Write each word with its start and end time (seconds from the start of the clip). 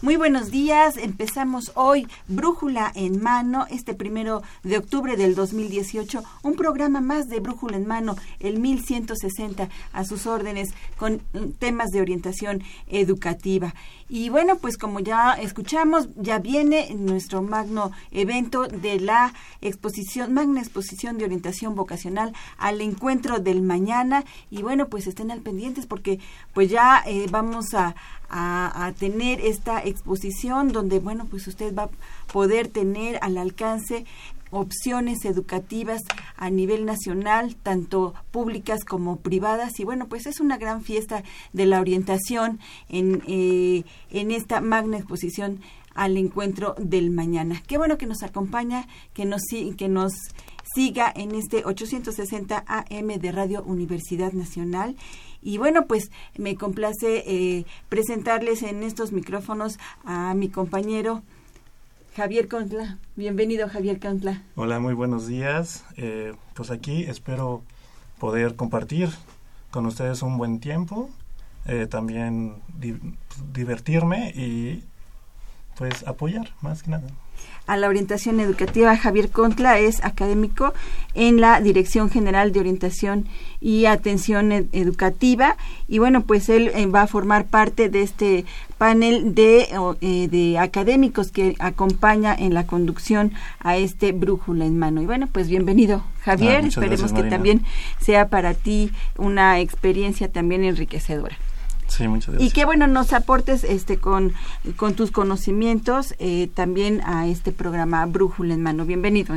muy 0.00 0.16
buenos 0.16 0.50
días, 0.50 0.96
empezamos 0.96 1.72
hoy 1.74 2.06
Brújula 2.28 2.92
en 2.94 3.20
Mano, 3.20 3.66
este 3.70 3.94
primero 3.94 4.42
de 4.62 4.78
octubre 4.78 5.16
del 5.16 5.34
2018, 5.34 6.22
un 6.42 6.54
programa 6.54 7.00
más 7.00 7.26
de 7.26 7.40
Brújula 7.40 7.76
en 7.76 7.86
Mano, 7.86 8.16
el 8.38 8.60
1160 8.60 9.68
a 9.92 10.04
sus 10.04 10.26
órdenes 10.26 10.70
con 10.96 11.22
mm, 11.32 11.50
temas 11.58 11.90
de 11.90 12.00
orientación 12.00 12.62
educativa. 12.86 13.74
Y 14.10 14.30
bueno, 14.30 14.56
pues 14.56 14.78
como 14.78 15.00
ya 15.00 15.34
escuchamos, 15.34 16.08
ya 16.16 16.38
viene 16.38 16.94
nuestro 16.94 17.42
magno 17.42 17.92
evento 18.10 18.66
de 18.66 19.00
la 19.00 19.34
exposición, 19.60 20.32
magna 20.32 20.60
exposición 20.60 21.18
de 21.18 21.24
orientación 21.24 21.74
vocacional 21.74 22.32
al 22.56 22.80
encuentro 22.80 23.38
del 23.38 23.60
mañana. 23.60 24.24
Y 24.50 24.62
bueno, 24.62 24.86
pues 24.88 25.06
estén 25.06 25.30
al 25.30 25.40
pendientes 25.40 25.86
porque 25.86 26.20
pues 26.54 26.70
ya 26.70 27.02
eh, 27.06 27.26
vamos 27.30 27.74
a, 27.74 27.96
a, 28.28 28.92
tener 28.98 29.40
esta 29.40 29.82
exposición 29.84 30.72
donde, 30.72 30.98
bueno, 30.98 31.26
pues 31.30 31.46
usted 31.46 31.74
va 31.74 31.84
a 31.84 31.90
poder 32.32 32.68
tener 32.68 33.18
al 33.22 33.38
alcance 33.38 34.04
opciones 34.50 35.24
educativas 35.24 36.02
a 36.36 36.50
nivel 36.50 36.86
nacional, 36.86 37.56
tanto 37.56 38.14
públicas 38.30 38.84
como 38.84 39.16
privadas. 39.16 39.78
Y 39.78 39.84
bueno, 39.84 40.08
pues 40.08 40.26
es 40.26 40.40
una 40.40 40.56
gran 40.56 40.82
fiesta 40.82 41.22
de 41.52 41.66
la 41.66 41.80
orientación 41.80 42.58
en, 42.88 43.22
eh, 43.26 43.84
en 44.10 44.30
esta 44.30 44.60
magna 44.60 44.98
exposición 44.98 45.60
al 45.94 46.16
encuentro 46.16 46.74
del 46.78 47.10
mañana. 47.10 47.62
Qué 47.66 47.76
bueno 47.76 47.98
que 47.98 48.06
nos 48.06 48.22
acompaña, 48.22 48.86
que 49.14 49.24
nos, 49.24 49.42
que 49.76 49.88
nos 49.88 50.12
siga 50.74 51.12
en 51.14 51.34
este 51.34 51.64
860 51.64 52.64
AM 52.66 53.08
de 53.18 53.32
Radio 53.32 53.64
Universidad 53.64 54.32
Nacional. 54.32 54.96
Y 55.42 55.58
bueno, 55.58 55.86
pues 55.86 56.10
me 56.36 56.56
complace 56.56 57.24
eh, 57.26 57.64
presentarles 57.88 58.62
en 58.62 58.82
estos 58.82 59.12
micrófonos 59.12 59.78
a 60.04 60.34
mi 60.34 60.48
compañero 60.48 61.22
Javier 62.16 62.48
Contla. 62.48 62.98
Bienvenido, 63.16 63.68
Javier 63.68 64.00
Contla. 64.00 64.42
Hola, 64.56 64.80
muy 64.80 64.94
buenos 64.94 65.26
días. 65.26 65.84
Eh, 65.96 66.34
pues 66.54 66.70
aquí 66.70 67.04
espero 67.04 67.62
poder 68.18 68.56
compartir 68.56 69.10
con 69.70 69.86
ustedes 69.86 70.22
un 70.22 70.38
buen 70.38 70.60
tiempo, 70.60 71.10
eh, 71.66 71.86
también 71.86 72.56
divertirme 73.52 74.30
y 74.30 74.82
pues 75.76 76.06
apoyar 76.06 76.50
más 76.60 76.82
que 76.82 76.90
nada 76.90 77.08
a 77.66 77.76
la 77.76 77.88
orientación 77.88 78.40
educativa. 78.40 78.96
Javier 78.96 79.30
Contla 79.30 79.78
es 79.78 80.02
académico 80.02 80.72
en 81.14 81.40
la 81.40 81.60
Dirección 81.60 82.10
General 82.10 82.50
de 82.52 82.60
Orientación 82.60 83.26
y 83.60 83.84
Atención 83.86 84.50
Educativa 84.52 85.56
y 85.86 85.98
bueno, 85.98 86.22
pues 86.22 86.48
él 86.48 86.70
eh, 86.74 86.86
va 86.86 87.02
a 87.02 87.06
formar 87.06 87.46
parte 87.46 87.88
de 87.88 88.02
este 88.02 88.44
panel 88.78 89.34
de, 89.34 89.68
eh, 90.00 90.28
de 90.28 90.58
académicos 90.58 91.30
que 91.30 91.56
acompaña 91.58 92.34
en 92.34 92.54
la 92.54 92.66
conducción 92.66 93.32
a 93.60 93.76
este 93.76 94.12
brújula 94.12 94.64
en 94.64 94.78
mano. 94.78 95.02
Y 95.02 95.06
bueno, 95.06 95.26
pues 95.30 95.48
bienvenido 95.48 96.02
Javier, 96.22 96.62
ah, 96.64 96.68
esperemos 96.68 97.12
que 97.12 97.24
también 97.24 97.64
sea 98.00 98.28
para 98.28 98.54
ti 98.54 98.90
una 99.16 99.60
experiencia 99.60 100.28
también 100.28 100.64
enriquecedora. 100.64 101.36
Sí, 101.88 102.06
muchas 102.06 102.34
gracias. 102.34 102.50
Y 102.50 102.52
qué 102.52 102.64
bueno 102.64 102.86
nos 102.86 103.12
aportes 103.12 103.64
este 103.64 103.96
con, 103.96 104.32
con 104.76 104.94
tus 104.94 105.10
conocimientos 105.10 106.14
eh, 106.18 106.48
también 106.54 107.00
a 107.04 107.26
este 107.26 107.50
programa 107.52 108.04
Brújula 108.06 108.54
en 108.54 108.62
Mano. 108.62 108.84
Bienvenido, 108.84 109.34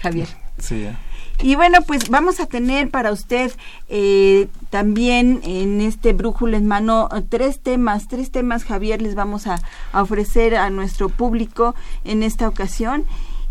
Javier. 0.00 0.28
Sí. 0.58 0.88
Y 1.42 1.54
bueno, 1.54 1.78
pues 1.86 2.10
vamos 2.10 2.38
a 2.40 2.46
tener 2.46 2.90
para 2.90 3.12
usted 3.12 3.50
eh, 3.88 4.48
también 4.68 5.40
en 5.42 5.80
este 5.80 6.12
Brújula 6.12 6.58
en 6.58 6.66
Mano 6.66 7.08
tres 7.30 7.60
temas, 7.60 8.08
tres 8.08 8.30
temas, 8.30 8.64
Javier, 8.64 9.00
les 9.00 9.14
vamos 9.14 9.46
a, 9.46 9.60
ofrecer 9.94 10.56
a 10.56 10.68
nuestro 10.68 11.08
público 11.08 11.74
en 12.04 12.22
esta 12.22 12.46
ocasión. 12.46 13.04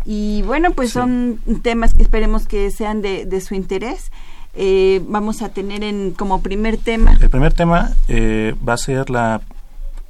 Y 0.04 0.42
bueno, 0.42 0.70
pues 0.70 0.92
son 0.92 1.40
temas 1.62 1.94
que 1.94 2.02
esperemos 2.02 2.46
que 2.46 2.70
sean 2.70 3.02
de, 3.02 3.26
de 3.26 3.40
su 3.40 3.54
interés 3.54 4.10
eh, 4.54 5.02
vamos 5.06 5.42
a 5.42 5.50
tener 5.50 5.84
en, 5.84 6.12
como 6.12 6.42
primer 6.42 6.76
tema? 6.76 7.16
El 7.20 7.30
primer 7.30 7.52
tema 7.52 7.92
eh, 8.08 8.54
va 8.66 8.74
a 8.74 8.78
ser 8.78 9.10
la 9.10 9.40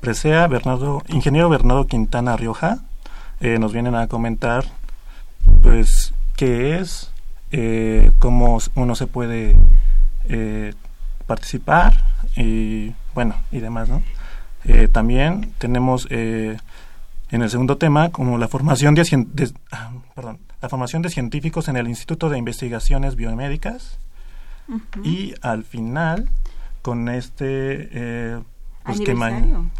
presea 0.01 0.47
Bernardo, 0.49 1.03
ingeniero 1.09 1.49
Bernardo 1.49 1.87
Quintana 1.87 2.37
Rioja. 2.37 2.79
Eh, 3.41 3.59
nos 3.59 3.73
vienen 3.73 3.95
a 3.95 4.07
comentar, 4.07 4.65
pues, 5.63 6.13
qué 6.37 6.79
es, 6.79 7.11
eh, 7.53 8.11
cómo 8.19 8.59
uno 8.75 8.95
se 8.95 9.07
puede 9.07 9.57
eh, 10.29 10.75
participar 11.27 12.05
y, 12.37 12.93
bueno, 13.15 13.35
y 13.53 13.61
demás, 13.61 13.89
¿no? 13.89 14.03
también 14.93 15.55
tenemos 15.57 16.07
en 16.11 16.59
el 17.31 17.49
segundo 17.49 17.79
tema 17.79 18.11
como 18.11 18.37
la 18.37 18.47
formación 18.47 18.95
de, 18.95 19.05
de 19.33 19.51
ah, 19.73 19.91
perdón, 20.15 20.39
la 20.61 20.69
formación 20.69 21.01
de 21.01 21.09
científicos 21.09 21.69
en 21.69 21.79
el 21.79 21.89
Instituto 21.89 22.29
de 22.29 22.37
Investigaciones 22.37 23.17
Biomédicas 23.17 23.99
y 25.03 25.35
al 25.43 25.65
final, 25.65 26.29
con 26.83 27.09
este, 27.09 27.89
eh, 27.93 28.41
pues 28.85 29.01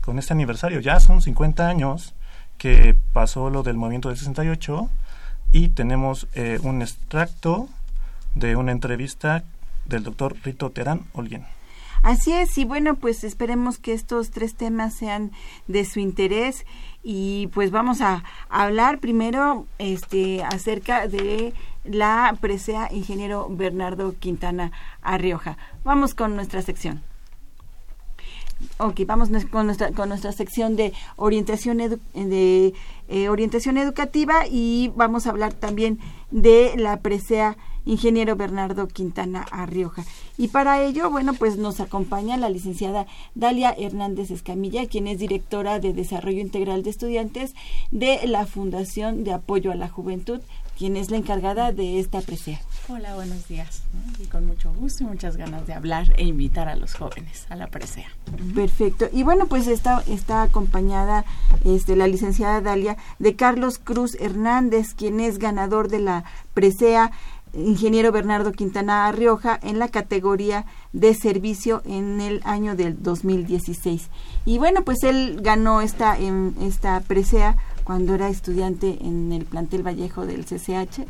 con 0.03 0.19
este 0.19 0.33
aniversario, 0.33 0.81
ya 0.81 1.01
son 1.01 1.23
50 1.23 1.69
años 1.69 2.15
que 2.59 2.97
pasó 3.13 3.51
lo 3.51 3.63
del 3.63 3.77
movimiento 3.77 4.09
del 4.09 4.19
68 4.19 4.91
y 5.53 5.69
tenemos 5.71 6.29
eh, 6.35 6.59
un 6.63 6.83
extracto 6.83 7.69
de 8.35 8.57
una 8.57 8.73
entrevista 8.73 9.45
del 9.87 10.05
doctor 10.05 10.37
Rito 10.45 10.71
Terán 10.71 11.03
Olguín. 11.13 11.45
Así 12.03 12.33
es, 12.33 12.57
y 12.57 12.65
bueno, 12.65 12.95
pues 12.95 13.25
esperemos 13.25 13.79
que 13.79 13.93
estos 13.93 14.31
tres 14.31 14.55
temas 14.55 14.95
sean 14.95 15.33
de 15.69 15.85
su 15.85 16.01
interés 16.01 16.65
y 17.03 17.49
pues 17.49 17.71
vamos 17.71 18.01
a 18.01 18.25
hablar 18.49 19.01
primero 19.01 19.67
este 19.79 20.43
acerca 20.43 21.09
de 21.09 21.53
la 21.85 22.37
presea 22.41 22.89
ingeniero 22.91 23.49
Bernardo 23.51 24.15
Quintana 24.19 24.73
Arrioja. 25.03 25.59
Vamos 25.85 26.15
con 26.15 26.37
nuestra 26.37 26.63
sección. 26.63 27.03
Ok, 28.79 29.01
vamos 29.07 29.29
con 29.51 29.67
nuestra, 29.67 29.91
con 29.93 30.09
nuestra 30.09 30.33
sección 30.33 30.77
de 30.77 30.93
orientación, 31.17 31.79
de, 31.79 32.75
eh, 33.09 33.29
orientación 33.29 33.77
educativa 33.79 34.47
y 34.51 34.91
vamos 34.97 35.27
a 35.27 35.31
hablar 35.31 35.53
también 35.53 35.99
de 36.31 36.75
la 36.77 36.99
presea 37.01 37.57
ingeniero 37.85 38.37
Bernardo 38.37 38.89
Quintana 38.89 39.47
Arrioja. 39.51 40.05
Y 40.39 40.49
para 40.49 40.83
ello, 40.83 41.11
bueno, 41.11 41.35
pues 41.35 41.57
nos 41.57 41.81
acompaña 41.81 42.37
la 42.37 42.51
licenciada 42.51 43.07
Dalia 43.35 43.75
Hernández 43.77 44.31
Escamilla, 44.31 44.87
quien 44.87 45.07
es 45.07 45.19
directora 45.19 45.79
de 45.79 45.93
Desarrollo 45.93 46.41
Integral 46.41 46.83
de 46.83 46.91
Estudiantes 46.91 47.55
de 47.91 48.27
la 48.27 48.47
Fundación 48.47 49.25
de 49.25 49.33
Apoyo 49.33 49.73
a 49.73 49.77
la 49.77 49.89
Juventud 49.89 50.41
quien 50.81 50.97
es 50.97 51.11
la 51.11 51.19
encargada 51.19 51.73
de 51.73 52.01
esta 52.01 52.23
presea. 52.23 52.59
Hola, 52.89 53.15
buenos 53.15 53.47
días. 53.49 53.83
Y 54.19 54.25
con 54.25 54.47
mucho 54.47 54.73
gusto 54.73 55.05
y 55.05 55.09
muchas 55.09 55.37
ganas 55.37 55.67
de 55.67 55.75
hablar 55.75 56.15
e 56.17 56.25
invitar 56.25 56.71
a 56.71 56.75
los 56.75 56.95
jóvenes 56.95 57.45
a 57.51 57.57
la 57.57 57.67
presea. 57.67 58.09
Perfecto. 58.55 59.11
Y 59.13 59.23
bueno, 59.23 59.45
pues 59.45 59.67
está, 59.67 60.03
está 60.09 60.41
acompañada 60.41 61.27
este, 61.67 61.97
la 61.97 62.07
licenciada 62.07 62.63
Dalia 62.63 62.97
de 63.19 63.37
Carlos 63.37 63.79
Cruz 63.79 64.15
Hernández, 64.19 64.95
quien 64.95 65.21
es 65.21 65.39
ganador 65.39 65.89
de 65.89 66.01
la 66.01 66.25
presea 66.55 67.13
ingeniero 67.55 68.13
Bernardo 68.13 68.53
Quintana 68.53 69.11
Rioja 69.13 69.59
en 69.63 69.79
la 69.79 69.89
categoría 69.89 70.67
de 70.93 71.15
servicio 71.15 71.83
en 71.85 72.21
el 72.21 72.41
año 72.45 72.77
del 72.77 73.03
2016. 73.03 74.09
Y 74.45 74.59
bueno, 74.59 74.83
pues 74.83 75.03
él 75.03 75.39
ganó 75.43 75.81
esta, 75.81 76.19
en, 76.19 76.55
esta 76.61 77.01
presea 77.01 77.57
cuando 77.85 78.15
era 78.15 78.29
estudiante 78.29 78.99
en 79.01 79.33
el 79.33 79.45
plantel 79.45 79.87
Vallejo 79.87 80.27
del 80.27 80.45
CCH 80.45 81.07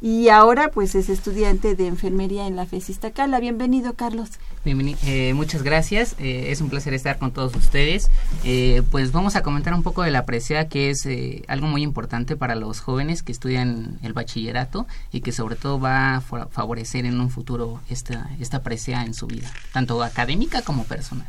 y 0.00 0.28
ahora 0.28 0.70
pues 0.70 0.94
es 0.94 1.08
estudiante 1.08 1.74
de 1.74 1.86
enfermería 1.86 2.46
en 2.46 2.56
la 2.56 2.66
FESISTA 2.66 3.10
Cala. 3.10 3.38
Bienvenido, 3.40 3.94
Carlos. 3.94 4.30
Eh, 4.64 5.32
muchas 5.34 5.62
gracias, 5.62 6.16
eh, 6.18 6.46
es 6.48 6.60
un 6.60 6.68
placer 6.68 6.92
estar 6.92 7.18
con 7.18 7.32
todos 7.32 7.54
ustedes. 7.56 8.10
Eh, 8.44 8.82
pues 8.90 9.10
vamos 9.10 9.34
a 9.36 9.42
comentar 9.42 9.72
un 9.72 9.82
poco 9.82 10.02
de 10.02 10.10
la 10.10 10.26
presea, 10.26 10.68
que 10.68 10.90
es 10.90 11.08
algo 11.48 11.66
muy 11.66 11.82
importante 11.82 12.36
para 12.36 12.54
los 12.54 12.80
jóvenes 12.80 13.22
que 13.22 13.32
estudian 13.32 13.98
el 14.02 14.12
bachillerato 14.12 14.86
y 15.12 15.22
que 15.22 15.32
sobre 15.32 15.56
todo 15.56 15.80
va 15.80 16.16
a 16.16 16.20
favorecer 16.20 17.06
en 17.06 17.20
un 17.20 17.30
futuro 17.30 17.80
esta, 17.88 18.30
esta 18.38 18.62
presea 18.62 19.04
en 19.04 19.14
su 19.14 19.26
vida, 19.26 19.50
tanto 19.72 20.02
académica 20.02 20.62
como 20.62 20.84
personal. 20.84 21.26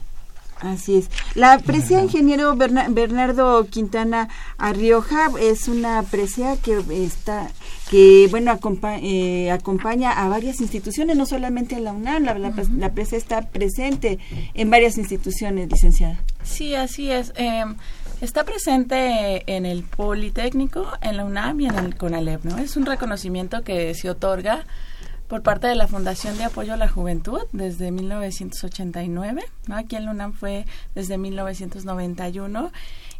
Así 0.62 0.98
es. 0.98 1.10
La 1.34 1.58
presea 1.60 2.04
ingeniero 2.04 2.56
Bernardo 2.56 3.66
Quintana 3.66 4.30
Arrioja 4.58 5.31
es 5.40 5.68
una 5.68 6.04
presea 6.04 6.56
que 6.58 6.84
está 7.04 7.50
que 7.90 8.28
bueno 8.31 8.58
eh, 9.02 9.52
acompaña 9.52 10.12
a 10.12 10.30
varias 10.30 10.62
instituciones, 10.62 11.18
no 11.18 11.25
solamente 11.25 11.75
a 11.75 11.80
la 11.80 11.92
UNAM, 11.92 12.24
la, 12.24 12.36
la, 12.36 12.94
presea 12.94 13.18
está 13.18 13.42
presente 13.50 14.18
en 14.54 14.69
varias 14.69 14.98
instituciones, 14.98 15.69
licenciada. 15.69 16.18
Sí, 16.44 16.74
así 16.74 17.12
es. 17.12 17.34
Em, 17.36 17.75
está 18.22 18.46
presente 18.46 19.44
en 19.46 19.66
el 19.66 19.84
Politécnico, 19.84 20.88
en 21.02 21.18
la 21.18 21.25
UNAM 21.25 21.60
y 21.60 21.66
en 21.66 21.75
el 21.80 21.96
CONALEP, 21.96 22.46
¿no? 22.46 22.60
Es 22.60 22.78
un 22.78 22.86
reconocimiento 22.86 23.64
que 23.64 23.94
se 23.94 24.10
otorga 24.10 24.66
por 25.31 25.44
parte 25.44 25.68
de 25.68 25.75
la 25.75 25.88
Fundación 25.88 26.38
de 26.38 26.44
Apoyo 26.44 26.74
a 26.74 26.75
la 26.75 26.89
Juventud 26.89 27.39
desde 27.54 27.89
1989. 27.89 29.42
¿no? 29.68 29.78
Aquí 29.78 29.95
en 29.95 30.10
UNAM 30.10 30.33
fue 30.33 30.66
desde 30.94 31.18
1991 31.18 32.69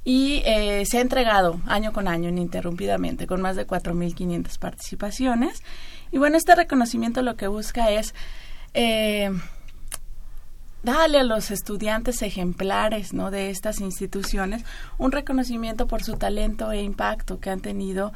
y 0.04 0.44
eh, 0.46 0.84
se 0.86 0.98
ha 0.98 1.02
entregado 1.02 1.62
año 1.68 1.94
con 1.94 2.10
año 2.10 2.28
ininterrumpidamente 2.28 3.28
con 3.28 3.42
más 3.42 3.56
de 3.56 3.66
4.500 3.66 4.60
participaciones. 4.60 5.63
Y 6.12 6.18
bueno, 6.18 6.36
este 6.36 6.54
reconocimiento 6.54 7.22
lo 7.22 7.38
que 7.38 7.48
busca 7.48 7.92
es 7.92 8.13
eh, 8.74 9.31
darle 10.84 11.18
a 11.18 11.24
los 11.24 11.50
estudiantes 11.50 12.24
ejemplares 12.24 13.13
¿no? 13.13 13.31
de 13.31 13.52
estas 13.52 13.80
instituciones 13.80 14.66
un 14.98 15.13
reconocimiento 15.13 15.88
por 15.88 16.04
su 16.04 16.18
talento 16.18 16.74
e 16.74 16.81
impacto 16.81 17.40
que 17.40 17.52
han 17.52 17.62
tenido 17.62 18.12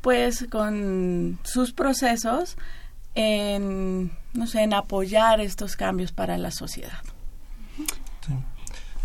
pues 0.00 0.48
con 0.50 1.38
sus 1.44 1.72
procesos 1.72 2.56
en, 3.16 4.12
no 4.34 4.46
sé, 4.46 4.62
en 4.62 4.74
apoyar 4.74 5.40
estos 5.40 5.74
cambios 5.74 6.12
para 6.12 6.38
la 6.38 6.52
sociedad. 6.52 6.98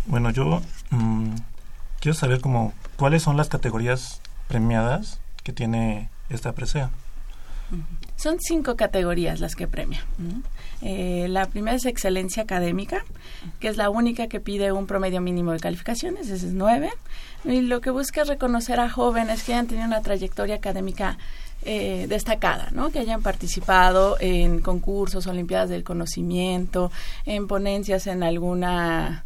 Bueno, 0.06 0.30
yo 0.30 0.62
mm, 0.90 1.34
quiero 2.00 2.14
saber 2.14 2.40
como 2.40 2.72
cuáles 2.96 3.22
son 3.22 3.36
las 3.36 3.48
categorías 3.48 4.20
premiadas 4.48 5.20
que 5.42 5.52
tiene 5.52 6.10
esta 6.28 6.52
presea. 6.52 6.90
Son 8.16 8.38
cinco 8.38 8.76
categorías 8.76 9.40
las 9.40 9.54
que 9.56 9.66
premia. 9.66 10.04
Eh, 10.82 11.26
la 11.30 11.46
primera 11.46 11.74
es 11.74 11.86
excelencia 11.86 12.42
académica, 12.42 13.02
que 13.60 13.68
es 13.68 13.78
la 13.78 13.88
única 13.88 14.26
que 14.26 14.40
pide 14.40 14.72
un 14.72 14.86
promedio 14.86 15.22
mínimo 15.22 15.52
de 15.52 15.60
calificaciones, 15.60 16.28
ese 16.28 16.48
es 16.48 16.52
nueve. 16.52 16.90
Y 17.44 17.62
lo 17.62 17.80
que 17.80 17.90
busca 17.90 18.22
es 18.22 18.28
reconocer 18.28 18.78
a 18.78 18.90
jóvenes 18.90 19.42
que 19.42 19.54
hayan 19.54 19.68
tenido 19.68 19.86
una 19.86 20.02
trayectoria 20.02 20.56
académica 20.56 21.16
eh, 21.64 22.06
destacada, 22.08 22.70
¿no? 22.72 22.90
Que 22.90 22.98
hayan 22.98 23.22
participado 23.22 24.16
en 24.20 24.60
concursos, 24.60 25.26
olimpiadas 25.26 25.68
del 25.68 25.84
conocimiento, 25.84 26.90
en 27.24 27.46
ponencias 27.46 28.06
en 28.06 28.22
alguna 28.22 29.24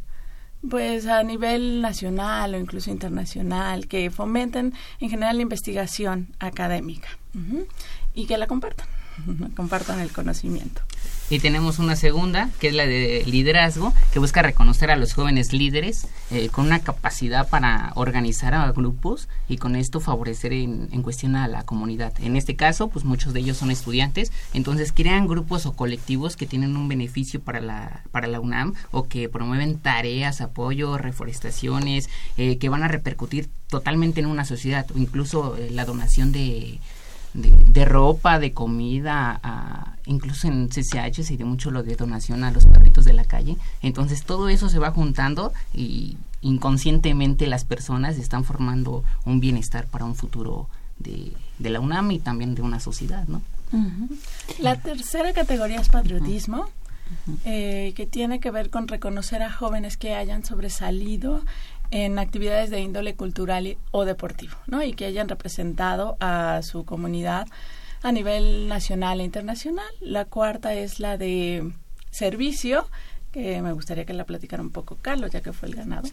pues 0.69 1.07
a 1.07 1.23
nivel 1.23 1.81
nacional 1.81 2.55
o 2.55 2.59
incluso 2.59 2.91
internacional, 2.91 3.87
que 3.87 4.11
fomenten 4.11 4.75
en 5.01 5.11
general 5.11 5.37
la 5.37 5.43
investigación 5.43 6.29
académica 6.39 7.09
y 8.15 8.27
que 8.27 8.39
la 8.39 8.47
compartan, 8.47 8.87
compartan 9.57 10.01
el 10.01 10.13
conocimiento. 10.13 10.83
Y 11.29 11.41
tenemos 11.41 11.79
una 11.79 11.97
segunda, 11.97 12.51
que 12.61 12.69
es 12.69 12.75
la 12.75 12.87
de 12.87 13.25
liderazgo, 13.27 13.93
que 14.13 14.21
busca 14.21 14.43
reconocer 14.43 14.91
a 14.91 14.97
los 14.97 15.13
jóvenes 15.13 15.53
líderes 15.53 16.07
eh, 16.31 16.49
con 16.49 16.67
una 16.67 16.81
capacidad 16.81 17.49
para 17.49 17.93
organizar 17.97 18.55
a 18.55 18.71
grupos 18.71 19.29
y 19.49 19.57
con 19.57 19.75
esto 19.75 19.99
favorecer 20.01 20.53
en, 20.53 20.89
en, 20.93 21.03
cuestión 21.03 21.35
a 21.35 21.49
la 21.49 21.65
comunidad. 21.65 22.13
En 22.21 22.37
este 22.37 22.55
caso, 22.55 22.89
pues 22.89 23.05
muchos 23.05 23.33
de 23.33 23.41
ellos 23.41 23.57
son 23.57 23.71
estudiantes, 23.71 24.31
entonces 24.55 24.93
crean 24.93 25.27
grupos 25.27 25.67
o 25.67 25.73
colectivos 25.73 26.37
que 26.37 26.47
tienen 26.47 26.77
un 26.77 26.89
beneficio 26.89 27.41
para 27.41 27.61
la, 27.61 28.03
para 28.13 28.29
la 28.29 28.41
UNAM 28.41 28.75
o 28.93 29.09
que 29.09 29.29
promueven 29.29 29.79
tareas, 29.79 30.41
apoyo, 30.41 30.97
reforestaciones, 30.97 32.09
eh, 32.37 32.59
que 32.59 32.69
van 32.69 32.83
a 32.85 32.89
repercutir 32.89 33.49
totalmente 33.69 34.21
en 34.21 34.27
una 34.27 34.45
sociedad 34.45 34.87
o 34.95 34.99
incluso 34.99 35.57
eh, 35.57 35.71
la 35.71 35.85
donación 35.85 36.33
de 36.33 36.79
de, 37.37 37.85
ropa, 37.85 38.39
de 38.39 38.53
comida, 38.53 39.97
incluso 40.07 40.49
en 40.49 40.69
CCH 40.69 41.23
se 41.23 41.37
dio 41.37 41.47
mucho 41.47 41.71
lo 41.71 41.83
de 41.83 41.97
donación 41.97 42.45
a 42.45 42.51
los 42.51 42.67
perritos 42.67 43.05
de 43.05 43.13
la 43.13 43.25
calle. 43.25 43.57
Entonces 43.83 44.25
todo 44.25 44.49
eso 44.49 44.69
se 44.69 44.79
va 44.79 44.91
juntando 44.91 45.53
y 45.75 46.17
inconscientemente 46.41 47.47
las 47.47 47.65
personas 47.65 48.19
están 48.19 48.45
formando 48.45 49.05
un 49.25 49.41
bienestar 49.41 49.87
para 49.87 50.05
un 50.05 50.15
futuro 50.15 50.69
de, 50.99 51.33
la 51.59 51.81
UNAM 51.81 52.13
y 52.13 52.19
también 52.19 52.55
de 52.55 52.63
una 52.63 52.81
sociedad, 52.81 53.27
¿no? 53.29 53.43
La 54.59 54.77
tercera 54.77 55.33
categoría 55.33 55.81
es 55.81 55.89
patriotismo. 55.89 56.67
Eh, 57.45 57.93
que 57.95 58.05
tiene 58.05 58.41
que 58.41 58.51
ver 58.51 58.69
con 58.69 58.89
reconocer 58.89 59.41
a 59.41 59.53
jóvenes 59.53 59.97
que 59.97 60.15
hayan 60.15 60.45
sobresalido 60.45 61.43
en 61.91 62.19
actividades 62.19 62.71
de 62.71 62.81
índole 62.81 63.15
cultural 63.15 63.77
o 63.91 64.05
deportivo, 64.05 64.55
¿no? 64.67 64.83
Y 64.83 64.93
que 64.93 65.07
hayan 65.07 65.29
representado 65.29 66.17
a 66.21 66.61
su 66.63 66.85
comunidad 66.85 67.47
a 68.03 68.13
nivel 68.13 68.69
nacional 68.69 69.21
e 69.21 69.25
internacional. 69.25 69.87
La 70.01 70.25
cuarta 70.25 70.75
es 70.75 71.01
la 71.01 71.17
de 71.17 71.73
servicio, 72.11 72.89
que 73.33 73.61
me 73.63 73.73
gustaría 73.73 74.05
que 74.05 74.15
la 74.15 74.25
platicara 74.25 74.63
un 74.63 74.71
poco 74.71 74.97
Carlos, 75.01 75.31
ya 75.31 75.41
que 75.41 75.53
fue 75.53 75.69
el 75.69 75.75
ganador. 75.75 76.11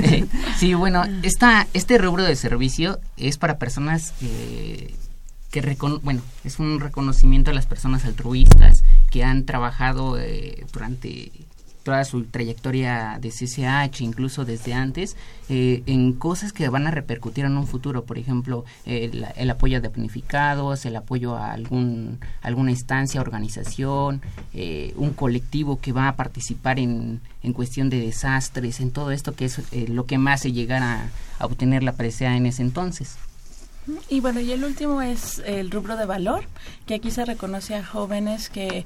sí, 0.58 0.74
bueno, 0.74 1.04
esta, 1.22 1.66
este 1.72 1.98
rubro 1.98 2.24
de 2.24 2.36
servicio 2.36 3.00
es 3.16 3.38
para 3.38 3.58
personas 3.58 4.12
que 5.52 5.76
bueno, 6.02 6.22
es 6.44 6.58
un 6.58 6.80
reconocimiento 6.80 7.50
a 7.50 7.54
las 7.54 7.66
personas 7.66 8.06
altruistas 8.06 8.84
que 9.10 9.22
han 9.22 9.44
trabajado 9.44 10.18
eh, 10.18 10.64
durante 10.72 11.30
toda 11.82 12.04
su 12.04 12.24
trayectoria 12.24 13.18
de 13.20 13.30
CCH, 13.30 14.00
incluso 14.00 14.44
desde 14.44 14.74
antes, 14.74 15.16
eh, 15.48 15.82
en 15.86 16.12
cosas 16.12 16.52
que 16.52 16.68
van 16.68 16.86
a 16.86 16.90
repercutir 16.90 17.44
en 17.44 17.56
un 17.56 17.66
futuro, 17.66 18.04
por 18.04 18.18
ejemplo, 18.18 18.64
el, 18.86 19.50
apoyo 19.50 19.80
de 19.80 19.90
planificados, 19.90 20.86
el 20.86 20.96
apoyo 20.96 21.36
a 21.36 21.52
algún, 21.52 22.20
alguna 22.40 22.70
instancia, 22.70 23.20
organización, 23.20 24.22
eh, 24.54 24.92
un 24.96 25.12
colectivo 25.12 25.80
que 25.80 25.92
va 25.92 26.08
a 26.08 26.16
participar 26.16 26.78
en, 26.78 27.20
en 27.42 27.52
cuestión 27.52 27.90
de 27.90 28.00
desastres, 28.00 28.80
en 28.80 28.90
todo 28.90 29.10
esto 29.10 29.34
que 29.34 29.46
es 29.46 29.58
eh, 29.72 29.86
lo 29.88 30.06
que 30.06 30.18
más 30.18 30.40
se 30.40 30.52
llegar 30.52 30.82
a, 30.82 31.10
a 31.38 31.46
obtener 31.46 31.82
la 31.82 31.92
presea 31.92 32.36
en 32.36 32.46
ese 32.46 32.62
entonces. 32.62 33.16
Y 34.08 34.20
bueno, 34.20 34.40
y 34.40 34.52
el 34.52 34.62
último 34.62 35.02
es 35.02 35.40
el 35.44 35.70
rubro 35.70 35.96
de 35.96 36.06
valor, 36.06 36.44
que 36.86 36.94
aquí 36.94 37.10
se 37.10 37.24
reconoce 37.24 37.74
a 37.74 37.84
jóvenes 37.84 38.48
que 38.48 38.84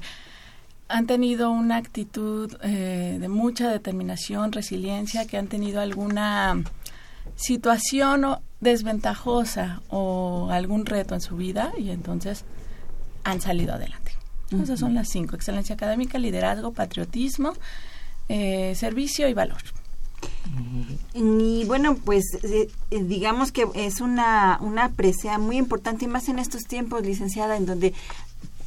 han 0.89 1.07
tenido 1.07 1.51
una 1.51 1.77
actitud 1.77 2.55
eh, 2.61 3.17
de 3.19 3.27
mucha 3.27 3.69
determinación, 3.69 4.51
resiliencia, 4.51 5.25
que 5.27 5.37
han 5.37 5.47
tenido 5.47 5.81
alguna 5.81 6.63
situación 7.35 8.25
desventajosa 8.59 9.81
o 9.89 10.49
algún 10.51 10.85
reto 10.85 11.13
en 11.13 11.21
su 11.21 11.35
vida 11.35 11.71
y 11.77 11.91
entonces 11.91 12.45
han 13.23 13.41
salido 13.41 13.73
adelante. 13.73 14.13
Esas 14.51 14.79
son 14.79 14.93
las 14.93 15.09
cinco, 15.09 15.35
excelencia 15.35 15.75
académica, 15.75 16.17
liderazgo, 16.17 16.71
patriotismo, 16.71 17.53
eh, 18.29 18.73
servicio 18.75 19.27
y 19.27 19.33
valor. 19.33 19.61
Y 21.13 21.65
bueno, 21.65 21.95
pues 21.95 22.23
eh, 22.43 22.69
digamos 22.89 23.51
que 23.51 23.67
es 23.75 24.01
una, 24.01 24.57
una 24.61 24.89
presea 24.89 25.37
muy 25.37 25.57
importante 25.57 26.05
y 26.05 26.07
más 26.07 26.29
en 26.29 26.39
estos 26.39 26.63
tiempos, 26.63 27.05
licenciada, 27.05 27.57
en 27.57 27.65
donde 27.65 27.93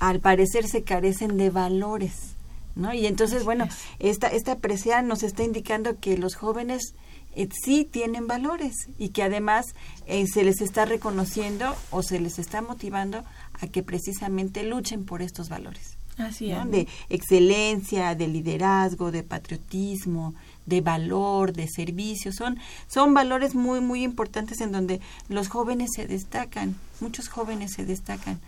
al 0.00 0.19
parecer 0.21 0.66
se 0.66 0.83
carecen 0.83 1.37
de 1.37 1.50
valores. 1.50 2.35
¿No? 2.76 2.95
Y 2.95 3.07
entonces, 3.07 3.45
bueno, 3.45 3.69
esta, 3.99 4.28
esta 4.28 4.59
presea 4.59 5.02
nos 5.02 5.23
está 5.23 5.42
indicando 5.42 5.99
que 5.99 6.16
los 6.16 6.37
jóvenes 6.37 6.95
eh, 7.35 7.49
sí 7.64 7.85
tienen 7.85 8.26
valores 8.26 8.88
y 8.99 9.11
que 9.11 9.23
además 9.23 9.66
eh, 10.07 10.26
se 10.26 10.42
les 10.42 10.61
está 10.61 10.85
reconociendo 10.85 11.75
o 11.90 12.02
se 12.02 12.21
les 12.21 12.38
está 12.38 12.62
motivando 12.62 13.25
a 13.61 13.66
que 13.66 13.83
precisamente 13.83 14.62
luchen 14.64 15.04
por 15.04 15.21
estos 15.21 15.49
valores. 15.49 15.97
Así 16.16 16.50
es. 16.50 16.71
De 16.71 16.87
excelencia, 17.09 18.14
de 18.14 18.28
liderazgo, 18.28 19.11
de 19.11 19.23
patriotismo, 19.23 20.35
de 20.66 20.80
valor, 20.80 21.52
de 21.52 21.66
servicio. 21.69 22.33
Son, 22.33 22.59
son 22.88 23.14
valores 23.14 23.54
muy, 23.54 23.80
muy 23.80 24.02
importantes 24.02 24.61
en 24.61 24.73
donde 24.73 25.00
los 25.28 25.49
jóvenes 25.49 25.90
se 25.95 26.07
destacan, 26.07 26.76
muchos 27.00 27.28
jóvenes 27.28 27.73
se 27.73 27.85
destacan. 27.85 28.40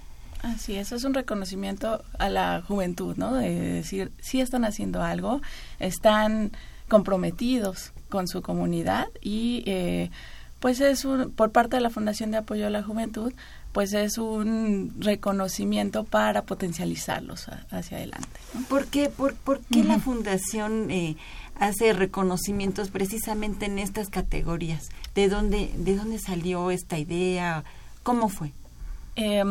Así 0.43 0.77
es, 0.77 0.91
es 0.93 1.05
un 1.05 1.15
reconocimiento 1.15 2.03
a 2.19 2.29
la 2.29 2.63
juventud, 2.67 3.17
¿no? 3.17 3.35
De 3.35 3.55
decir, 3.55 4.13
sí 4.21 4.41
están 4.41 4.65
haciendo 4.65 5.03
algo, 5.03 5.41
están 5.79 6.53
comprometidos 6.89 7.93
con 8.09 8.27
su 8.29 8.43
comunidad 8.43 9.07
y 9.21 9.63
eh, 9.67 10.11
pues 10.61 10.81
es 10.81 11.05
un, 11.05 11.31
por 11.31 11.53
parte 11.53 11.77
de 11.77 11.83
la 11.83 11.91
Fundación 11.91 12.31
de 12.31 12.39
Apoyo 12.39 12.67
a 12.67 12.71
la 12.71 12.83
Juventud, 12.83 13.33
pues 13.73 13.93
es 13.95 14.19
un 14.19 14.95
reconocimiento 14.99 16.05
para 16.05 16.43
potencializarlos 16.43 17.47
hacia 17.71 17.97
adelante. 17.97 18.29
¿Por 18.69 18.87
qué, 18.87 19.09
por, 19.09 19.35
por 19.35 19.61
qué 19.61 19.83
la 19.83 19.99
Fundación 19.99 20.91
eh, 20.91 21.17
hace 21.59 21.93
reconocimientos 21.93 22.91
precisamente 22.91 23.67
en 23.67 23.79
estas 23.79 24.09
categorías? 24.09 24.91
¿De 25.15 25.29
dónde, 25.29 25.73
de 25.77 25.97
dónde 25.97 26.19
salió 26.19 26.71
esta 26.71 26.99
idea? 26.99 27.65
¿Cómo 28.03 28.29
fue? 28.29 28.53
Eh, 29.17 29.43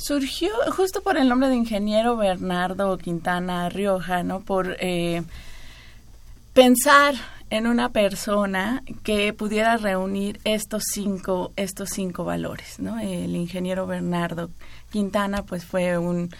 surgió 0.00 0.50
justo 0.74 1.02
por 1.02 1.16
el 1.16 1.28
nombre 1.28 1.48
de 1.48 1.56
ingeniero 1.56 2.16
Bernardo 2.16 2.96
Quintana 2.96 3.68
Rioja, 3.68 4.22
¿no? 4.22 4.40
Por 4.40 4.76
eh, 4.80 5.22
pensar 6.54 7.14
en 7.50 7.66
una 7.66 7.90
persona 7.90 8.82
que 9.02 9.32
pudiera 9.32 9.76
reunir 9.76 10.40
estos 10.44 10.84
cinco, 10.92 11.52
estos 11.56 11.90
cinco 11.90 12.24
valores, 12.24 12.78
¿no? 12.78 12.98
El 12.98 13.36
ingeniero 13.36 13.86
Bernardo 13.86 14.50
Quintana, 14.90 15.42
pues 15.42 15.64
fue 15.64 15.98
un 15.98 16.30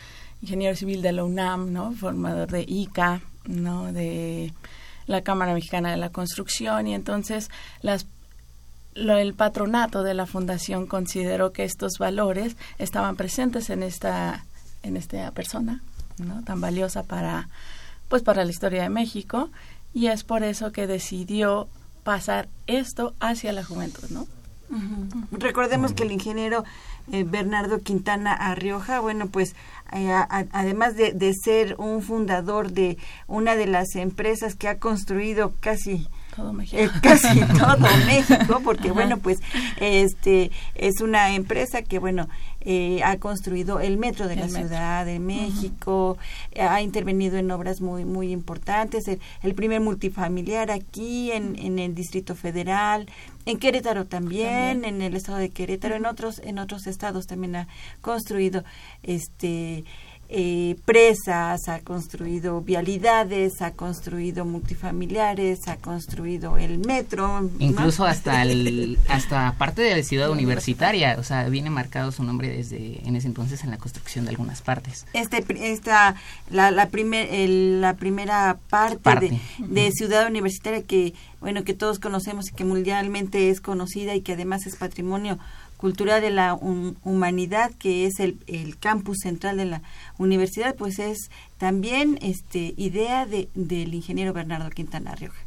ingeniero 0.41 0.75
civil 0.75 1.03
de 1.03 1.13
la 1.13 1.25
UNAM, 1.25 1.73
¿no? 1.73 1.93
Formador 1.93 2.51
de 2.51 2.65
ICA, 2.67 3.21
¿no? 3.47 3.93
De 3.93 4.55
la 5.07 5.23
Cámara 5.23 5.53
Mexicana 5.53 5.91
de 5.91 5.97
la 5.97 6.11
Construcción 6.11 6.87
y 6.87 6.95
entonces 6.95 7.51
las 7.83 8.07
lo, 8.95 9.17
el 9.17 9.35
patronato 9.35 10.03
de 10.03 10.15
la 10.15 10.27
fundación 10.27 10.87
consideró 10.87 11.53
que 11.53 11.65
estos 11.65 11.99
valores 11.99 12.57
estaban 12.79 13.17
presentes 13.17 13.71
en 13.71 13.83
esta 13.83 14.45
en 14.83 14.97
esta 14.97 15.31
persona 15.33 15.83
¿no? 16.19 16.43
tan 16.43 16.61
valiosa 16.61 17.03
para 17.03 17.49
pues 18.09 18.23
para 18.23 18.45
la 18.45 18.51
historia 18.51 18.83
de 18.83 18.89
México 18.89 19.51
y 19.93 20.07
es 20.07 20.25
por 20.25 20.43
eso 20.43 20.73
que 20.73 20.87
decidió 20.87 21.69
pasar 22.03 22.49
esto 22.67 23.15
hacia 23.21 23.53
la 23.53 23.65
juventud 23.65 24.09
no 24.11 24.27
Recordemos 25.33 25.93
que 25.93 26.05
el 26.05 26.13
ingeniero 26.13 26.65
eh, 27.11 27.25
Bernardo 27.25 27.81
Quintana 27.81 28.33
Arrioja, 28.33 29.01
bueno, 29.01 29.27
pues 29.29 29.57
eh, 29.93 30.13
además 30.53 30.95
de, 30.95 31.13
de, 31.13 31.35
ser 31.35 31.75
un 31.79 32.03
fundador 32.03 32.71
de 32.71 32.97
una 33.27 33.57
de 33.57 33.67
las 33.67 33.97
empresas 33.97 34.55
que 34.55 34.69
ha 34.69 34.79
construido 34.79 35.55
casi 35.59 36.07
todo 36.35 36.53
México. 36.53 36.83
Eh, 36.83 36.91
casi 37.03 37.41
todo 37.59 37.79
México, 38.07 38.61
porque 38.65 38.91
bueno, 38.91 39.19
pues 39.19 39.39
este 39.81 40.51
es 40.75 41.01
una 41.01 41.35
empresa 41.35 41.83
que 41.83 41.99
bueno 41.99 42.29
eh, 42.61 43.01
ha 43.05 43.17
construido 43.19 43.81
el 43.81 43.97
metro 43.97 44.29
de 44.29 44.37
la 44.37 44.49
Ciudad 44.49 45.07
de 45.07 45.19
México, 45.19 46.19
ha 46.59 46.83
intervenido 46.83 47.39
en 47.39 47.51
obras 47.51 47.81
muy 47.81 48.05
muy 48.05 48.33
importantes, 48.33 49.05
el, 49.43 49.55
primer 49.55 49.81
multifamiliar 49.81 50.71
aquí 50.71 51.33
en, 51.33 51.59
en, 51.59 51.79
el 51.79 51.95
Distrito 51.95 52.35
Federal, 52.35 53.09
en 53.47 53.59
Querétaro 53.59 54.07
también, 54.07 54.85
en 54.85 55.03
el 55.03 55.17
estado 55.17 55.39
de 55.39 55.51
Querétaro, 55.51 55.95
en 55.95 56.07
otros 56.07 56.41
en 56.45 56.59
otros 56.59 56.87
estados 56.87 57.27
también 57.27 57.57
ha 57.57 57.69
construido 58.01 58.65
este 59.03 59.85
eh, 60.33 60.77
presas, 60.85 61.69
ha 61.69 61.81
construido 61.81 62.61
vialidades, 62.61 63.61
ha 63.63 63.73
construido 63.73 64.45
multifamiliares, 64.45 65.67
ha 65.67 65.77
construido 65.77 66.57
el 66.57 66.79
metro. 66.79 67.51
Incluso 67.59 68.05
hasta 68.05 68.43
el, 68.43 68.97
hasta 69.09 69.53
parte 69.59 69.83
de 69.83 69.97
la 69.97 70.03
ciudad 70.05 70.31
universitaria, 70.31 71.17
o 71.19 71.25
sea, 71.25 71.49
viene 71.49 71.69
marcado 71.69 72.13
su 72.13 72.23
nombre 72.23 72.49
desde 72.49 73.01
en 73.05 73.17
ese 73.17 73.27
entonces 73.27 73.65
en 73.65 73.71
la 73.71 73.79
construcción 73.79 74.25
de 74.25 74.31
algunas 74.31 74.63
partes. 74.63 75.05
Este, 75.15 75.45
esta, 75.73 76.15
la, 76.49 76.71
la, 76.71 76.91
primer, 76.91 77.29
la 77.49 77.95
primera 77.95 78.57
parte, 78.69 79.41
De, 79.59 79.91
ciudad 79.91 80.29
universitaria 80.29 80.83
que, 80.83 81.13
bueno, 81.41 81.65
que 81.65 81.75
todos 81.75 81.99
conocemos 81.99 82.51
y 82.51 82.55
que 82.55 82.65
mundialmente 82.65 83.51
es 83.51 83.61
conocida 83.61 84.15
y 84.15 84.21
que 84.21 84.35
además 84.35 84.65
es 84.67 84.77
patrimonio 84.77 85.41
cultural 85.81 86.21
de 86.21 86.31
la 86.31 86.53
humanidad 86.53 87.71
que 87.79 88.05
es 88.05 88.21
el, 88.21 88.39
el, 88.47 88.77
campus 88.77 89.21
central 89.23 89.57
de 89.57 89.65
la 89.65 89.83
universidad 90.19 90.75
pues 90.77 90.99
es 90.99 91.31
también 91.57 92.19
este 92.21 92.75
idea 92.77 93.25
de, 93.25 93.49
del 93.55 93.95
ingeniero 93.95 94.35
Bernardo 94.35 94.69
Quintana 94.69 95.15
Rioja. 95.15 95.41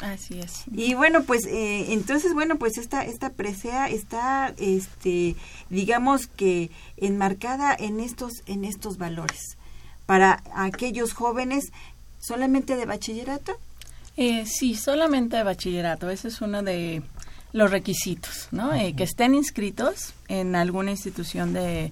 Así 0.00 0.40
es. 0.40 0.64
Y 0.72 0.94
bueno 0.94 1.22
pues 1.22 1.46
eh, 1.46 1.92
entonces 1.92 2.34
bueno 2.34 2.56
pues 2.56 2.78
esta 2.78 3.04
esta 3.04 3.30
presea 3.30 3.88
está 3.88 4.52
este 4.58 5.36
digamos 5.70 6.26
que 6.26 6.72
enmarcada 6.96 7.72
en 7.78 8.00
estos 8.00 8.42
en 8.46 8.64
estos 8.64 8.98
valores. 8.98 9.56
Para 10.04 10.42
aquellos 10.56 11.12
jóvenes 11.12 11.70
solamente 12.18 12.74
de 12.74 12.86
bachillerato 12.86 13.56
eh, 14.16 14.46
sí 14.46 14.74
solamente 14.74 15.36
de 15.36 15.44
bachillerato. 15.44 16.10
Ese 16.10 16.26
es 16.26 16.40
uno 16.40 16.64
de 16.64 17.02
los 17.56 17.70
requisitos, 17.70 18.48
¿no? 18.50 18.74
Eh, 18.74 18.92
que 18.94 19.04
estén 19.04 19.34
inscritos 19.34 20.12
en 20.28 20.54
alguna 20.54 20.90
institución 20.90 21.54
de, 21.54 21.90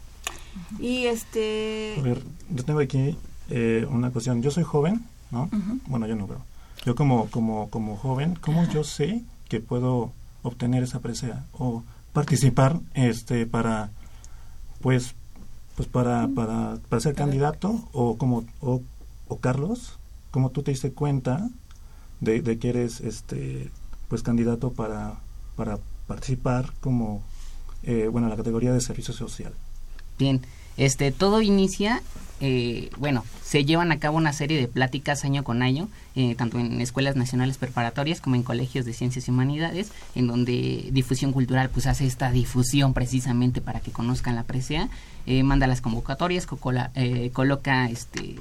Y 0.79 1.05
este 1.05 1.95
a 1.97 2.01
ver 2.01 2.21
yo 2.49 2.65
tengo 2.65 2.79
aquí 2.79 3.15
eh, 3.49 3.87
una 3.89 4.11
cuestión. 4.11 4.41
Yo 4.41 4.51
soy 4.51 4.63
joven 4.63 5.03
¿no? 5.31 5.49
Bueno, 5.87 6.07
yo 6.07 6.15
no 6.15 6.27
veo. 6.27 6.41
Yo 6.85 6.95
como, 6.95 7.29
como, 7.29 7.69
como 7.69 7.97
joven, 7.97 8.35
¿cómo 8.39 8.65
yo 8.65 8.83
sé 8.83 9.23
que 9.49 9.59
puedo 9.59 10.11
obtener 10.43 10.83
esa 10.83 10.99
presea 10.99 11.45
o 11.53 11.83
participar 12.13 12.79
este 12.93 13.45
para 13.45 13.91
pues 14.81 15.15
pues 15.75 15.87
para, 15.87 16.27
para, 16.29 16.77
para 16.89 16.99
ser 17.01 17.15
candidato 17.15 17.87
o 17.91 18.17
como 18.17 18.45
o, 18.61 18.81
o 19.27 19.39
Carlos 19.39 19.97
como 20.31 20.49
tú 20.51 20.63
te 20.63 20.71
diste 20.71 20.91
cuenta 20.91 21.49
de, 22.19 22.41
de, 22.41 22.57
que 22.57 22.69
eres 22.69 23.01
este 23.01 23.69
pues 24.07 24.23
candidato 24.23 24.71
para 24.71 25.19
para 25.55 25.79
participar 26.07 26.71
como 26.81 27.21
eh, 27.83 28.07
bueno 28.11 28.29
la 28.29 28.37
categoría 28.37 28.73
de 28.73 28.81
servicio 28.81 29.13
social 29.13 29.53
bien 30.17 30.41
este, 30.79 31.11
todo 31.11 31.41
inicia, 31.41 32.01
eh, 32.39 32.89
bueno, 32.97 33.25
se 33.43 33.65
llevan 33.65 33.91
a 33.91 33.99
cabo 33.99 34.15
una 34.15 34.31
serie 34.31 34.57
de 34.57 34.69
pláticas 34.69 35.25
año 35.25 35.43
con 35.43 35.61
año, 35.61 35.89
eh, 36.15 36.35
tanto 36.35 36.57
en 36.57 36.79
escuelas 36.79 37.17
nacionales 37.17 37.57
preparatorias 37.57 38.21
como 38.21 38.37
en 38.37 38.43
colegios 38.43 38.85
de 38.85 38.93
ciencias 38.93 39.27
y 39.27 39.31
humanidades, 39.31 39.91
en 40.15 40.27
donde 40.27 40.87
difusión 40.93 41.33
cultural 41.33 41.69
pues 41.69 41.85
hace 41.85 42.07
esta 42.07 42.31
difusión 42.31 42.93
precisamente 42.93 43.59
para 43.59 43.81
que 43.81 43.91
conozcan 43.91 44.35
la 44.35 44.43
presea, 44.43 44.87
eh, 45.25 45.43
manda 45.43 45.67
las 45.67 45.81
convocatorias, 45.81 46.47
coloca 46.47 47.89
este 47.89 48.37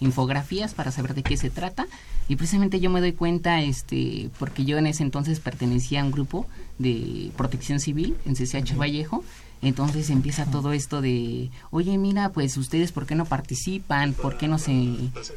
infografías 0.00 0.74
para 0.74 0.90
saber 0.90 1.14
de 1.14 1.22
qué 1.22 1.36
se 1.36 1.50
trata 1.50 1.86
y 2.28 2.36
precisamente 2.36 2.80
yo 2.80 2.90
me 2.90 3.00
doy 3.00 3.12
cuenta 3.12 3.62
este 3.62 4.30
porque 4.38 4.64
yo 4.64 4.76
en 4.76 4.86
ese 4.86 5.02
entonces 5.02 5.40
pertenecía 5.40 6.02
a 6.02 6.04
un 6.04 6.10
grupo 6.10 6.46
de 6.78 7.30
protección 7.36 7.78
civil 7.78 8.16
en 8.26 8.34
CCH 8.34 8.76
Vallejo 8.76 9.22
Entonces 9.64 10.10
empieza 10.10 10.44
todo 10.44 10.74
esto 10.74 11.00
de, 11.00 11.50
oye, 11.70 11.96
mira, 11.96 12.28
pues 12.28 12.56
ustedes, 12.58 12.92
¿por 12.92 13.06
qué 13.06 13.14
no 13.14 13.24
participan? 13.24 14.12
¿Por 14.12 14.36
qué 14.36 14.46
no 14.46 14.58
se 14.58 14.72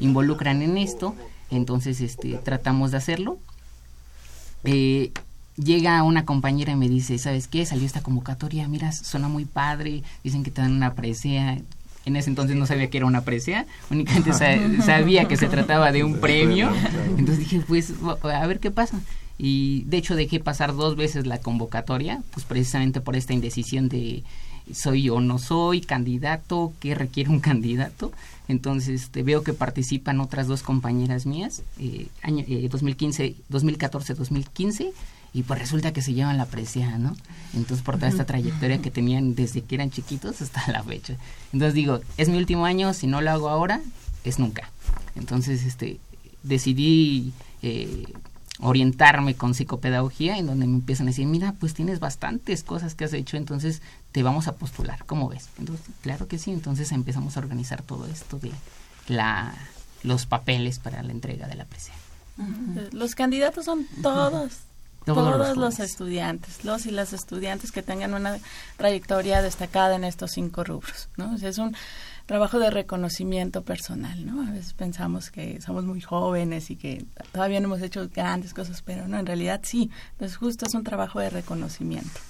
involucran 0.00 0.60
en 0.60 0.76
esto? 0.76 1.14
Entonces, 1.50 2.02
este, 2.02 2.34
tratamos 2.34 2.90
de 2.90 2.98
hacerlo. 2.98 3.38
Eh, 4.64 5.12
llega 5.56 6.02
una 6.02 6.26
compañera 6.26 6.72
y 6.72 6.76
me 6.76 6.90
dice, 6.90 7.16
¿sabes 7.16 7.48
qué? 7.48 7.64
Salió 7.64 7.86
esta 7.86 8.02
convocatoria, 8.02 8.68
mira, 8.68 8.92
suena 8.92 9.28
muy 9.28 9.46
padre, 9.46 10.02
dicen 10.22 10.44
que 10.44 10.50
te 10.50 10.60
dan 10.60 10.72
una 10.72 10.92
presea. 10.92 11.58
En 12.04 12.16
ese 12.16 12.28
entonces 12.28 12.54
no 12.54 12.66
sabía 12.66 12.90
que 12.90 12.98
era 12.98 13.06
una 13.06 13.22
presea, 13.22 13.64
únicamente 13.90 14.32
sabía 14.84 15.26
que 15.26 15.38
se 15.38 15.48
trataba 15.48 15.90
de 15.90 16.04
un 16.04 16.20
premio. 16.20 16.70
Entonces 17.16 17.38
dije, 17.38 17.62
pues, 17.66 17.94
a 18.22 18.46
ver 18.46 18.60
qué 18.60 18.70
pasa. 18.70 19.00
Y 19.38 19.84
de 19.84 19.98
hecho 19.98 20.16
dejé 20.16 20.40
pasar 20.40 20.74
dos 20.74 20.96
veces 20.96 21.26
la 21.26 21.38
convocatoria, 21.38 22.22
pues 22.32 22.44
precisamente 22.44 23.00
por 23.00 23.14
esta 23.16 23.32
indecisión 23.32 23.88
de 23.88 24.24
soy 24.74 25.08
o 25.08 25.20
no 25.20 25.38
soy 25.38 25.80
candidato, 25.80 26.72
qué 26.80 26.94
requiere 26.94 27.30
un 27.30 27.40
candidato. 27.40 28.12
Entonces 28.48 29.02
este, 29.02 29.22
veo 29.22 29.42
que 29.42 29.52
participan 29.52 30.20
otras 30.20 30.46
dos 30.48 30.62
compañeras 30.62 31.26
mías, 31.26 31.62
eh, 31.78 32.08
año, 32.22 32.44
eh, 32.48 32.68
2015, 32.70 33.36
2014, 33.48 34.14
2015 34.14 34.92
y 35.34 35.42
pues 35.42 35.58
resulta 35.58 35.92
que 35.92 36.02
se 36.02 36.14
llevan 36.14 36.38
la 36.38 36.46
presea, 36.46 36.98
¿no? 36.98 37.14
Entonces 37.54 37.84
por 37.84 37.96
toda 37.96 38.08
esta 38.08 38.24
trayectoria 38.24 38.80
que 38.80 38.90
tenían 38.90 39.34
desde 39.34 39.62
que 39.62 39.74
eran 39.74 39.90
chiquitos 39.90 40.40
hasta 40.40 40.70
la 40.72 40.82
fecha. 40.82 41.14
Entonces 41.52 41.74
digo, 41.74 42.00
es 42.16 42.28
mi 42.28 42.38
último 42.38 42.64
año, 42.64 42.94
si 42.94 43.06
no 43.06 43.20
lo 43.20 43.30
hago 43.30 43.48
ahora, 43.48 43.82
es 44.24 44.38
nunca. 44.38 44.70
Entonces 45.14 45.64
este 45.64 45.98
decidí 46.42 47.32
eh, 47.62 48.04
orientarme 48.60 49.34
con 49.34 49.54
psicopedagogía 49.54 50.36
en 50.36 50.46
donde 50.46 50.66
me 50.66 50.74
empiezan 50.74 51.06
a 51.06 51.10
decir, 51.10 51.26
mira, 51.26 51.54
pues 51.60 51.74
tienes 51.74 52.00
bastantes 52.00 52.64
cosas 52.64 52.94
que 52.94 53.04
has 53.04 53.12
hecho, 53.12 53.36
entonces 53.36 53.82
te 54.12 54.22
vamos 54.22 54.48
a 54.48 54.56
postular, 54.56 55.04
¿cómo 55.04 55.28
ves? 55.28 55.48
Entonces, 55.58 55.86
claro 56.02 56.26
que 56.26 56.38
sí, 56.38 56.50
entonces 56.50 56.90
empezamos 56.92 57.36
a 57.36 57.40
organizar 57.40 57.82
todo 57.82 58.06
esto 58.06 58.38
de 58.38 58.50
la, 59.06 59.54
los 60.02 60.26
papeles 60.26 60.78
para 60.78 61.02
la 61.02 61.12
entrega 61.12 61.46
de 61.46 61.54
la 61.54 61.64
presea. 61.64 61.94
Los 62.92 63.14
candidatos 63.14 63.64
son 63.64 63.86
todos 64.02 64.52
todos, 65.14 65.56
los, 65.56 65.78
estudiantes, 65.80 66.64
los 66.64 66.86
y 66.86 66.90
las 66.90 67.12
estudiantes 67.12 67.72
que 67.72 67.82
tengan 67.82 68.14
una 68.14 68.38
trayectoria 68.76 69.40
destacada 69.42 69.96
en 69.96 70.04
estos 70.04 70.32
cinco 70.32 70.64
rubros, 70.64 71.08
¿no? 71.16 71.34
es 71.34 71.58
un 71.58 71.74
trabajo 72.28 72.58
de 72.58 72.70
reconocimiento 72.70 73.62
personal, 73.62 74.26
¿no? 74.26 74.46
A 74.46 74.50
veces 74.50 74.74
pensamos 74.74 75.30
que 75.30 75.62
somos 75.62 75.86
muy 75.86 76.02
jóvenes 76.02 76.70
y 76.70 76.76
que 76.76 77.06
todavía 77.32 77.58
no 77.58 77.68
hemos 77.68 77.80
hecho 77.80 78.06
grandes 78.14 78.52
cosas, 78.52 78.82
pero 78.82 79.08
no, 79.08 79.18
en 79.18 79.24
realidad 79.24 79.60
sí. 79.64 79.90
Entonces 80.12 80.36
justo 80.36 80.66
es 80.66 80.74
un 80.74 80.84
trabajo 80.84 81.20
de 81.20 81.30
reconocimiento. 81.30 82.20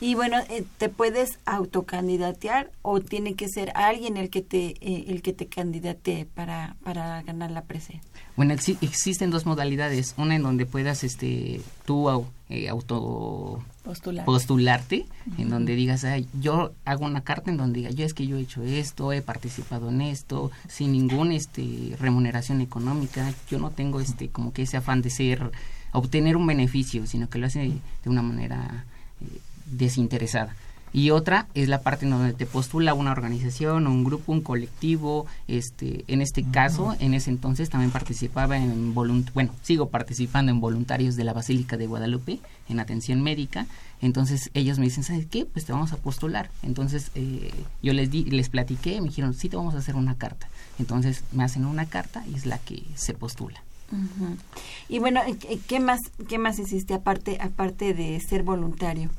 Y 0.00 0.16
bueno, 0.16 0.38
eh, 0.48 0.64
¿te 0.78 0.88
puedes 0.88 1.38
autocandidatear 1.44 2.72
o 2.82 3.00
tiene 3.00 3.34
que 3.34 3.48
ser 3.48 3.70
alguien 3.76 4.16
el 4.16 4.28
que 4.28 4.42
te 4.42 4.74
eh, 4.80 5.04
el 5.06 5.22
que 5.22 5.32
te 5.32 5.46
candidate 5.46 6.26
para, 6.34 6.76
para 6.82 7.22
ganar 7.22 7.52
la 7.52 7.62
presidencia? 7.62 8.09
Bueno, 8.40 8.54
existen 8.54 9.30
dos 9.30 9.44
modalidades. 9.44 10.14
Una 10.16 10.34
en 10.34 10.42
donde 10.42 10.64
puedas 10.64 11.04
este 11.04 11.60
tú 11.84 12.08
eh, 12.48 12.70
auto 12.70 13.62
postularte, 14.24 15.04
en 15.36 15.50
donde 15.50 15.74
digas, 15.74 16.06
yo 16.40 16.72
hago 16.86 17.04
una 17.04 17.20
carta 17.20 17.50
en 17.50 17.58
donde 17.58 17.80
diga, 17.80 17.90
yo 17.90 18.06
es 18.06 18.14
que 18.14 18.26
yo 18.26 18.38
he 18.38 18.40
hecho 18.40 18.62
esto, 18.62 19.12
he 19.12 19.20
participado 19.20 19.90
en 19.90 20.00
esto, 20.00 20.50
sin 20.68 20.92
ninguna 20.92 21.34
este, 21.34 21.94
remuneración 22.00 22.62
económica, 22.62 23.30
yo 23.50 23.58
no 23.58 23.72
tengo 23.72 24.00
este 24.00 24.30
como 24.30 24.54
que 24.54 24.62
ese 24.62 24.78
afán 24.78 25.02
de 25.02 25.10
ser, 25.10 25.50
obtener 25.92 26.38
un 26.38 26.46
beneficio, 26.46 27.06
sino 27.06 27.28
que 27.28 27.38
lo 27.38 27.46
hace 27.46 27.60
de 27.60 28.08
una 28.08 28.22
manera 28.22 28.86
eh, 29.20 29.38
desinteresada 29.66 30.56
y 30.92 31.10
otra 31.10 31.46
es 31.54 31.68
la 31.68 31.82
parte 31.82 32.04
en 32.04 32.10
donde 32.10 32.32
te 32.32 32.46
postula 32.46 32.94
una 32.94 33.12
organización, 33.12 33.86
un 33.86 34.04
grupo, 34.04 34.32
un 34.32 34.40
colectivo. 34.40 35.26
Este, 35.46 36.04
en 36.08 36.20
este 36.20 36.44
caso, 36.44 36.96
en 36.98 37.14
ese 37.14 37.30
entonces 37.30 37.70
también 37.70 37.90
participaba 37.90 38.56
en 38.56 38.92
volunt 38.92 39.32
bueno, 39.32 39.54
sigo 39.62 39.88
participando 39.88 40.50
en 40.50 40.60
voluntarios 40.60 41.16
de 41.16 41.24
la 41.24 41.32
Basílica 41.32 41.76
de 41.76 41.86
Guadalupe 41.86 42.40
en 42.68 42.80
atención 42.80 43.22
médica. 43.22 43.66
Entonces 44.02 44.50
ellos 44.54 44.78
me 44.78 44.86
dicen, 44.86 45.04
¿sabes 45.04 45.26
qué? 45.26 45.44
Pues 45.44 45.64
te 45.64 45.72
vamos 45.72 45.92
a 45.92 45.96
postular. 45.96 46.50
Entonces 46.62 47.10
eh, 47.14 47.52
yo 47.82 47.92
les 47.92 48.10
di, 48.10 48.24
les 48.24 48.48
platiqué, 48.48 49.00
me 49.00 49.08
dijeron, 49.08 49.34
sí, 49.34 49.48
te 49.48 49.56
vamos 49.56 49.74
a 49.74 49.78
hacer 49.78 49.94
una 49.94 50.16
carta. 50.16 50.48
Entonces 50.78 51.22
me 51.32 51.44
hacen 51.44 51.66
una 51.66 51.86
carta 51.86 52.24
y 52.26 52.34
es 52.34 52.46
la 52.46 52.58
que 52.58 52.82
se 52.94 53.14
postula. 53.14 53.62
Y 54.88 55.00
bueno, 55.00 55.20
¿qué 55.66 55.80
más, 55.80 55.98
qué 56.28 56.38
más 56.38 56.60
hiciste 56.60 56.94
aparte, 56.94 57.38
aparte 57.40 57.92
de 57.92 58.20
ser 58.20 58.44
voluntario? 58.44 59.10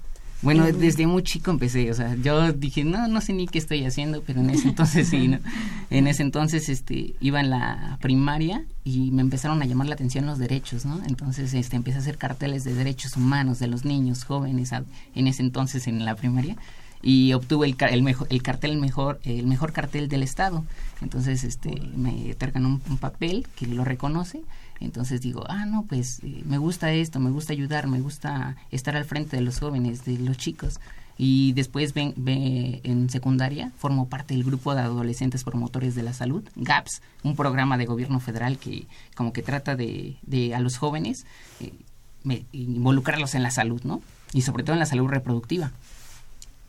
Bueno, 0.41 0.65
desde 0.65 1.05
muy 1.05 1.23
chico 1.23 1.51
empecé, 1.51 1.91
o 1.91 1.93
sea, 1.93 2.15
yo 2.15 2.51
dije, 2.51 2.83
no, 2.83 3.07
no 3.07 3.21
sé 3.21 3.33
ni 3.33 3.47
qué 3.47 3.59
estoy 3.59 3.85
haciendo, 3.85 4.23
pero 4.25 4.39
en 4.41 4.49
ese 4.49 4.69
entonces 4.69 5.07
sí, 5.07 5.27
¿no? 5.27 5.39
En 5.91 6.07
ese 6.07 6.23
entonces 6.23 6.69
este, 6.69 7.15
iba 7.19 7.39
en 7.39 7.49
la 7.49 7.97
primaria 8.01 8.63
y 8.83 9.11
me 9.11 9.21
empezaron 9.21 9.61
a 9.61 9.65
llamar 9.65 9.87
la 9.87 9.93
atención 9.93 10.25
los 10.25 10.39
derechos, 10.39 10.85
¿no? 10.85 10.99
Entonces 11.05 11.53
este, 11.53 11.75
empecé 11.75 11.97
a 11.97 12.01
hacer 12.01 12.17
carteles 12.17 12.63
de 12.63 12.73
derechos 12.73 13.17
humanos 13.17 13.59
de 13.59 13.67
los 13.67 13.85
niños, 13.85 14.23
jóvenes, 14.23 14.71
en 15.15 15.27
ese 15.27 15.43
entonces 15.43 15.87
en 15.87 16.05
la 16.05 16.15
primaria 16.15 16.55
y 17.01 17.33
obtuve 17.33 17.67
el, 17.67 17.75
el, 17.89 18.03
mejor, 18.03 18.27
el 18.29 18.43
cartel 18.43 18.77
mejor 18.77 19.19
el 19.23 19.47
mejor 19.47 19.73
cartel 19.73 20.07
del 20.07 20.23
estado 20.23 20.63
entonces 21.01 21.43
este 21.43 21.71
me 21.95 22.31
otorgan 22.31 22.65
un, 22.65 22.79
papel 22.99 23.47
que 23.55 23.65
lo 23.67 23.83
reconoce 23.83 24.41
entonces 24.81 25.21
digo, 25.21 25.45
ah, 25.47 25.65
no, 25.65 25.83
pues 25.83 26.19
eh, 26.23 26.41
me 26.45 26.57
gusta 26.57 26.91
esto, 26.91 27.19
me 27.19 27.29
gusta 27.29 27.53
ayudar, 27.53 27.87
me 27.87 28.01
gusta 28.01 28.57
estar 28.71 28.97
al 28.97 29.05
frente 29.05 29.37
de 29.37 29.43
los 29.43 29.59
jóvenes, 29.59 30.03
de 30.05 30.17
los 30.17 30.37
chicos. 30.37 30.79
Y 31.17 31.53
después 31.53 31.93
ven, 31.93 32.15
en 32.25 33.09
secundaria 33.11 33.71
formo 33.77 34.09
parte 34.09 34.33
del 34.33 34.43
grupo 34.43 34.73
de 34.73 34.81
adolescentes 34.81 35.43
promotores 35.43 35.93
de 35.93 36.01
la 36.01 36.13
salud, 36.13 36.43
GAPS, 36.55 37.03
un 37.21 37.35
programa 37.35 37.77
de 37.77 37.85
gobierno 37.85 38.19
federal 38.19 38.57
que 38.57 38.87
como 39.15 39.31
que 39.31 39.43
trata 39.43 39.75
de, 39.75 40.17
a 40.55 40.59
los 40.59 40.77
jóvenes 40.77 41.25
eh, 41.59 42.43
involucrarlos 42.51 43.35
en 43.35 43.43
la 43.43 43.51
salud, 43.51 43.81
¿no? 43.83 44.01
Y 44.33 44.41
sobre 44.41 44.63
todo 44.63 44.73
en 44.73 44.79
la 44.79 44.87
salud 44.87 45.07
reproductiva. 45.07 45.71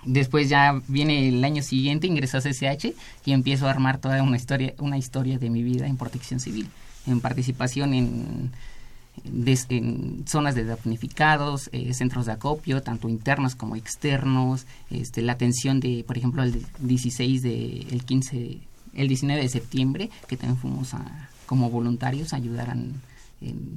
Después 0.05 0.51
ya 0.51 0.83
viene 0.87 1.29
el 1.29 1.43
año 1.45 1.63
siguiente, 1.63 2.07
ingreso 2.07 2.37
a 2.37 2.43
CCH 2.43 2.95
y 3.25 3.33
empiezo 3.33 3.69
a 3.69 3.71
armar 3.71 3.99
toda 3.99 4.23
una 4.23 4.37
historia, 4.37 4.75
una 4.79 4.99
historia 4.99 5.39
de 5.39 5.49
mi 5.49 5.63
vida 5.63 5.87
en 5.87 5.97
protección 5.97 6.41
civil 6.41 6.69
en 7.07 7.21
participación 7.21 7.95
en, 7.95 8.53
zonas 10.27 10.55
de 10.55 10.65
damnificados, 10.65 11.69
eh, 11.73 11.93
centros 11.93 12.27
de 12.27 12.33
acopio, 12.33 12.83
tanto 12.83 13.09
internos 13.09 13.55
como 13.55 13.77
externos, 13.77 14.67
este, 14.91 15.21
la 15.21 15.33
atención 15.33 15.81
de, 15.81 16.03
por 16.07 16.17
ejemplo, 16.17 16.43
el 16.43 16.65
16 16.79 17.43
de, 17.43 17.87
el 17.91 18.05
15, 18.05 18.59
el 18.95 19.09
19 19.09 19.43
de 19.43 19.49
septiembre, 19.49 20.11
que 20.29 20.37
también 20.37 20.59
fuimos 20.59 20.95
a, 20.95 21.29
como 21.47 21.69
voluntarios 21.71 22.33
a 22.33 22.37
ayudar 22.37 22.71
en, 22.71 23.01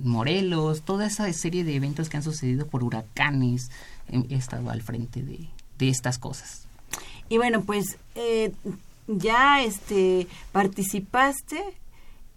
Morelos, 0.03 0.83
toda 0.83 1.07
esa 1.07 1.31
serie 1.33 1.63
de 1.63 1.75
eventos 1.75 2.07
que 2.07 2.17
han 2.17 2.23
sucedido 2.23 2.67
por 2.67 2.83
huracanes, 2.83 3.71
he, 4.09 4.35
estado 4.35 4.69
al 4.69 4.83
frente 4.83 5.23
de, 5.23 5.39
de, 5.79 5.89
estas 5.89 6.19
cosas. 6.19 6.67
Y 7.29 7.37
bueno, 7.37 7.63
pues 7.63 7.97
eh, 8.13 8.53
ya 9.07 9.63
este 9.63 10.27
participaste 10.51 11.63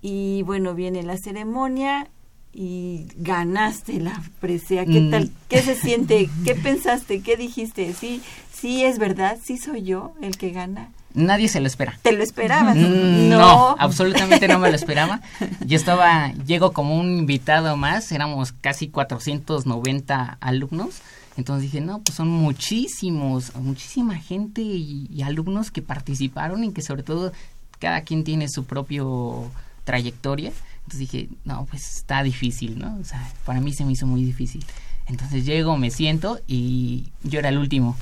y 0.00 0.42
bueno, 0.42 0.74
viene 0.74 1.02
la 1.02 1.16
ceremonia 1.16 2.08
y 2.52 3.06
ganaste 3.16 4.00
la 4.00 4.22
presea. 4.40 4.84
¿Qué 4.84 5.00
mm. 5.00 5.10
tal? 5.10 5.30
¿Qué 5.48 5.62
se 5.62 5.74
siente? 5.74 6.28
¿Qué 6.44 6.54
pensaste? 6.54 7.20
¿Qué 7.20 7.36
dijiste? 7.36 7.92
Sí, 7.94 8.22
sí 8.52 8.84
es 8.84 8.98
verdad, 8.98 9.38
sí 9.42 9.58
soy 9.58 9.82
yo 9.82 10.14
el 10.22 10.36
que 10.36 10.50
gana. 10.50 10.90
Nadie 11.14 11.48
se 11.48 11.60
lo 11.60 11.66
espera. 11.66 11.98
¿Te 12.02 12.12
lo 12.12 12.22
esperabas? 12.22 12.76
Mm, 12.76 13.30
no. 13.30 13.76
absolutamente 13.78 14.46
no 14.46 14.58
me 14.58 14.70
lo 14.70 14.76
esperaba. 14.76 15.20
Yo 15.66 15.76
estaba, 15.76 16.32
llego 16.46 16.72
como 16.72 16.98
un 16.98 17.18
invitado 17.18 17.76
más, 17.76 18.12
éramos 18.12 18.52
casi 18.52 18.88
490 18.88 20.38
alumnos. 20.40 21.00
Entonces 21.36 21.70
dije, 21.70 21.80
no, 21.80 22.00
pues 22.00 22.16
son 22.16 22.28
muchísimos, 22.28 23.54
muchísima 23.56 24.16
gente 24.16 24.60
y, 24.60 25.08
y 25.12 25.22
alumnos 25.22 25.70
que 25.70 25.82
participaron 25.82 26.64
y 26.64 26.72
que 26.72 26.82
sobre 26.82 27.04
todo 27.04 27.32
cada 27.78 28.02
quien 28.02 28.24
tiene 28.24 28.48
su 28.48 28.64
propio 28.64 29.50
trayectoria. 29.88 30.52
Entonces 30.84 31.00
dije, 31.00 31.28
no, 31.46 31.64
pues 31.64 31.96
está 31.96 32.22
difícil, 32.22 32.78
¿no? 32.78 32.98
O 33.00 33.04
sea, 33.04 33.26
para 33.46 33.60
mí 33.62 33.72
se 33.72 33.86
me 33.86 33.92
hizo 33.92 34.06
muy 34.06 34.22
difícil. 34.22 34.62
Entonces 35.06 35.46
llego, 35.46 35.78
me 35.78 35.90
siento 35.90 36.40
y 36.46 37.06
yo 37.22 37.38
era 37.38 37.48
el 37.48 37.56
último 37.56 37.96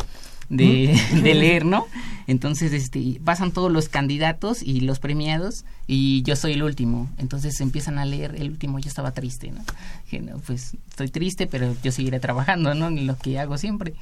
de, 0.48 1.00
de, 1.22 1.34
leer, 1.34 1.64
¿no? 1.64 1.86
Entonces, 2.26 2.72
este, 2.72 3.20
pasan 3.24 3.52
todos 3.52 3.70
los 3.70 3.88
candidatos 3.88 4.64
y 4.64 4.80
los 4.80 4.98
premiados 4.98 5.64
y 5.86 6.22
yo 6.22 6.34
soy 6.34 6.54
el 6.54 6.64
último. 6.64 7.08
Entonces 7.18 7.60
empiezan 7.60 7.98
a 7.98 8.04
leer 8.04 8.34
el 8.36 8.50
último, 8.50 8.80
yo 8.80 8.88
estaba 8.88 9.12
triste, 9.12 9.52
¿no? 9.52 9.62
Dije, 10.04 10.20
no, 10.22 10.38
pues 10.38 10.72
estoy 10.88 11.08
triste, 11.08 11.46
pero 11.46 11.76
yo 11.84 11.92
seguiré 11.92 12.18
trabajando, 12.18 12.74
¿no? 12.74 12.88
En 12.88 13.06
lo 13.06 13.16
que 13.16 13.38
hago 13.38 13.58
siempre 13.58 13.94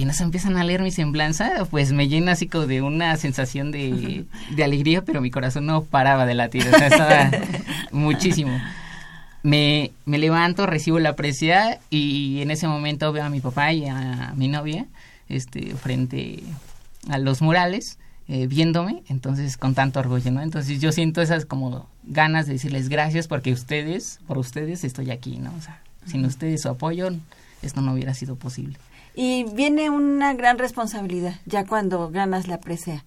y 0.00 0.06
nos 0.06 0.18
empiezan 0.22 0.56
a 0.56 0.64
leer 0.64 0.80
mi 0.80 0.90
semblanza, 0.90 1.66
pues 1.70 1.92
me 1.92 2.08
llena 2.08 2.32
así 2.32 2.48
como 2.48 2.66
de 2.66 2.80
una 2.80 3.14
sensación 3.18 3.70
de, 3.70 4.24
alegría, 4.64 5.04
pero 5.04 5.20
mi 5.20 5.30
corazón 5.30 5.66
no 5.66 5.84
paraba 5.84 6.24
de 6.24 6.32
latir, 6.32 6.66
o 6.66 6.70
sea, 6.70 6.86
estaba 6.86 7.30
muchísimo. 7.92 8.58
Me, 9.42 9.92
levanto, 10.06 10.64
recibo 10.64 10.98
la 11.00 11.16
precia 11.16 11.80
y 11.90 12.40
en 12.40 12.50
ese 12.50 12.66
momento 12.66 13.12
veo 13.12 13.24
a 13.24 13.28
mi 13.28 13.40
papá 13.40 13.74
y 13.74 13.88
a 13.88 14.32
mi 14.36 14.48
novia 14.48 14.86
este, 15.28 15.74
frente 15.74 16.44
a 17.10 17.18
los 17.18 17.42
murales, 17.42 17.98
eh, 18.26 18.46
viéndome, 18.46 19.02
entonces 19.10 19.58
con 19.58 19.74
tanto 19.74 20.00
orgullo, 20.00 20.30
¿no? 20.30 20.40
Entonces 20.40 20.80
yo 20.80 20.92
siento 20.92 21.20
esas 21.20 21.44
como 21.44 21.90
ganas 22.04 22.46
de 22.46 22.54
decirles 22.54 22.88
gracias 22.88 23.28
porque 23.28 23.52
ustedes, 23.52 24.18
por 24.26 24.38
ustedes 24.38 24.82
estoy 24.82 25.10
aquí, 25.10 25.36
¿no? 25.36 25.52
O 25.58 25.60
sea, 25.60 25.82
sin 26.06 26.24
ustedes 26.24 26.62
su 26.62 26.70
apoyo, 26.70 27.10
esto 27.60 27.82
no 27.82 27.92
hubiera 27.92 28.14
sido 28.14 28.36
posible. 28.36 28.78
Y 29.14 29.44
viene 29.54 29.90
una 29.90 30.34
gran 30.34 30.58
responsabilidad 30.58 31.40
ya 31.46 31.66
cuando 31.66 32.10
ganas 32.10 32.48
la 32.48 32.58
presea. 32.58 33.04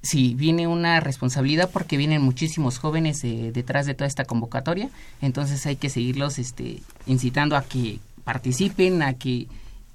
Sí, 0.00 0.34
viene 0.34 0.68
una 0.68 1.00
responsabilidad 1.00 1.70
porque 1.72 1.96
vienen 1.96 2.22
muchísimos 2.22 2.78
jóvenes 2.78 3.24
eh, 3.24 3.50
detrás 3.52 3.84
de 3.84 3.94
toda 3.94 4.06
esta 4.06 4.24
convocatoria, 4.24 4.90
entonces 5.20 5.66
hay 5.66 5.74
que 5.74 5.90
seguirlos 5.90 6.38
este, 6.38 6.82
incitando 7.06 7.56
a 7.56 7.64
que 7.64 7.98
participen, 8.22 9.02
a 9.02 9.14
que 9.14 9.48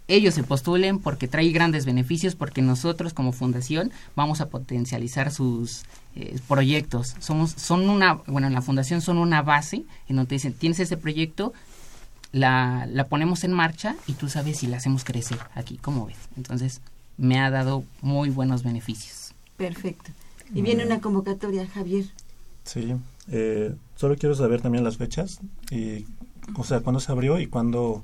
ellos 0.10 0.34
se 0.34 0.44
postulen 0.44 1.00
porque 1.00 1.30
trae 1.30 1.50
grandes 1.52 1.86
beneficios, 1.86 2.36
porque 2.36 2.62
nosotros 2.62 3.14
como 3.14 3.32
fundación 3.32 3.92
vamos 4.16 4.42
a 4.42 4.50
potencializar 4.50 5.32
sus 5.32 5.84
eh, 6.16 6.38
proyectos. 6.48 7.16
Somos, 7.20 7.52
son 7.52 7.90
una, 7.90 8.16
bueno, 8.28 8.48
en 8.48 8.54
la 8.54 8.62
fundación 8.62 9.02
son 9.02 9.18
una 9.18 9.42
base 9.42 9.84
en 10.10 10.18
donde 10.18 10.36
dicen, 10.36 10.54
tienes 10.54 10.82
ese 10.82 10.98
proyecto, 10.98 11.54
la, 12.34 12.86
la 12.92 13.06
ponemos 13.06 13.46
en 13.46 13.54
marcha 13.54 13.96
y 14.08 14.14
tú 14.14 14.28
sabes 14.28 14.60
si 14.60 14.68
la 14.68 14.78
hacemos 14.78 15.06
crecer 15.06 15.40
aquí, 15.56 15.78
¿cómo 15.78 16.08
ves? 16.08 16.18
Entonces, 16.36 16.82
me 17.18 17.40
ha 17.40 17.50
dado 17.50 17.86
muy 18.02 18.30
buenos 18.30 18.64
beneficios. 18.64 19.34
Perfecto. 19.56 20.12
Y 20.54 20.62
viene 20.62 20.86
una 20.86 21.00
convocatoria, 21.00 21.66
Javier. 21.68 22.06
Sí, 22.64 22.94
eh, 23.32 23.74
solo 23.96 24.16
quiero 24.18 24.36
saber 24.36 24.62
también 24.62 24.84
las 24.84 24.98
fechas, 24.98 25.40
y, 25.72 26.06
o 26.56 26.64
sea, 26.64 26.82
cuándo 26.82 27.00
se 27.00 27.12
abrió 27.12 27.40
y 27.40 27.48
cuándo 27.48 28.04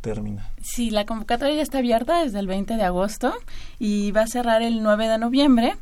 termina. 0.00 0.50
Sí, 0.62 0.90
la 0.90 1.06
convocatoria 1.06 1.56
ya 1.56 1.62
está 1.62 1.78
abierta 1.78 2.22
desde 2.22 2.38
el 2.38 2.46
20 2.46 2.76
de 2.76 2.82
agosto 2.82 3.32
y 3.78 4.12
va 4.12 4.22
a 4.22 4.26
cerrar 4.26 4.62
el 4.62 4.82
9 4.82 5.08
de 5.08 5.18
noviembre. 5.18 5.76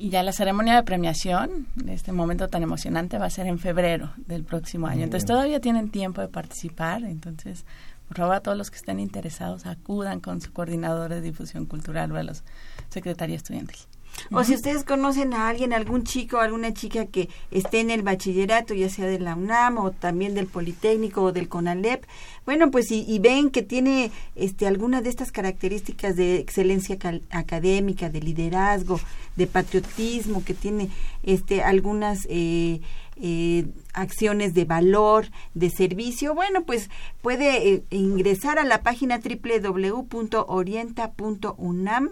Y 0.00 0.08
ya 0.08 0.22
la 0.22 0.32
ceremonia 0.32 0.76
de 0.76 0.82
premiación, 0.82 1.66
de 1.74 1.92
este 1.92 2.10
momento 2.10 2.48
tan 2.48 2.62
emocionante, 2.62 3.18
va 3.18 3.26
a 3.26 3.30
ser 3.30 3.46
en 3.46 3.58
febrero 3.58 4.14
del 4.16 4.44
próximo 4.44 4.86
año. 4.86 5.04
Entonces 5.04 5.26
todavía 5.26 5.60
tienen 5.60 5.90
tiempo 5.90 6.22
de 6.22 6.28
participar. 6.28 7.02
Entonces, 7.02 7.66
por 8.08 8.16
favor, 8.16 8.36
a 8.36 8.40
todos 8.40 8.56
los 8.56 8.70
que 8.70 8.78
estén 8.78 8.98
interesados, 8.98 9.66
acudan 9.66 10.20
con 10.20 10.40
su 10.40 10.54
coordinador 10.54 11.10
de 11.10 11.20
difusión 11.20 11.66
cultural 11.66 12.10
o 12.12 12.16
a 12.16 12.22
los 12.22 12.44
secretarios 12.88 13.42
estudiantiles. 13.42 13.88
O 14.32 14.44
si 14.44 14.54
ustedes 14.54 14.84
conocen 14.84 15.34
a 15.34 15.48
alguien, 15.48 15.72
algún 15.72 16.04
chico 16.04 16.36
o 16.36 16.40
alguna 16.40 16.72
chica 16.72 17.06
que 17.06 17.28
esté 17.50 17.80
en 17.80 17.90
el 17.90 18.02
bachillerato, 18.02 18.74
ya 18.74 18.88
sea 18.88 19.06
de 19.06 19.18
la 19.18 19.34
UNAM 19.34 19.78
o 19.78 19.90
también 19.90 20.34
del 20.34 20.46
Politécnico 20.46 21.22
o 21.22 21.32
del 21.32 21.48
CONALEP, 21.48 22.04
bueno, 22.46 22.70
pues 22.70 22.90
y, 22.90 23.18
ven 23.18 23.50
que 23.50 23.62
tiene 23.62 24.10
este 24.36 24.66
alguna 24.66 25.02
de 25.02 25.10
estas 25.10 25.32
características 25.32 26.16
de 26.16 26.36
excelencia 26.36 26.96
académica, 27.30 28.08
de 28.08 28.20
liderazgo, 28.20 29.00
de 29.36 29.46
patriotismo, 29.46 30.44
que 30.44 30.54
tiene 30.54 30.90
este 31.22 31.62
algunas 31.62 32.26
eh, 32.30 32.80
eh, 33.22 33.66
acciones 33.92 34.54
de 34.54 34.64
valor, 34.64 35.26
de 35.54 35.68
servicio, 35.70 36.34
bueno, 36.34 36.64
pues 36.64 36.88
puede 37.20 37.74
eh, 37.74 37.84
ingresar 37.90 38.58
a 38.58 38.64
la 38.64 38.82
página 38.82 39.20
www.orienta.unam 39.20 42.10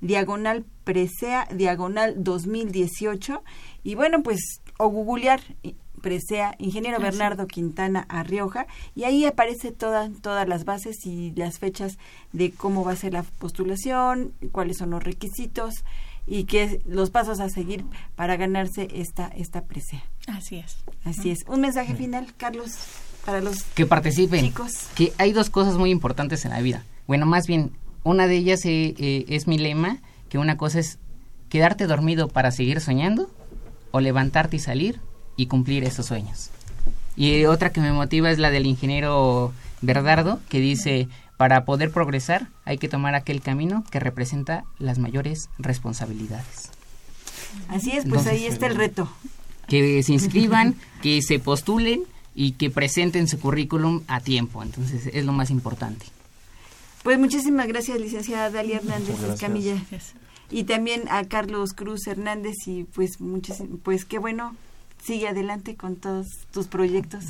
diagonal 0.00 0.64
presea, 0.84 1.48
diagonal 1.52 2.14
2018. 2.16 3.42
Y 3.82 3.94
bueno, 3.94 4.22
pues, 4.22 4.60
o 4.78 4.88
googlear 4.88 5.40
presea, 6.04 6.54
ingeniero 6.58 7.00
Bernardo 7.00 7.46
Quintana 7.46 8.04
Arrioja, 8.10 8.66
y 8.94 9.04
ahí 9.04 9.24
aparece 9.24 9.72
todas 9.72 10.10
todas 10.20 10.46
las 10.46 10.66
bases 10.66 11.06
y 11.06 11.32
las 11.34 11.58
fechas 11.58 11.96
de 12.32 12.50
cómo 12.50 12.84
va 12.84 12.92
a 12.92 12.96
ser 12.96 13.14
la 13.14 13.22
postulación, 13.22 14.34
cuáles 14.52 14.76
son 14.76 14.90
los 14.90 15.02
requisitos 15.02 15.82
y 16.26 16.44
qué 16.44 16.82
los 16.84 17.08
pasos 17.08 17.40
a 17.40 17.48
seguir 17.48 17.86
para 18.16 18.36
ganarse 18.36 18.88
esta 18.92 19.28
esta 19.28 19.62
presea. 19.62 20.04
Así 20.26 20.56
es. 20.56 20.76
Así 21.04 21.30
es. 21.30 21.38
Un 21.48 21.62
mensaje 21.62 21.94
final, 21.94 22.34
Carlos, 22.36 22.72
para 23.24 23.40
los 23.40 23.62
que 23.62 23.86
participen. 23.86 24.44
Chicos. 24.44 24.72
Que 24.94 25.14
hay 25.16 25.32
dos 25.32 25.48
cosas 25.48 25.78
muy 25.78 25.90
importantes 25.90 26.44
en 26.44 26.50
la 26.50 26.60
vida. 26.60 26.84
Bueno, 27.06 27.24
más 27.24 27.46
bien 27.46 27.72
una 28.02 28.26
de 28.26 28.36
ellas 28.36 28.66
eh, 28.66 28.94
eh, 28.98 29.24
es 29.28 29.46
mi 29.46 29.56
lema, 29.56 30.02
que 30.34 30.38
una 30.38 30.56
cosa 30.56 30.80
es 30.80 30.98
quedarte 31.48 31.86
dormido 31.86 32.26
para 32.26 32.50
seguir 32.50 32.80
soñando 32.80 33.30
o 33.92 34.00
levantarte 34.00 34.56
y 34.56 34.58
salir 34.58 34.98
y 35.36 35.46
cumplir 35.46 35.84
esos 35.84 36.06
sueños. 36.06 36.50
Y 37.14 37.44
otra 37.44 37.70
que 37.70 37.80
me 37.80 37.92
motiva 37.92 38.32
es 38.32 38.40
la 38.40 38.50
del 38.50 38.66
ingeniero 38.66 39.52
Bernardo, 39.80 40.40
que 40.48 40.58
dice, 40.58 41.06
para 41.36 41.64
poder 41.64 41.92
progresar 41.92 42.48
hay 42.64 42.78
que 42.78 42.88
tomar 42.88 43.14
aquel 43.14 43.42
camino 43.42 43.84
que 43.92 44.00
representa 44.00 44.64
las 44.80 44.98
mayores 44.98 45.50
responsabilidades. 45.56 46.70
Así 47.68 47.92
es, 47.92 48.04
pues 48.04 48.26
ahí 48.26 48.46
está 48.46 48.66
el 48.66 48.74
reto. 48.74 49.08
Que 49.68 50.02
se 50.02 50.14
inscriban, 50.14 50.74
que 51.00 51.22
se 51.22 51.38
postulen 51.38 52.02
y 52.34 52.54
que 52.54 52.70
presenten 52.70 53.28
su 53.28 53.38
currículum 53.38 54.02
a 54.08 54.18
tiempo. 54.18 54.64
Entonces 54.64 55.08
es 55.12 55.24
lo 55.24 55.30
más 55.30 55.50
importante. 55.50 56.06
Pues 57.04 57.20
muchísimas 57.20 57.68
gracias, 57.68 58.00
licenciada 58.00 58.50
Dalia 58.50 58.78
Hernández 58.78 59.22
Escamilla. 59.22 59.76
Y 60.50 60.64
también 60.64 61.04
a 61.10 61.24
Carlos 61.24 61.72
Cruz 61.72 62.06
Hernández 62.06 62.54
y 62.66 62.84
pues 62.84 63.18
pues 63.82 64.04
qué 64.04 64.18
bueno, 64.18 64.54
sigue 65.02 65.28
adelante 65.28 65.76
con 65.76 65.96
todos 65.96 66.26
tus 66.52 66.66
proyectos 66.66 67.24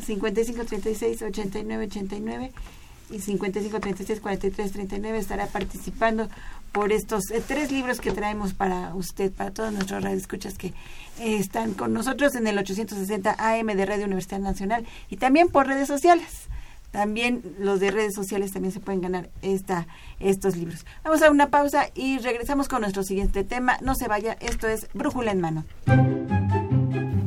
5536 3.09 3.09
8989 3.09 3.16
y 3.16 3.21
5536 3.21 4.21
4339 4.21 5.18
estará 5.18 5.47
participando 5.47 6.29
por 6.73 6.92
estos 6.92 7.31
eh, 7.31 7.42
tres 7.47 7.73
libros 7.73 8.01
que 8.01 8.12
traemos 8.12 8.55
para 8.55 8.94
usted, 8.94 9.33
para 9.33 9.51
todos 9.51 9.73
nuestros 9.73 10.03
radioescuchas 10.03 10.59
que 10.59 10.68
eh, 10.68 11.37
están 11.38 11.75
con 11.75 11.92
nosotros 11.92 12.35
en 12.35 12.47
el 12.47 12.59
860 12.59 13.37
AM 13.38 13.66
de 13.66 13.87
Radio 13.87 14.07
Universidad 14.07 14.40
Nacional 14.40 14.87
y 15.09 15.16
también 15.16 15.49
por 15.49 15.66
redes 15.66 15.88
sociales. 15.88 16.49
También 16.90 17.42
los 17.59 17.81
de 17.81 17.90
redes 17.90 18.14
sociales 18.14 18.53
también 18.53 18.73
se 18.73 18.81
pueden 18.81 19.03
ganar 19.03 19.29
esta, 19.42 19.87
estos 20.21 20.57
libros. 20.57 20.87
Vamos 21.05 21.21
a 21.23 21.31
una 21.31 21.51
pausa 21.51 21.90
y 21.94 22.18
regresamos 22.18 22.66
con 22.66 22.81
nuestro 22.81 23.03
siguiente 23.03 23.44
tema. 23.44 23.77
No 23.83 23.94
se 23.94 24.09
vaya, 24.09 24.38
esto 24.40 24.68
es 24.68 24.88
Brújula 24.94 25.33
en 25.33 25.40
Mano. 25.40 25.64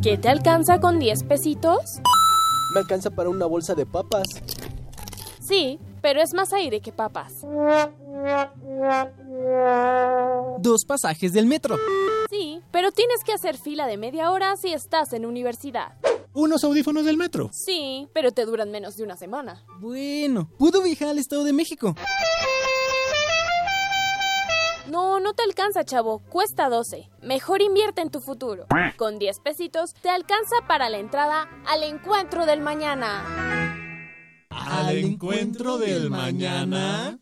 ¿Qué 0.02 0.18
te 0.18 0.30
alcanza 0.30 0.80
con 0.80 0.98
10 0.98 1.24
pesitos? 1.26 2.02
Me 2.74 2.80
alcanza 2.80 3.12
para 3.12 3.30
una 3.30 3.46
bolsa 3.46 3.76
de 3.76 3.86
papas. 3.86 4.24
Sí, 5.42 5.80
pero 6.02 6.22
es 6.22 6.34
más 6.34 6.54
aire 6.54 6.82
que 6.82 6.92
papas. 6.92 7.42
Dos 10.60 10.86
pasajes 10.86 11.34
del 11.34 11.48
metro. 11.48 11.78
Sí, 12.30 12.62
pero 12.72 12.92
tienes 12.92 13.24
que 13.26 13.34
hacer 13.34 13.58
fila 13.58 13.88
de 13.88 13.98
media 13.98 14.32
hora 14.32 14.56
si 14.56 14.72
estás 14.72 15.14
en 15.14 15.26
universidad. 15.26 15.94
Unos 16.34 16.64
audífonos 16.64 17.04
del 17.04 17.18
metro. 17.18 17.50
Sí, 17.52 18.08
pero 18.14 18.32
te 18.32 18.46
duran 18.46 18.72
menos 18.72 18.96
de 18.96 19.04
una 19.04 19.18
semana. 19.18 19.66
Bueno, 19.80 20.50
puedo 20.58 20.82
viajar 20.82 21.10
al 21.10 21.18
Estado 21.18 21.44
de 21.44 21.54
México. 21.54 21.96
No, 24.88 25.20
no 25.20 25.34
te 25.34 25.44
alcanza, 25.44 25.84
chavo. 25.84 26.20
Cuesta 26.30 26.70
12. 26.70 27.10
Mejor 27.22 27.62
invierte 27.62 28.02
en 28.02 28.12
tu 28.12 28.22
futuro. 28.22 28.68
Con 28.98 29.20
10 29.20 29.40
pesitos 29.40 29.94
te 30.02 30.10
alcanza 30.10 30.56
para 30.68 30.90
la 30.90 31.00
entrada 31.00 31.50
al 31.68 31.84
encuentro 31.84 32.46
del 32.46 32.62
mañana. 32.62 33.91
¿Al 34.52 34.98
encuentro 34.98 35.78
del 35.78 36.10
mañana? 36.10 37.18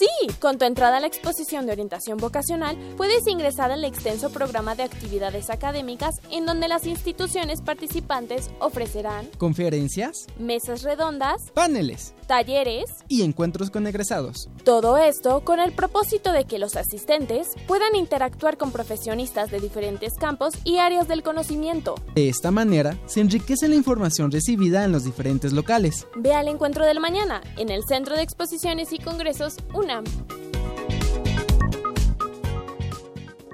Sí, 0.00 0.08
con 0.38 0.56
tu 0.56 0.64
entrada 0.64 0.96
a 0.96 1.00
la 1.00 1.08
exposición 1.08 1.66
de 1.66 1.72
orientación 1.72 2.16
vocacional 2.16 2.74
puedes 2.96 3.26
ingresar 3.26 3.70
al 3.70 3.84
extenso 3.84 4.30
programa 4.30 4.74
de 4.74 4.82
actividades 4.82 5.50
académicas 5.50 6.22
en 6.30 6.46
donde 6.46 6.68
las 6.68 6.86
instituciones 6.86 7.60
participantes 7.60 8.50
ofrecerán 8.60 9.26
conferencias, 9.36 10.26
mesas 10.38 10.84
redondas, 10.84 11.50
paneles, 11.52 12.14
talleres 12.26 12.86
y 13.08 13.20
encuentros 13.20 13.70
con 13.70 13.86
egresados. 13.86 14.48
Todo 14.64 14.96
esto 14.96 15.44
con 15.44 15.60
el 15.60 15.72
propósito 15.72 16.32
de 16.32 16.44
que 16.44 16.58
los 16.58 16.76
asistentes 16.76 17.48
puedan 17.66 17.94
interactuar 17.94 18.56
con 18.56 18.72
profesionistas 18.72 19.50
de 19.50 19.60
diferentes 19.60 20.14
campos 20.14 20.54
y 20.64 20.78
áreas 20.78 21.08
del 21.08 21.22
conocimiento. 21.22 21.96
De 22.14 22.30
esta 22.30 22.50
manera, 22.50 22.96
se 23.04 23.20
enriquece 23.20 23.68
la 23.68 23.74
información 23.74 24.30
recibida 24.30 24.82
en 24.84 24.92
los 24.92 25.04
diferentes 25.04 25.52
locales. 25.52 26.06
Ve 26.16 26.32
al 26.32 26.48
encuentro 26.48 26.86
del 26.86 27.00
mañana 27.00 27.42
en 27.58 27.68
el 27.68 27.84
Centro 27.84 28.16
de 28.16 28.22
Exposiciones 28.22 28.94
y 28.94 28.98
Congresos 28.98 29.56
UNAM. 29.90 30.49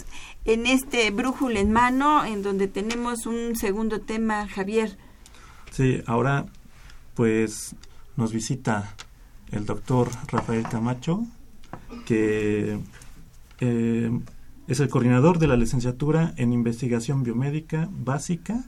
en 0.44 0.66
este 0.66 1.12
brújula 1.12 1.62
en 1.62 1.72
mano, 1.72 2.26
en 2.26 2.44
donde 2.44 2.68
tenemos 2.68 3.26
un 3.26 3.56
segundo 3.56 4.02
tema, 4.02 4.48
Javier. 4.48 4.98
Sí, 5.72 6.02
ahora 6.06 6.46
pues 7.14 7.74
nos 8.18 8.34
visita 8.34 8.96
el 9.52 9.66
doctor 9.66 10.10
Rafael 10.28 10.64
Camacho, 10.68 11.26
que 12.06 12.80
eh, 13.62 14.20
es 14.68 14.80
el 14.82 14.90
coordinador 14.90 15.40
de 15.40 15.48
la 15.48 15.56
licenciatura 15.56 16.34
en 16.36 16.52
investigación 16.52 17.24
biomédica 17.24 17.88
básica 17.90 18.66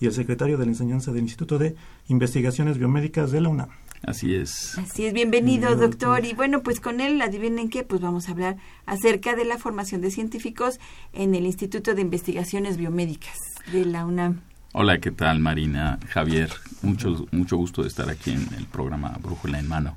y 0.00 0.06
el 0.06 0.12
secretario 0.12 0.56
de 0.56 0.64
la 0.64 0.72
enseñanza 0.72 1.12
del 1.12 1.22
Instituto 1.22 1.58
de 1.58 1.76
Investigaciones 2.08 2.78
Biomédicas 2.78 3.30
de 3.30 3.40
la 3.42 3.50
UNAM. 3.50 3.68
Así 4.04 4.34
es. 4.34 4.76
Así 4.78 5.06
es, 5.06 5.12
bienvenido, 5.12 5.76
doctor. 5.76 6.24
Y 6.24 6.34
bueno, 6.34 6.62
pues 6.62 6.80
con 6.80 7.00
él, 7.00 7.22
adivinen 7.22 7.68
qué, 7.68 7.84
pues 7.84 8.00
vamos 8.00 8.28
a 8.28 8.32
hablar 8.32 8.56
acerca 8.84 9.36
de 9.36 9.44
la 9.44 9.58
formación 9.58 10.00
de 10.00 10.10
científicos 10.10 10.80
en 11.12 11.34
el 11.36 11.46
Instituto 11.46 11.94
de 11.94 12.02
Investigaciones 12.02 12.78
Biomédicas 12.78 13.36
de 13.72 13.84
la 13.84 14.04
UNAM. 14.04 14.40
Hola, 14.72 14.98
¿qué 14.98 15.12
tal, 15.12 15.38
Marina? 15.38 16.00
Javier, 16.08 16.50
mucho, 16.82 17.26
mucho 17.30 17.56
gusto 17.56 17.82
de 17.82 17.88
estar 17.88 18.10
aquí 18.10 18.32
en 18.32 18.48
el 18.56 18.66
programa 18.66 19.16
Brújula 19.22 19.60
en 19.60 19.68
Mano. 19.68 19.96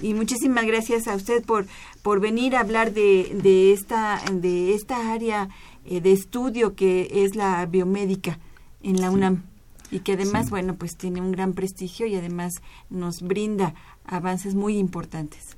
Y 0.00 0.14
muchísimas 0.14 0.66
gracias 0.66 1.08
a 1.08 1.16
usted 1.16 1.42
por, 1.44 1.66
por 2.02 2.20
venir 2.20 2.54
a 2.54 2.60
hablar 2.60 2.92
de, 2.92 3.36
de, 3.42 3.72
esta, 3.72 4.20
de 4.30 4.74
esta 4.74 5.12
área 5.12 5.48
eh, 5.84 6.00
de 6.00 6.12
estudio 6.12 6.76
que 6.76 7.24
es 7.24 7.34
la 7.34 7.64
biomédica 7.66 8.38
en 8.82 9.00
la 9.00 9.10
UNAM 9.10 9.44
y 9.92 10.00
que 10.00 10.14
además, 10.14 10.46
Sí. 10.46 10.50
bueno, 10.50 10.74
pues 10.74 10.96
tiene 10.96 11.20
un 11.20 11.30
gran 11.30 11.52
prestigio 11.52 12.06
y 12.06 12.16
además 12.16 12.54
nos 12.90 13.20
brinda 13.22 13.74
avances 14.04 14.54
muy 14.56 14.78
importantes. 14.78 15.56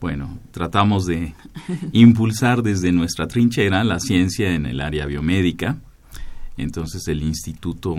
Bueno, 0.00 0.38
tratamos 0.50 1.06
de 1.06 1.32
impulsar 1.92 2.62
desde 2.62 2.92
nuestra 2.92 3.26
trinchera 3.26 3.84
la 3.84 4.00
ciencia 4.00 4.54
en 4.54 4.66
el 4.66 4.80
área 4.82 5.06
biomédica. 5.06 5.78
Entonces 6.58 7.08
el 7.08 7.22
instituto 7.22 7.94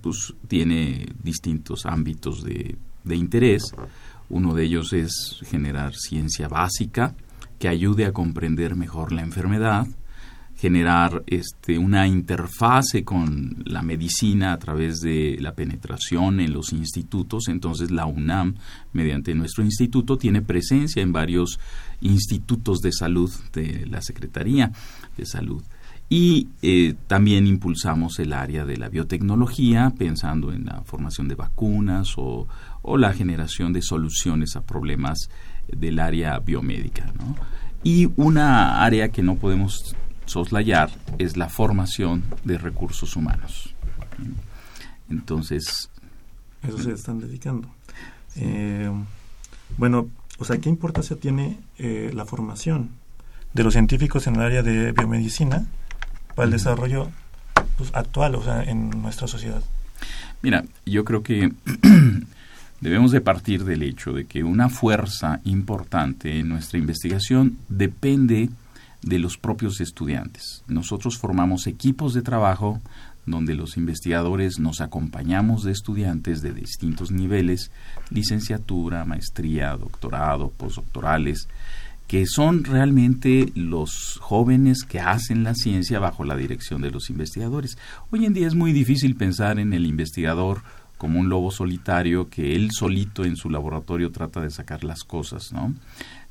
pues, 0.00 0.34
tiene 0.46 1.06
distintos 1.22 1.84
ámbitos 1.86 2.44
de, 2.44 2.76
de 3.04 3.16
interés. 3.16 3.72
Uno 4.30 4.54
de 4.54 4.64
ellos 4.64 4.92
es 4.92 5.40
generar 5.46 5.94
ciencia 5.94 6.48
básica 6.48 7.14
que 7.58 7.68
ayude 7.68 8.04
a 8.06 8.12
comprender 8.12 8.76
mejor 8.76 9.10
la 9.10 9.22
enfermedad, 9.22 9.86
generar 10.58 11.22
este, 11.28 11.78
una 11.78 12.08
interfase 12.08 13.04
con 13.04 13.62
la 13.64 13.80
medicina 13.80 14.52
a 14.52 14.58
través 14.58 15.00
de 15.00 15.36
la 15.40 15.54
penetración 15.54 16.40
en 16.40 16.52
los 16.52 16.72
institutos. 16.72 17.46
Entonces 17.46 17.92
la 17.92 18.06
UNAM, 18.06 18.56
mediante 18.92 19.34
nuestro 19.36 19.64
instituto, 19.64 20.18
tiene 20.18 20.42
presencia 20.42 21.00
en 21.00 21.12
varios 21.12 21.60
institutos 22.00 22.80
de 22.80 22.90
salud 22.90 23.30
de 23.52 23.86
la 23.86 24.02
Secretaría 24.02 24.72
de 25.16 25.26
Salud. 25.26 25.62
Y 26.10 26.48
eh, 26.62 26.94
también 27.06 27.46
impulsamos 27.46 28.18
el 28.18 28.32
área 28.32 28.64
de 28.64 28.78
la 28.78 28.88
biotecnología, 28.88 29.92
pensando 29.96 30.52
en 30.52 30.64
la 30.64 30.82
formación 30.82 31.28
de 31.28 31.36
vacunas 31.36 32.14
o, 32.16 32.48
la 32.96 33.12
generación 33.12 33.72
de 33.72 33.82
soluciones 33.82 34.56
a 34.56 34.62
problemas 34.62 35.28
del 35.68 36.00
área 36.00 36.38
biomédica. 36.40 37.12
Y 37.84 38.08
una 38.16 38.82
área 38.82 39.10
que 39.10 39.22
no 39.22 39.36
podemos 39.36 39.94
soslayar 40.28 40.90
es 41.18 41.36
la 41.36 41.48
formación 41.48 42.22
de 42.44 42.58
recursos 42.58 43.16
humanos. 43.16 43.74
Entonces, 45.10 45.90
Eso 46.62 46.78
se 46.78 46.92
están 46.92 47.18
dedicando. 47.18 47.68
Eh, 48.36 48.90
bueno, 49.76 50.08
o 50.38 50.44
sea, 50.44 50.58
¿qué 50.58 50.68
importancia 50.68 51.16
tiene 51.16 51.58
eh, 51.78 52.10
la 52.14 52.24
formación 52.24 52.90
de 53.54 53.64
los 53.64 53.72
científicos 53.72 54.26
en 54.26 54.36
el 54.36 54.42
área 54.42 54.62
de 54.62 54.92
biomedicina 54.92 55.66
para 56.34 56.46
el 56.46 56.52
desarrollo 56.52 57.08
pues, 57.76 57.90
actual, 57.94 58.34
o 58.34 58.42
sea, 58.42 58.62
en 58.62 58.90
nuestra 58.90 59.26
sociedad? 59.26 59.62
Mira, 60.42 60.64
yo 60.86 61.04
creo 61.04 61.22
que 61.22 61.52
debemos 62.80 63.10
de 63.10 63.20
partir 63.20 63.64
del 63.64 63.82
hecho 63.82 64.12
de 64.12 64.26
que 64.26 64.44
una 64.44 64.68
fuerza 64.68 65.40
importante 65.44 66.38
en 66.38 66.48
nuestra 66.48 66.78
investigación 66.78 67.58
depende 67.68 68.50
de 69.02 69.18
los 69.18 69.38
propios 69.38 69.80
estudiantes. 69.80 70.62
Nosotros 70.66 71.18
formamos 71.18 71.66
equipos 71.66 72.14
de 72.14 72.22
trabajo 72.22 72.80
donde 73.26 73.54
los 73.54 73.76
investigadores 73.76 74.58
nos 74.58 74.80
acompañamos 74.80 75.62
de 75.62 75.72
estudiantes 75.72 76.42
de 76.42 76.52
distintos 76.52 77.10
niveles, 77.10 77.70
licenciatura, 78.10 79.04
maestría, 79.04 79.76
doctorado, 79.76 80.50
postdoctorales, 80.50 81.48
que 82.06 82.24
son 82.26 82.64
realmente 82.64 83.52
los 83.54 84.18
jóvenes 84.20 84.82
que 84.82 84.98
hacen 84.98 85.44
la 85.44 85.54
ciencia 85.54 85.98
bajo 85.98 86.24
la 86.24 86.36
dirección 86.36 86.80
de 86.80 86.90
los 86.90 87.10
investigadores. 87.10 87.76
Hoy 88.10 88.24
en 88.24 88.32
día 88.32 88.46
es 88.46 88.54
muy 88.54 88.72
difícil 88.72 89.14
pensar 89.14 89.58
en 89.58 89.74
el 89.74 89.84
investigador 89.84 90.62
como 90.96 91.20
un 91.20 91.28
lobo 91.28 91.50
solitario 91.50 92.28
que 92.28 92.56
él 92.56 92.70
solito 92.72 93.24
en 93.24 93.36
su 93.36 93.50
laboratorio 93.50 94.10
trata 94.10 94.40
de 94.40 94.50
sacar 94.50 94.84
las 94.84 95.04
cosas, 95.04 95.52
¿no? 95.52 95.74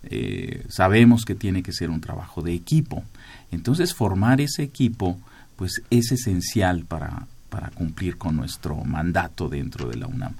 Eh, 0.03 0.65
sabemos 0.69 1.25
que 1.25 1.35
tiene 1.35 1.63
que 1.63 1.73
ser 1.73 1.89
un 1.89 2.01
trabajo 2.01 2.41
de 2.41 2.53
equipo. 2.53 3.03
Entonces 3.51 3.93
formar 3.93 4.41
ese 4.41 4.63
equipo 4.63 5.17
pues 5.55 5.81
es 5.89 6.11
esencial 6.11 6.85
para, 6.85 7.27
para 7.49 7.69
cumplir 7.71 8.17
con 8.17 8.35
nuestro 8.35 8.75
mandato 8.83 9.49
dentro 9.49 9.89
de 9.89 9.97
la 9.97 10.07
UNAM. 10.07 10.35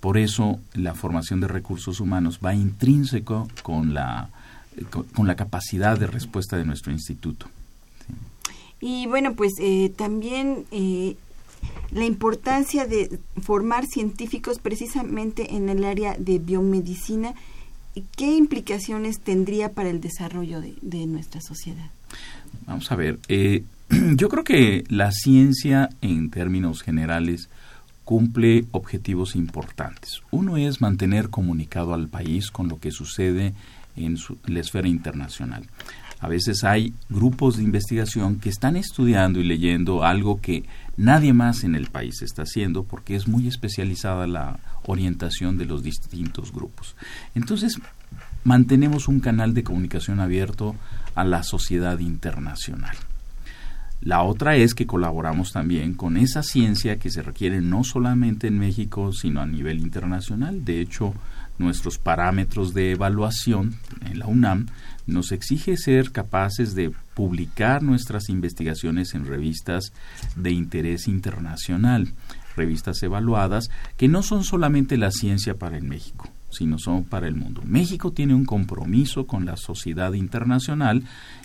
Por 0.00 0.16
eso 0.16 0.60
la 0.74 0.94
formación 0.94 1.40
de 1.40 1.48
recursos 1.48 2.00
humanos 2.00 2.40
va 2.44 2.54
intrínseco 2.54 3.48
con 3.62 3.94
la, 3.94 4.30
con, 4.90 5.26
la 5.26 5.34
capacidad 5.34 5.98
de 5.98 6.06
respuesta 6.06 6.56
de 6.56 6.64
nuestro 6.64 6.92
instituto. 6.92 7.46
Y 8.80 9.06
bueno, 9.08 9.34
pues 9.34 9.54
eh, 9.58 9.92
también 9.96 10.66
eh, 10.70 11.16
la 11.90 12.04
importancia 12.04 12.86
de 12.86 13.18
formar 13.42 13.86
científicos 13.86 14.60
precisamente 14.60 15.56
en 15.56 15.68
el 15.68 15.84
área 15.84 16.14
de 16.16 16.38
biomedicina, 16.38 17.34
¿qué 18.16 18.36
implicaciones 18.36 19.20
tendría 19.20 19.72
para 19.72 19.90
el 19.90 20.00
desarrollo 20.00 20.60
de, 20.60 21.06
nuestra 21.06 21.40
sociedad? 21.40 21.90
Vamos 22.66 22.90
a 22.90 22.96
ver, 22.96 23.18
eh, 23.28 23.64
yo 24.16 24.28
creo 24.28 24.44
que 24.44 24.84
la 24.88 25.12
ciencia 25.12 25.90
en 26.00 26.30
términos 26.30 26.82
generales 26.82 27.48
cumple 28.04 28.64
objetivos 28.70 29.36
importantes. 29.36 30.22
Uno 30.30 30.56
es 30.56 30.80
mantener 30.80 31.28
comunicado 31.28 31.92
al 31.92 32.08
país 32.08 32.50
con 32.50 32.68
lo 32.68 32.80
que 32.80 32.90
sucede 32.90 33.52
en 33.96 34.16
su, 34.16 34.38
la 34.46 34.60
esfera 34.60 34.88
internacional. 34.88 35.64
A 36.20 36.28
veces 36.28 36.64
hay 36.64 36.94
grupos 37.08 37.56
de 37.56 37.62
investigación 37.62 38.40
que 38.40 38.48
están 38.48 38.76
estudiando 38.76 39.40
y 39.40 39.44
leyendo 39.44 40.04
algo 40.04 40.40
que 40.40 40.64
nadie 40.96 41.32
más 41.32 41.62
en 41.62 41.74
el 41.74 41.86
país 41.86 42.22
está 42.22 42.42
haciendo 42.42 42.82
porque 42.82 43.14
es 43.14 43.28
muy 43.28 43.46
especializada 43.46 44.26
la 44.26 44.58
orientación 44.84 45.58
de 45.58 45.66
los 45.66 45.82
distintos 45.82 46.52
grupos. 46.52 46.96
Entonces, 47.34 47.80
mantenemos 48.42 49.06
un 49.06 49.20
canal 49.20 49.54
de 49.54 49.62
comunicación 49.62 50.18
abierto 50.18 50.74
a 51.14 51.24
la 51.24 51.42
sociedad 51.42 51.98
internacional. 52.00 52.96
La 54.00 54.22
otra 54.22 54.56
es 54.56 54.74
que 54.74 54.86
colaboramos 54.86 55.52
también 55.52 55.94
con 55.94 56.16
esa 56.16 56.42
ciencia 56.42 56.98
que 56.98 57.10
se 57.10 57.22
requiere 57.22 57.60
no 57.60 57.82
solamente 57.82 58.46
en 58.46 58.58
México, 58.58 59.12
sino 59.12 59.40
a 59.40 59.46
nivel 59.46 59.80
internacional. 59.80 60.64
De 60.64 60.80
hecho, 60.80 61.14
nuestros 61.58 61.98
parámetros 61.98 62.74
de 62.74 62.92
evaluación 62.92 63.74
en 64.06 64.20
la 64.20 64.26
UNAM 64.26 64.66
nos 65.08 65.32
exige 65.32 65.76
ser 65.76 66.12
capaces 66.12 66.74
de 66.74 66.92
publicar 67.14 67.82
nuestras 67.82 68.28
investigaciones 68.28 69.14
en 69.14 69.26
revistas 69.26 69.92
de 70.36 70.52
interés 70.52 71.08
internacional, 71.08 72.12
revistas 72.56 73.02
evaluadas 73.02 73.70
que 73.96 74.06
no 74.06 74.22
son 74.22 74.44
solamente 74.44 74.96
la 74.98 75.10
ciencia 75.10 75.54
para 75.54 75.78
el 75.78 75.84
México, 75.84 76.28
sino 76.50 76.78
son 76.78 77.04
para 77.04 77.26
el 77.26 77.34
mundo. 77.34 77.62
México 77.64 78.12
tiene 78.12 78.34
un 78.34 78.44
compromiso 78.44 79.26
con 79.26 79.46
la 79.46 79.56
sociedad 79.56 80.12
internacional 80.12 81.04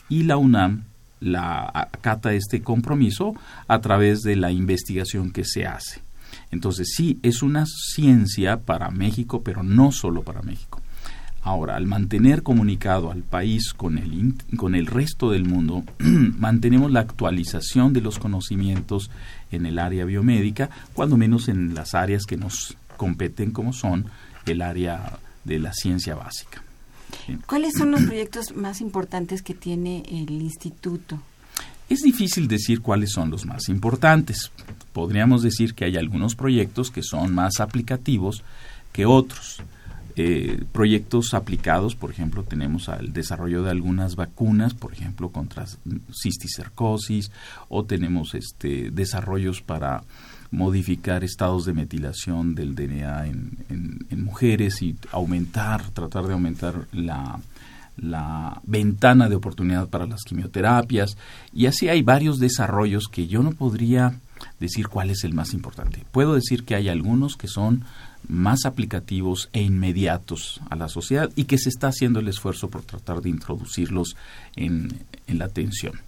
y 0.10 0.24
la 0.24 0.38
UNAM 0.38 0.84
la 1.22 1.70
acata 1.74 2.34
este 2.34 2.62
compromiso 2.62 3.34
a 3.68 3.80
través 3.80 4.24
de 4.24 4.36
la 4.36 4.52
investigación 4.52 5.32
que 5.32 5.46
se 5.46 5.66
hace. 5.66 6.02
Entonces 6.52 6.94
sí, 6.96 7.20
es 7.24 7.42
una 7.42 7.66
ciencia 7.66 8.60
para 8.62 8.90
México, 8.92 9.42
pero 9.42 9.64
no 9.64 9.92
solo 9.92 10.24
para 10.24 10.42
México. 10.42 10.73
Ahora, 11.46 11.76
al 11.76 11.88
mantener 11.88 12.42
comunicado 12.42 13.12
al 13.12 13.22
país 13.22 13.74
con 13.74 13.98
el, 13.98 14.34
con 14.56 14.76
el 14.76 14.88
resto 14.88 15.30
del 15.30 15.44
mundo, 15.44 15.84
mantenemos 16.00 16.90
la 16.92 17.02
actualización 17.02 17.92
de 17.92 18.00
los 18.00 18.18
conocimientos 18.18 19.12
en 19.52 19.66
el 19.66 19.78
área 19.78 20.06
biomédica, 20.06 20.70
cuando 20.94 21.18
menos 21.18 21.50
en 21.50 21.76
las 21.76 21.96
áreas 21.96 22.26
que 22.26 22.38
nos 22.38 22.78
competen 22.96 23.52
como 23.52 23.74
son 23.74 24.06
el 24.46 24.62
área 24.62 25.20
de 25.44 25.60
la 25.60 25.74
ciencia 25.74 26.16
básica. 26.16 26.64
¿Cuáles 27.46 27.74
son 27.78 27.92
los 27.92 28.02
proyectos 28.08 28.56
más 28.56 28.80
importantes 28.80 29.42
que 29.42 29.54
tiene 29.54 30.04
el 30.08 30.32
instituto? 30.32 31.20
Es 31.90 32.00
difícil 32.00 32.48
decir 32.48 32.82
cuáles 32.82 33.12
son 33.12 33.30
los 33.30 33.46
más 33.46 33.68
importantes. 33.68 34.52
Podríamos 34.94 35.44
decir 35.44 35.74
que 35.74 35.84
hay 35.84 35.98
algunos 35.98 36.36
proyectos 36.36 36.90
que 36.90 37.04
son 37.04 37.36
más 37.36 37.60
aplicativos 37.60 38.44
que 38.94 39.06
otros. 39.06 39.62
Eh, 40.16 40.64
proyectos 40.72 41.34
aplicados, 41.34 41.96
por 41.96 42.12
ejemplo, 42.12 42.44
tenemos 42.44 42.88
al 42.88 43.14
desarrollo 43.14 43.64
de 43.64 43.72
algunas 43.72 44.16
vacunas, 44.16 44.76
por 44.76 44.94
ejemplo, 44.94 45.30
contra 45.30 45.66
cisticercosis, 46.12 47.32
o 47.68 47.86
tenemos 47.86 48.36
este, 48.36 48.92
desarrollos 48.92 49.62
para 49.62 50.04
modificar 50.52 51.24
estados 51.24 51.66
de 51.66 51.74
metilación 51.74 52.54
del 52.54 52.76
DNA 52.76 53.26
en, 53.26 54.24
mujeres 54.24 54.82
y 54.82 54.96
aumentar, 55.12 55.90
tratar 55.90 56.28
de 56.28 56.34
aumentar 56.34 56.88
la, 56.92 57.40
la 57.98 58.62
ventana 58.66 59.30
de 59.30 59.36
oportunidad 59.36 59.90
para 59.90 60.06
las 60.06 60.22
quimioterapias. 60.24 61.18
Y 61.52 61.66
así 61.66 61.90
hay 61.90 62.04
varios 62.04 62.40
desarrollos 62.40 63.06
que 63.12 63.28
yo 63.28 63.42
no 63.42 63.52
podría 63.52 64.14
decir 64.60 64.88
cuál 64.88 65.10
es 65.10 65.24
el 65.24 65.34
más 65.34 65.54
importante. 65.54 66.06
Puedo 66.12 66.36
decir 66.36 66.64
que 66.64 66.76
hay 66.76 66.90
algunos 66.90 67.36
que 67.36 67.48
son 67.48 67.84
más 68.28 68.66
aplicativos 68.66 69.50
e 69.54 69.62
inmediatos 69.62 70.62
a 70.70 70.76
la 70.76 70.90
sociedad 70.90 71.30
y 71.36 71.46
que 71.46 71.58
se 71.58 71.70
está 71.70 71.88
haciendo 71.88 72.20
el 72.20 72.28
esfuerzo 72.28 72.70
por 72.70 72.84
tratar 72.84 73.22
de 73.22 73.30
introducirlos 73.30 74.16
en, 74.56 75.06
en 75.28 75.40
la 75.40 75.46
atención. 75.46 76.00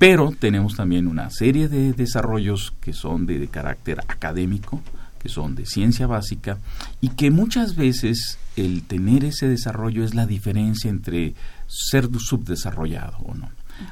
Pero 0.00 0.32
tenemos 0.32 0.76
también 0.76 1.06
una 1.06 1.28
serie 1.28 1.68
de 1.68 1.92
desarrollos 1.92 2.72
que 2.80 2.94
son 2.94 3.26
de, 3.26 3.46
carácter 3.48 4.00
académico, 4.08 4.80
que 5.18 5.28
son 5.28 5.54
de 5.54 5.66
ciencia 5.66 6.06
básica 6.06 6.56
y 7.02 7.10
que 7.10 7.30
muchas 7.30 7.76
veces 7.76 8.38
el 8.56 8.82
tener 8.84 9.26
ese 9.26 9.46
desarrollo 9.46 10.02
es 10.02 10.14
la 10.14 10.24
diferencia 10.24 10.88
entre 10.88 11.34
ser 11.66 12.08
subdesarrollado 12.18 13.18
o 13.18 13.34
no. 13.34 13.50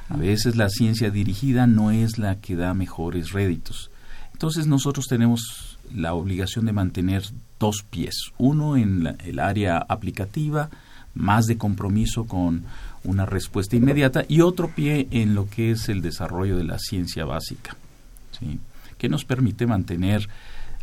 A 0.09 0.17
veces 0.17 0.57
la 0.57 0.71
ciencia 0.71 1.11
dirigida 1.11 1.67
no 1.67 1.91
es 1.91 2.17
la 2.17 2.37
que 2.37 2.57
da 2.57 2.73
mejores 2.73 3.33
réditos. 3.33 3.91
Entonces 4.33 4.67
nosotros 4.67 5.09
tenemos 5.09 5.68
la 5.95 6.15
obligación 6.15 6.67
de 6.67 6.73
mantener 6.73 7.25
dos 7.59 7.85
pies, 7.89 8.15
uno 8.39 8.77
en 8.77 9.17
el 9.25 9.39
área 9.39 9.79
aplicativa, 9.79 10.71
más 11.15 11.47
de 11.47 11.59
compromiso 11.59 12.27
con 12.27 12.65
una 13.05 13.27
respuesta 13.27 13.77
inmediata 13.77 14.25
y 14.29 14.41
otro 14.41 14.69
pie 14.69 15.09
en 15.11 15.35
lo 15.35 15.49
que 15.49 15.73
es 15.73 15.89
el 15.89 16.03
desarrollo 16.03 16.57
de 16.57 16.65
la 16.65 16.79
ciencia 16.79 17.25
básica, 17.25 17.77
¿sí? 18.39 18.61
que 18.99 19.09
nos 19.09 19.25
permite 19.25 19.67
mantener 19.67 20.29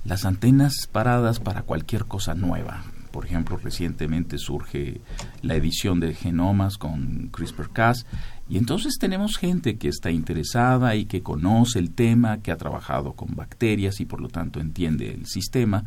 las 0.03 0.25
antenas 0.25 0.73
paradas 0.91 1.39
para 1.39 1.63
cualquier 1.63 2.05
cosa 2.05 2.35
nueva. 2.35 2.83
Por 3.11 3.25
ejemplo, 3.25 3.57
recientemente 3.57 4.37
surge 4.37 4.99
la 5.41 5.55
edición 5.55 5.99
de 5.99 6.13
genomas 6.13 6.77
con 6.77 7.29
CRISPR-Cas 7.31 8.05
y 8.47 8.57
entonces 8.57 8.97
tenemos 8.99 9.37
gente 9.37 9.77
que 9.77 9.87
está 9.87 10.11
interesada 10.11 10.95
y 10.95 11.05
que 11.05 11.23
conoce 11.23 11.79
el 11.79 11.91
tema, 11.91 12.41
que 12.43 12.51
ha 12.51 12.57
trabajado 12.57 13.13
con 13.13 13.35
bacterias 13.35 13.99
y 13.99 14.05
por 14.05 14.21
lo 14.21 14.29
tanto 14.29 14.59
entiende 14.59 15.11
el 15.11 15.25
sistema 15.25 15.85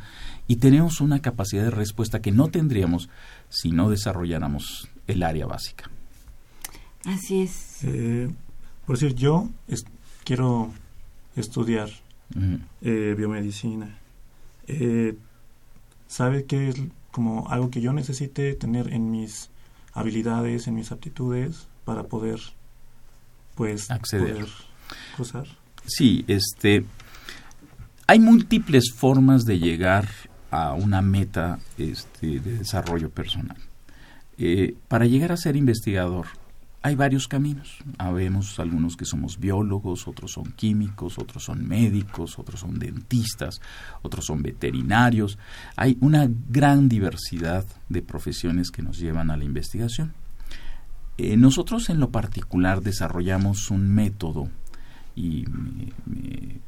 y 0.49 0.57
tenemos 0.57 1.01
una 1.01 1.21
capacidad 1.21 1.63
de 1.63 1.71
respuesta 1.71 2.21
que 2.21 2.33
no 2.33 2.49
tendríamos 2.49 3.09
si 3.49 3.71
no 3.71 3.91
desarrolláramos 3.91 4.89
el 5.07 5.23
área 5.23 5.47
básica. 5.47 5.89
Así 7.05 7.43
es. 7.43 7.85
Eh, 7.85 8.29
por 8.87 8.99
decir, 8.99 9.15
yo 9.15 9.49
quiero 10.25 10.73
estudiar 11.37 11.91
eh, 12.83 13.15
biomedicina. 13.17 13.99
Eh, 14.67 15.17
¿Sabe 16.09 16.45
qué 16.45 16.71
es 16.71 16.77
como 17.13 17.49
algo 17.51 17.71
que 17.71 17.81
yo 17.81 17.93
necesite 17.93 18.55
tener 18.55 18.93
en 18.93 19.11
mis 19.11 19.51
habilidades, 19.99 20.67
en 20.67 20.75
mis 20.75 20.93
aptitudes 20.93 21.67
para 21.85 22.05
poder, 22.05 22.41
pues, 23.55 23.91
acceder, 23.91 24.47
usar? 25.19 25.47
Sí, 25.87 26.25
este, 26.29 26.85
hay 28.07 28.19
múltiples 28.19 28.93
formas 28.95 29.45
de 29.45 29.59
llegar 29.59 30.09
a 30.51 30.73
una 30.73 31.03
meta 31.03 31.59
este, 31.77 32.41
de 32.41 32.59
desarrollo 32.59 33.11
personal. 33.11 33.57
para 34.89 35.05
llegar 35.07 35.33
a 35.33 35.37
ser 35.37 35.57
investigador 35.57 36.27
hay 36.83 36.95
varios 36.95 37.27
caminos. 37.27 37.79
Habemos 37.99 38.59
algunos 38.61 38.97
que 38.97 39.05
somos 39.05 39.39
biólogos, 39.39 40.07
otros 40.07 40.33
son 40.33 40.53
químicos, 40.53 41.19
otros 41.19 41.45
son 41.45 41.67
médicos, 41.67 42.39
otros 42.39 42.61
son 42.61 42.79
dentistas, 42.79 43.61
otros 44.03 44.27
son 44.27 44.43
veterinarios. 44.43 45.39
Hay 45.77 45.99
una 46.01 46.29
gran 46.49 46.89
diversidad 46.89 47.65
de 47.89 48.03
profesiones 48.03 48.71
que 48.71 48.83
nos 48.83 48.99
llevan 48.99 49.31
a 49.31 49.37
la 49.37 49.45
investigación. 49.45 50.15
Eh, 51.17 51.37
nosotros 51.37 51.91
en 51.91 51.99
lo 51.99 52.11
particular 52.11 52.81
desarrollamos 52.81 53.71
un 53.73 53.93
método 53.93 54.49
y 55.17 55.47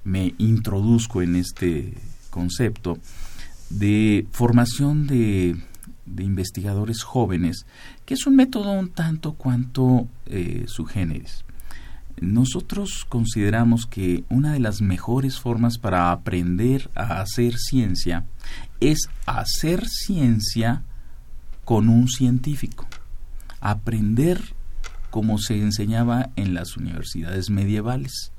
me 0.03 0.35
introduzco 0.39 1.23
en 1.23 1.37
este 1.37 1.95
concepto 2.31 2.99
de 3.69 4.27
formación 4.33 5.07
de 5.07 5.57
de 6.11 6.25
investigadores 6.25 7.03
jóvenes, 7.03 7.67
que 8.05 8.15
es 8.15 8.27
un 8.27 8.37
método 8.37 8.73
un 8.73 8.91
tanto 8.91 9.35
cuanto 9.35 10.09
eh, 10.27 10.65
subgéneres. 10.67 11.45
Nosotros 12.21 13.07
consideramos 13.09 13.87
que 13.87 14.25
una 14.29 14.53
de 14.53 14.61
las 14.61 14.83
mejores 14.83 15.41
formas 15.41 15.79
para 15.79 16.13
aprender 16.13 16.91
a 16.95 17.21
hacer 17.21 17.57
ciencia 17.57 18.27
es 18.81 19.09
hacer 19.25 19.87
ciencia 19.89 20.83
con 21.65 21.89
un 21.89 22.09
científico. 22.09 22.87
Aprender 23.61 24.41
como 25.11 25.39
se 25.39 25.61
enseñaba 25.61 26.31
en 26.37 26.55
las 26.55 26.77
universidades 26.77 27.51
medievales, 27.51 28.33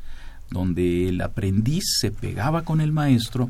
donde 0.49 1.09
el 1.09 1.21
aprendiz 1.21 1.83
se 1.99 2.11
pegaba 2.11 2.63
con 2.63 2.81
el 2.81 2.91
maestro 2.91 3.49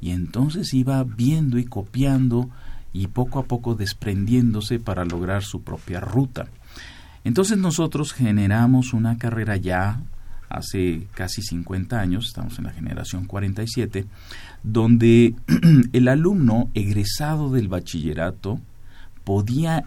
y 0.00 0.10
entonces 0.10 0.74
iba 0.74 1.02
viendo 1.04 1.58
y 1.58 1.64
copiando 1.64 2.50
y 2.92 3.08
poco 3.08 3.38
a 3.38 3.44
poco 3.44 3.74
desprendiéndose 3.74 4.78
para 4.78 5.04
lograr 5.04 5.42
su 5.42 5.62
propia 5.62 6.00
ruta. 6.00 6.48
Entonces 7.24 7.58
nosotros 7.58 8.12
generamos 8.12 8.92
una 8.92 9.18
carrera 9.18 9.56
ya 9.56 10.00
hace 10.48 11.06
casi 11.14 11.42
50 11.42 12.00
años, 12.00 12.26
estamos 12.26 12.58
en 12.58 12.64
la 12.64 12.72
generación 12.72 13.26
47, 13.26 14.06
donde 14.62 15.34
el 15.92 16.08
alumno 16.08 16.70
egresado 16.74 17.50
del 17.50 17.68
bachillerato 17.68 18.60
podía 19.24 19.84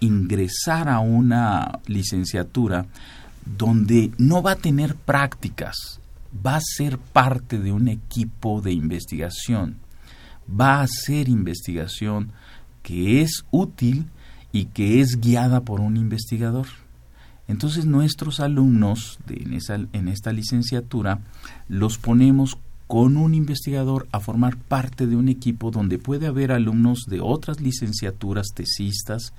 ingresar 0.00 0.88
a 0.88 0.98
una 0.98 1.80
licenciatura 1.86 2.86
donde 3.46 4.10
no 4.18 4.42
va 4.42 4.52
a 4.52 4.56
tener 4.56 4.94
prácticas, 4.94 6.00
va 6.44 6.56
a 6.56 6.60
ser 6.60 6.98
parte 6.98 7.58
de 7.58 7.72
un 7.72 7.88
equipo 7.88 8.60
de 8.60 8.72
investigación 8.72 9.81
va 10.58 10.76
a 10.76 10.82
hacer 10.82 11.28
investigación 11.28 12.32
que 12.82 13.22
es 13.22 13.44
útil 13.50 14.06
y 14.52 14.66
que 14.66 15.00
es 15.00 15.20
guiada 15.20 15.60
por 15.60 15.80
un 15.80 15.96
investigador. 15.96 16.66
Entonces 17.48 17.86
nuestros 17.86 18.40
alumnos 18.40 19.18
en 19.28 20.08
esta 20.08 20.32
licenciatura 20.32 21.20
los 21.68 21.98
ponemos 21.98 22.58
con 22.86 23.16
un 23.16 23.34
investigador 23.34 24.06
a 24.12 24.20
formar 24.20 24.56
parte 24.56 25.06
de 25.06 25.16
un 25.16 25.28
equipo 25.28 25.70
donde 25.70 25.98
puede 25.98 26.26
haber 26.26 26.52
alumnos 26.52 27.04
de 27.06 27.20
otras 27.20 27.60
licenciaturas, 27.60 28.48
tesistas, 28.54 29.32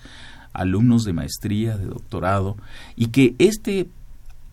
alumnos 0.53 1.03
de 1.03 1.13
maestría, 1.13 1.77
de 1.77 1.85
doctorado, 1.85 2.57
y 2.95 3.07
que 3.07 3.35
este 3.37 3.89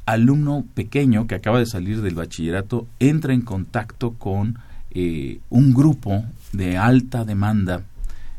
alumno 0.06 0.64
pequeño 0.74 1.26
que 1.26 1.34
acaba 1.34 1.60
de 1.60 1.66
salir 1.66 2.02
del 2.02 2.14
bachillerato 2.14 2.86
entra 2.98 3.32
en 3.32 3.42
contacto 3.42 4.12
con 4.12 4.58
eh, 4.92 5.40
un 5.50 5.72
grupo 5.72 6.24
de 6.52 6.76
alta 6.76 7.24
demanda 7.24 7.84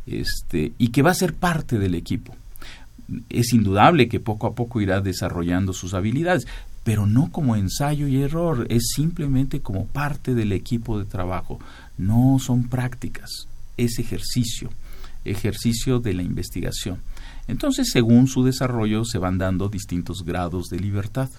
este, 0.05 0.73
y 0.77 0.89
que 0.89 1.01
va 1.01 1.11
a 1.11 1.15
ser 1.15 1.33
parte 1.33 1.79
del 1.79 1.95
equipo. 1.95 2.35
Es 3.29 3.53
indudable 3.53 4.07
que 4.07 4.19
poco 4.19 4.47
a 4.47 4.55
poco 4.55 4.81
irá 4.81 5.01
desarrollando 5.01 5.73
sus 5.73 5.93
habilidades, 5.93 6.47
pero 6.83 7.05
no 7.05 7.31
como 7.31 7.55
ensayo 7.55 8.07
y 8.07 8.21
error, 8.21 8.65
es 8.69 8.91
simplemente 8.95 9.61
como 9.61 9.85
parte 9.85 10.33
del 10.33 10.51
equipo 10.51 10.97
de 10.97 11.05
trabajo. 11.05 11.59
No 11.97 12.37
son 12.39 12.67
prácticas, 12.67 13.47
es 13.77 13.99
ejercicio, 13.99 14.69
ejercicio 15.25 15.99
de 15.99 16.13
la 16.13 16.23
investigación. 16.23 16.99
Entonces, 17.47 17.89
según 17.91 18.27
su 18.27 18.43
desarrollo, 18.43 19.03
se 19.05 19.17
van 19.17 19.37
dando 19.37 19.69
distintos 19.69 20.23
grados 20.25 20.69
de 20.69 20.79
libertad. 20.79 21.29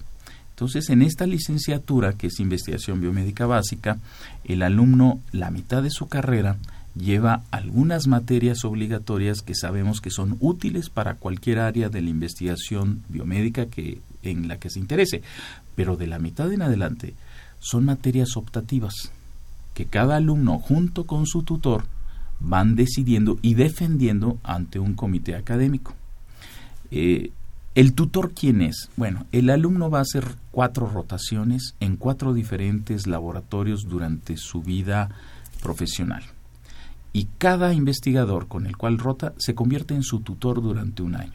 Entonces, 0.53 0.89
en 0.89 1.01
esta 1.01 1.25
licenciatura, 1.25 2.13
que 2.13 2.27
es 2.27 2.39
investigación 2.39 3.01
biomédica 3.01 3.47
básica, 3.47 3.97
el 4.43 4.61
alumno, 4.61 5.19
la 5.31 5.49
mitad 5.49 5.81
de 5.81 5.89
su 5.89 6.07
carrera, 6.07 6.57
lleva 6.95 7.41
algunas 7.49 8.05
materias 8.05 8.63
obligatorias 8.63 9.41
que 9.41 9.55
sabemos 9.55 9.99
que 9.99 10.11
son 10.11 10.37
útiles 10.39 10.89
para 10.89 11.15
cualquier 11.15 11.59
área 11.59 11.89
de 11.89 12.01
la 12.01 12.09
investigación 12.09 13.01
biomédica 13.09 13.65
que, 13.65 13.99
en 14.21 14.47
la 14.47 14.57
que 14.57 14.69
se 14.69 14.79
interese, 14.79 15.23
pero 15.75 15.97
de 15.97 16.05
la 16.05 16.19
mitad 16.19 16.51
en 16.53 16.61
adelante 16.61 17.15
son 17.59 17.85
materias 17.85 18.37
optativas 18.37 19.11
que 19.73 19.85
cada 19.85 20.17
alumno 20.17 20.59
junto 20.59 21.05
con 21.05 21.25
su 21.25 21.41
tutor 21.43 21.85
van 22.39 22.75
decidiendo 22.75 23.39
y 23.41 23.55
defendiendo 23.55 24.37
ante 24.43 24.77
un 24.77 24.93
comité 24.93 25.35
académico. 25.35 25.95
Eh, 26.91 27.31
¿El 27.75 27.93
tutor 27.93 28.33
quién 28.35 28.61
es? 28.61 28.89
Bueno, 28.97 29.25
el 29.31 29.49
alumno 29.49 29.89
va 29.89 29.97
a 29.97 30.03
hacer 30.03 30.35
cuatro 30.51 30.87
rotaciones 30.87 31.73
en 31.79 31.97
cuatro 31.97 32.35
diferentes 32.35 33.07
laboratorios 33.07 33.87
durante 33.89 34.37
su 34.37 34.61
vida 34.61 35.09
profesional. 35.63 36.23
Y 37.13 37.29
cada 37.39 37.73
investigador 37.73 38.47
con 38.47 38.67
el 38.67 38.77
cual 38.77 38.99
rota 38.99 39.33
se 39.37 39.55
convierte 39.55 39.95
en 39.95 40.03
su 40.03 40.19
tutor 40.19 40.61
durante 40.61 41.01
un 41.01 41.15
año. 41.15 41.33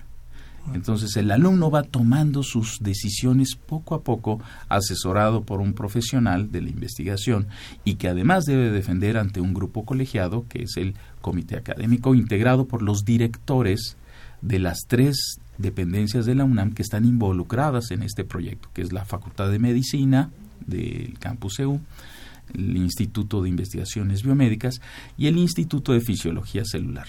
Entonces 0.75 1.17
el 1.17 1.33
alumno 1.33 1.73
va 1.73 1.83
tomando 1.83 2.45
sus 2.45 2.79
decisiones 2.81 3.57
poco 3.57 3.97
a 3.97 4.03
poco, 4.03 4.41
asesorado 4.69 5.43
por 5.43 5.61
un 5.61 5.73
profesional 5.73 6.53
de 6.53 6.61
la 6.61 6.71
investigación 6.71 7.49
y 7.85 7.95
que 7.95 8.09
además 8.09 8.45
debe 8.45 8.71
defender 8.71 9.17
ante 9.17 9.41
un 9.41 9.55
grupo 9.55 9.85
colegiado, 9.85 10.45
que 10.49 10.63
es 10.63 10.77
el 10.77 10.95
comité 11.21 11.57
académico, 11.57 12.15
integrado 12.15 12.67
por 12.67 12.83
los 12.83 13.05
directores 13.05 13.97
de 14.41 14.59
las 14.61 14.81
tres 14.87 15.41
dependencias 15.59 16.25
de 16.25 16.35
la 16.35 16.45
UNAM 16.45 16.73
que 16.73 16.83
están 16.83 17.05
involucradas 17.05 17.91
en 17.91 18.03
este 18.03 18.25
proyecto, 18.25 18.71
que 18.73 18.83
es 18.83 18.93
la 18.93 19.05
Facultad 19.05 19.51
de 19.51 19.59
Medicina 19.59 20.31
del 20.67 21.19
Campus 21.19 21.59
EU, 21.59 21.81
el 22.55 22.77
Instituto 22.77 23.43
de 23.43 23.51
Investigaciones 23.51 24.23
Biomédicas 24.23 24.81
y 25.17 25.27
el 25.27 25.37
Instituto 25.37 25.93
de 25.93 26.01
Fisiología 26.01 26.65
Celular. 26.65 27.07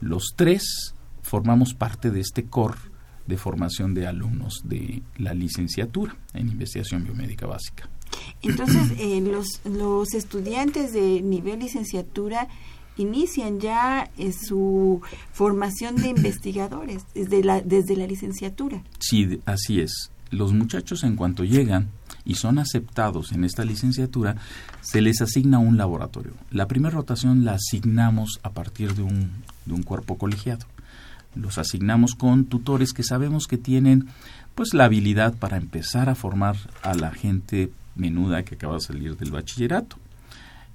Los 0.00 0.32
tres 0.34 0.94
formamos 1.22 1.74
parte 1.74 2.10
de 2.10 2.20
este 2.20 2.44
core 2.44 2.78
de 3.26 3.36
formación 3.36 3.94
de 3.94 4.06
alumnos 4.06 4.62
de 4.64 5.02
la 5.18 5.34
licenciatura 5.34 6.16
en 6.34 6.48
investigación 6.48 7.04
biomédica 7.04 7.46
básica. 7.46 7.88
Entonces, 8.42 8.92
eh, 8.98 9.20
los, 9.20 9.60
los 9.64 10.14
estudiantes 10.14 10.92
de 10.92 11.22
nivel 11.22 11.60
licenciatura 11.60 12.48
inician 13.00 13.60
ya 13.60 14.10
eh, 14.18 14.32
su 14.32 15.00
formación 15.32 15.96
de 15.96 16.08
investigadores 16.08 17.04
desde 17.14 17.42
la, 17.42 17.60
desde 17.60 17.96
la 17.96 18.06
licenciatura. 18.06 18.82
Sí, 18.98 19.40
así 19.46 19.80
es. 19.80 20.10
Los 20.30 20.52
muchachos 20.52 21.02
en 21.02 21.16
cuanto 21.16 21.44
llegan 21.44 21.88
y 22.24 22.34
son 22.34 22.58
aceptados 22.58 23.32
en 23.32 23.44
esta 23.44 23.64
licenciatura, 23.64 24.36
se 24.80 25.00
les 25.00 25.20
asigna 25.20 25.58
un 25.58 25.76
laboratorio. 25.76 26.32
La 26.50 26.68
primera 26.68 26.94
rotación 26.94 27.44
la 27.44 27.54
asignamos 27.54 28.38
a 28.42 28.50
partir 28.50 28.94
de 28.94 29.02
un, 29.02 29.30
de 29.66 29.74
un 29.74 29.82
cuerpo 29.82 30.18
colegiado. 30.18 30.66
Los 31.34 31.58
asignamos 31.58 32.14
con 32.14 32.44
tutores 32.44 32.92
que 32.92 33.02
sabemos 33.02 33.46
que 33.46 33.58
tienen 33.58 34.08
pues 34.54 34.74
la 34.74 34.84
habilidad 34.84 35.34
para 35.34 35.56
empezar 35.56 36.08
a 36.08 36.14
formar 36.14 36.56
a 36.82 36.94
la 36.94 37.12
gente 37.12 37.70
menuda 37.94 38.44
que 38.44 38.56
acaba 38.56 38.74
de 38.74 38.80
salir 38.80 39.16
del 39.16 39.30
bachillerato. 39.30 39.96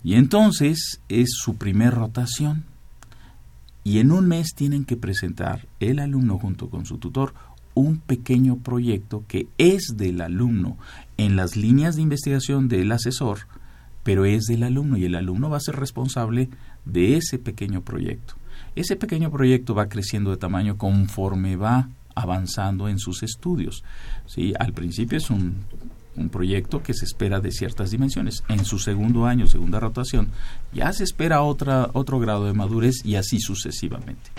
Y 0.05 0.13
entonces 0.13 1.01
es 1.09 1.31
su 1.31 1.55
primer 1.55 1.95
rotación. 1.95 2.63
Y 3.83 3.97
en 3.97 4.11
un 4.11 4.27
mes 4.27 4.53
tienen 4.55 4.85
que 4.85 4.97
presentar 4.97 5.67
el 5.79 5.97
alumno 5.97 6.37
junto 6.37 6.69
con 6.69 6.85
su 6.85 6.99
tutor 6.99 7.33
un 7.73 7.97
pequeño 7.97 8.57
proyecto 8.57 9.23
que 9.27 9.47
es 9.57 9.95
del 9.97 10.21
alumno 10.21 10.77
en 11.17 11.35
las 11.35 11.55
líneas 11.55 11.95
de 11.95 12.03
investigación 12.03 12.67
del 12.67 12.91
asesor, 12.91 13.47
pero 14.03 14.25
es 14.25 14.43
del 14.43 14.61
alumno 14.61 14.95
y 14.95 15.05
el 15.05 15.15
alumno 15.15 15.49
va 15.49 15.57
a 15.57 15.61
ser 15.61 15.75
responsable 15.75 16.49
de 16.85 17.17
ese 17.17 17.39
pequeño 17.39 17.81
proyecto. 17.81 18.35
Ese 18.75 18.95
pequeño 18.95 19.31
proyecto 19.31 19.73
va 19.73 19.89
creciendo 19.89 20.29
de 20.29 20.37
tamaño 20.37 20.77
conforme 20.77 21.55
va 21.55 21.89
avanzando 22.13 22.89
en 22.89 22.99
sus 22.99 23.23
estudios. 23.23 23.83
¿sí? 24.27 24.53
Al 24.59 24.71
principio 24.71 25.17
es 25.17 25.31
un 25.31 25.55
un 26.15 26.29
proyecto 26.29 26.81
que 26.81 26.93
se 26.93 27.05
espera 27.05 27.39
de 27.39 27.51
ciertas 27.51 27.91
dimensiones. 27.91 28.43
En 28.47 28.65
su 28.65 28.79
segundo 28.79 29.25
año, 29.25 29.47
segunda 29.47 29.79
rotación, 29.79 30.29
ya 30.73 30.91
se 30.93 31.03
espera 31.03 31.41
otra, 31.41 31.89
otro 31.93 32.19
grado 32.19 32.45
de 32.45 32.53
madurez 32.53 33.03
y 33.03 33.15
así 33.15 33.39
sucesivamente. 33.39 34.31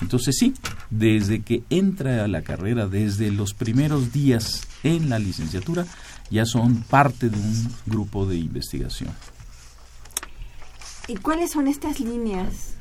Entonces 0.00 0.36
sí, 0.38 0.54
desde 0.90 1.42
que 1.42 1.62
entra 1.70 2.24
a 2.24 2.28
la 2.28 2.42
carrera, 2.42 2.86
desde 2.86 3.30
los 3.30 3.54
primeros 3.54 4.12
días 4.12 4.66
en 4.82 5.08
la 5.08 5.18
licenciatura, 5.18 5.86
ya 6.30 6.46
son 6.46 6.82
parte 6.82 7.28
de 7.28 7.36
un 7.36 7.68
grupo 7.86 8.26
de 8.26 8.36
investigación. 8.36 9.10
¿Y 11.08 11.16
cuáles 11.16 11.50
son 11.50 11.66
estas 11.66 12.00
líneas? 12.00 12.76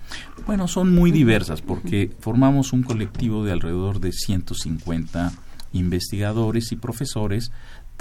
Bueno, 0.45 0.68
son 0.68 0.93
muy 0.93 1.12
diversas 1.12 1.62
porque 1.62 2.12
formamos 2.20 2.74
un 2.74 2.84
colectivo 2.84 3.43
de 3.43 3.52
alrededor 3.52 3.99
de 3.99 4.12
150 4.12 5.32
investigadores 5.74 6.72
y 6.72 6.76
profesores 6.76 7.52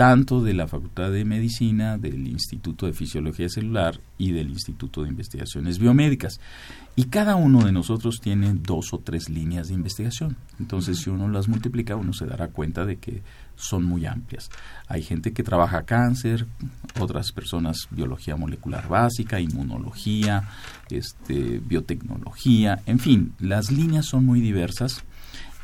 tanto 0.01 0.43
de 0.43 0.55
la 0.55 0.67
Facultad 0.67 1.11
de 1.11 1.27
Medicina, 1.27 1.99
del 1.99 2.27
Instituto 2.27 2.87
de 2.87 2.95
Fisiología 2.95 3.51
Celular 3.51 4.01
y 4.17 4.33
del 4.33 4.49
Instituto 4.49 5.03
de 5.03 5.11
Investigaciones 5.11 5.79
Biomédicas. 5.79 6.41
Y 6.97 7.05
cada 7.05 7.37
uno 7.37 7.67
de 7.67 7.73
nosotros 7.73 8.19
tiene 8.19 8.55
dos 8.55 8.95
o 8.95 9.01
tres 9.01 9.29
líneas 9.29 9.69
de 9.69 9.75
investigación. 9.75 10.39
Entonces, 10.59 11.01
si 11.01 11.11
uno 11.11 11.29
las 11.29 11.49
multiplica, 11.49 11.97
uno 11.97 12.15
se 12.15 12.25
dará 12.25 12.49
cuenta 12.49 12.87
de 12.87 12.97
que 12.97 13.23
son 13.57 13.85
muy 13.85 14.07
amplias. 14.07 14.49
Hay 14.89 15.03
gente 15.03 15.35
que 15.35 15.43
trabaja 15.43 15.83
cáncer, 15.83 16.47
otras 16.99 17.31
personas 17.33 17.87
biología 17.91 18.37
molecular 18.37 18.89
básica, 18.89 19.39
inmunología, 19.39 20.49
este, 20.89 21.61
biotecnología, 21.63 22.81
en 22.87 23.01
fin, 23.01 23.35
las 23.39 23.71
líneas 23.71 24.07
son 24.07 24.25
muy 24.25 24.41
diversas 24.41 25.05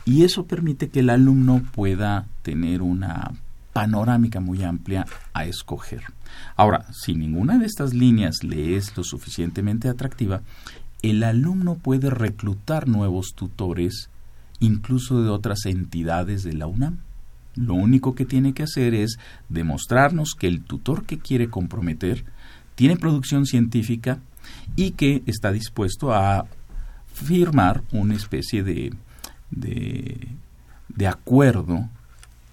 y 0.05 0.25
eso 0.25 0.45
permite 0.45 0.91
que 0.91 1.01
el 1.01 1.09
alumno 1.09 1.63
pueda 1.73 2.27
tener 2.43 2.83
una 2.83 3.33
panorámica 3.77 4.41
muy 4.41 4.65
amplia 4.65 5.05
a 5.35 5.45
escoger. 5.45 6.01
Ahora, 6.57 6.87
si 6.95 7.15
ninguna 7.15 7.59
de 7.59 7.67
estas 7.67 7.93
líneas 7.93 8.43
le 8.43 8.75
es 8.75 8.97
lo 8.97 9.05
suficientemente 9.05 9.91
atractiva, 9.91 10.41
el 11.03 11.23
alumno 11.23 11.75
puede 11.75 12.09
reclutar 12.09 12.89
nuevos 12.89 13.35
tutores, 13.35 14.09
incluso 14.61 15.23
de 15.23 15.29
otras 15.29 15.67
entidades 15.67 16.43
de 16.43 16.55
la 16.55 16.67
UNAM. 16.67 17.01
Lo 17.55 17.75
único 17.75 18.15
que 18.15 18.25
tiene 18.25 18.55
que 18.55 18.63
hacer 18.63 18.95
es 18.95 19.19
demostrarnos 19.51 20.33
que 20.39 20.47
el 20.47 20.63
tutor 20.63 21.05
que 21.05 21.19
quiere 21.19 21.51
comprometer 21.51 22.25
tiene 22.77 22.97
producción 22.97 23.45
científica 23.45 24.21
y 24.75 24.93
que 24.93 25.23
está 25.27 25.53
dispuesto 25.53 26.15
a 26.15 26.47
firmar 27.13 27.83
una 27.93 28.15
especie 28.15 28.63
de, 28.63 28.95
de, 29.51 30.29
de 30.89 31.07
acuerdo 31.07 31.91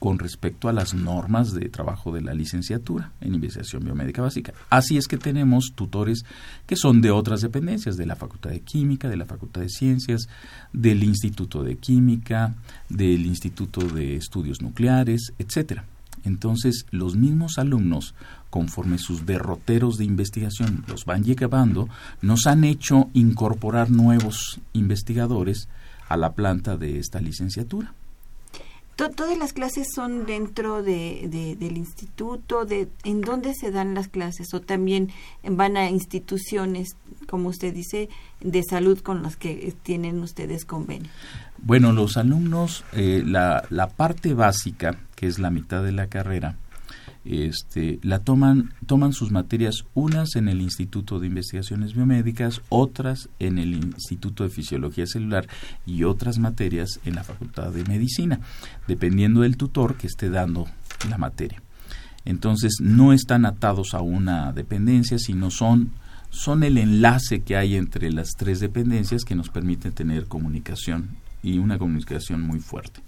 con 0.03 0.19
respecto 0.19 0.67
a 0.67 0.73
las 0.73 0.93
normas 0.93 1.53
de 1.53 1.69
trabajo 1.69 2.11
de 2.11 2.19
la 2.19 2.33
licenciatura 2.33 3.13
en 3.21 3.35
investigación 3.35 3.85
biomédica 3.85 4.21
básica. 4.21 4.53
Así 4.69 4.97
es 4.97 5.07
que 5.07 5.17
tenemos 5.17 5.71
tutores 5.75 6.25
que 6.67 6.75
son 6.75 6.99
de 6.99 7.09
otras 7.09 7.39
dependencias, 7.39 7.95
de 7.95 8.05
la 8.05 8.17
Facultad 8.17 8.49
de 8.49 8.59
Química, 8.59 9.07
de 9.07 9.15
la 9.15 9.23
Facultad 9.23 9.61
de 9.61 9.69
Ciencias, 9.69 10.27
del 10.73 11.05
Instituto 11.05 11.63
de 11.63 11.77
Química, 11.77 12.53
del 12.89 13.25
Instituto 13.25 13.79
de 13.79 14.17
Estudios 14.17 14.61
Nucleares, 14.61 15.31
etcétera. 15.39 15.85
Entonces, 16.25 16.85
los 16.91 17.15
mismos 17.15 17.57
alumnos, 17.57 18.13
conforme 18.49 18.97
sus 18.97 19.25
derroteros 19.25 19.97
de 19.97 20.03
investigación 20.03 20.83
los 20.89 21.05
van 21.05 21.23
llevando, 21.23 21.87
nos 22.21 22.45
han 22.45 22.65
hecho 22.65 23.09
incorporar 23.13 23.89
nuevos 23.89 24.59
investigadores 24.73 25.69
a 26.09 26.17
la 26.17 26.33
planta 26.33 26.75
de 26.75 26.99
esta 26.99 27.21
licenciatura 27.21 27.93
todas 28.95 29.37
las 29.37 29.53
clases 29.53 29.87
son 29.93 30.25
dentro 30.25 30.83
de, 30.83 31.55
del 31.59 31.77
instituto, 31.77 32.65
de 32.65 32.89
en 33.03 33.21
dónde 33.21 33.53
se 33.53 33.71
dan 33.71 33.93
las 33.93 34.07
clases 34.07 34.53
o 34.53 34.61
también 34.61 35.09
van 35.43 35.77
a 35.77 35.89
instituciones, 35.89 36.95
como 37.27 37.49
usted 37.49 37.73
dice, 37.73 38.09
de 38.39 38.61
salud 38.63 38.99
con 38.99 39.23
las 39.23 39.35
que 39.35 39.73
tienen 39.83 40.19
ustedes 40.21 40.65
convenio. 40.65 41.09
Bueno, 41.57 41.91
los 41.91 42.17
alumnos, 42.17 42.83
eh, 42.93 43.23
la, 43.25 43.63
la 43.69 43.87
parte 43.87 44.33
básica, 44.33 44.97
que 45.15 45.27
es 45.27 45.39
la 45.39 45.49
mitad 45.49 45.83
de 45.83 45.91
la 45.91 46.07
carrera, 46.07 46.57
este, 47.25 47.99
la 48.01 48.19
toman, 48.19 48.73
toman 48.85 49.13
sus 49.13 49.31
materias 49.31 49.85
unas 49.93 50.35
en 50.35 50.49
el 50.49 50.61
Instituto 50.61 51.19
de 51.19 51.27
Investigaciones 51.27 51.93
Biomédicas, 51.93 52.61
otras 52.69 53.29
en 53.39 53.59
el 53.59 53.73
Instituto 53.73 54.43
de 54.43 54.49
Fisiología 54.49 55.07
Celular 55.07 55.47
y 55.85 56.03
otras 56.03 56.37
materias 56.37 56.99
en 57.05 57.15
la 57.15 57.23
Facultad 57.23 57.71
de 57.71 57.85
Medicina, 57.85 58.39
dependiendo 58.87 59.41
del 59.41 59.57
tutor 59.57 59.95
que 59.95 60.07
esté 60.07 60.29
dando 60.29 60.67
la 61.09 61.17
materia. 61.17 61.61
Entonces 62.25 62.77
no 62.81 63.13
están 63.13 63.45
atados 63.45 63.93
a 63.93 64.01
una 64.01 64.53
dependencia, 64.53 65.17
sino 65.17 65.51
son, 65.51 65.91
son 66.29 66.63
el 66.63 66.77
enlace 66.77 67.41
que 67.41 67.57
hay 67.57 67.75
entre 67.75 68.11
las 68.11 68.31
tres 68.37 68.59
dependencias 68.59 69.23
que 69.23 69.35
nos 69.35 69.49
permite 69.49 69.91
tener 69.91 70.27
comunicación 70.27 71.09
y 71.41 71.57
una 71.57 71.77
comunicación 71.77 72.41
muy 72.41 72.59
fuerte. 72.59 73.01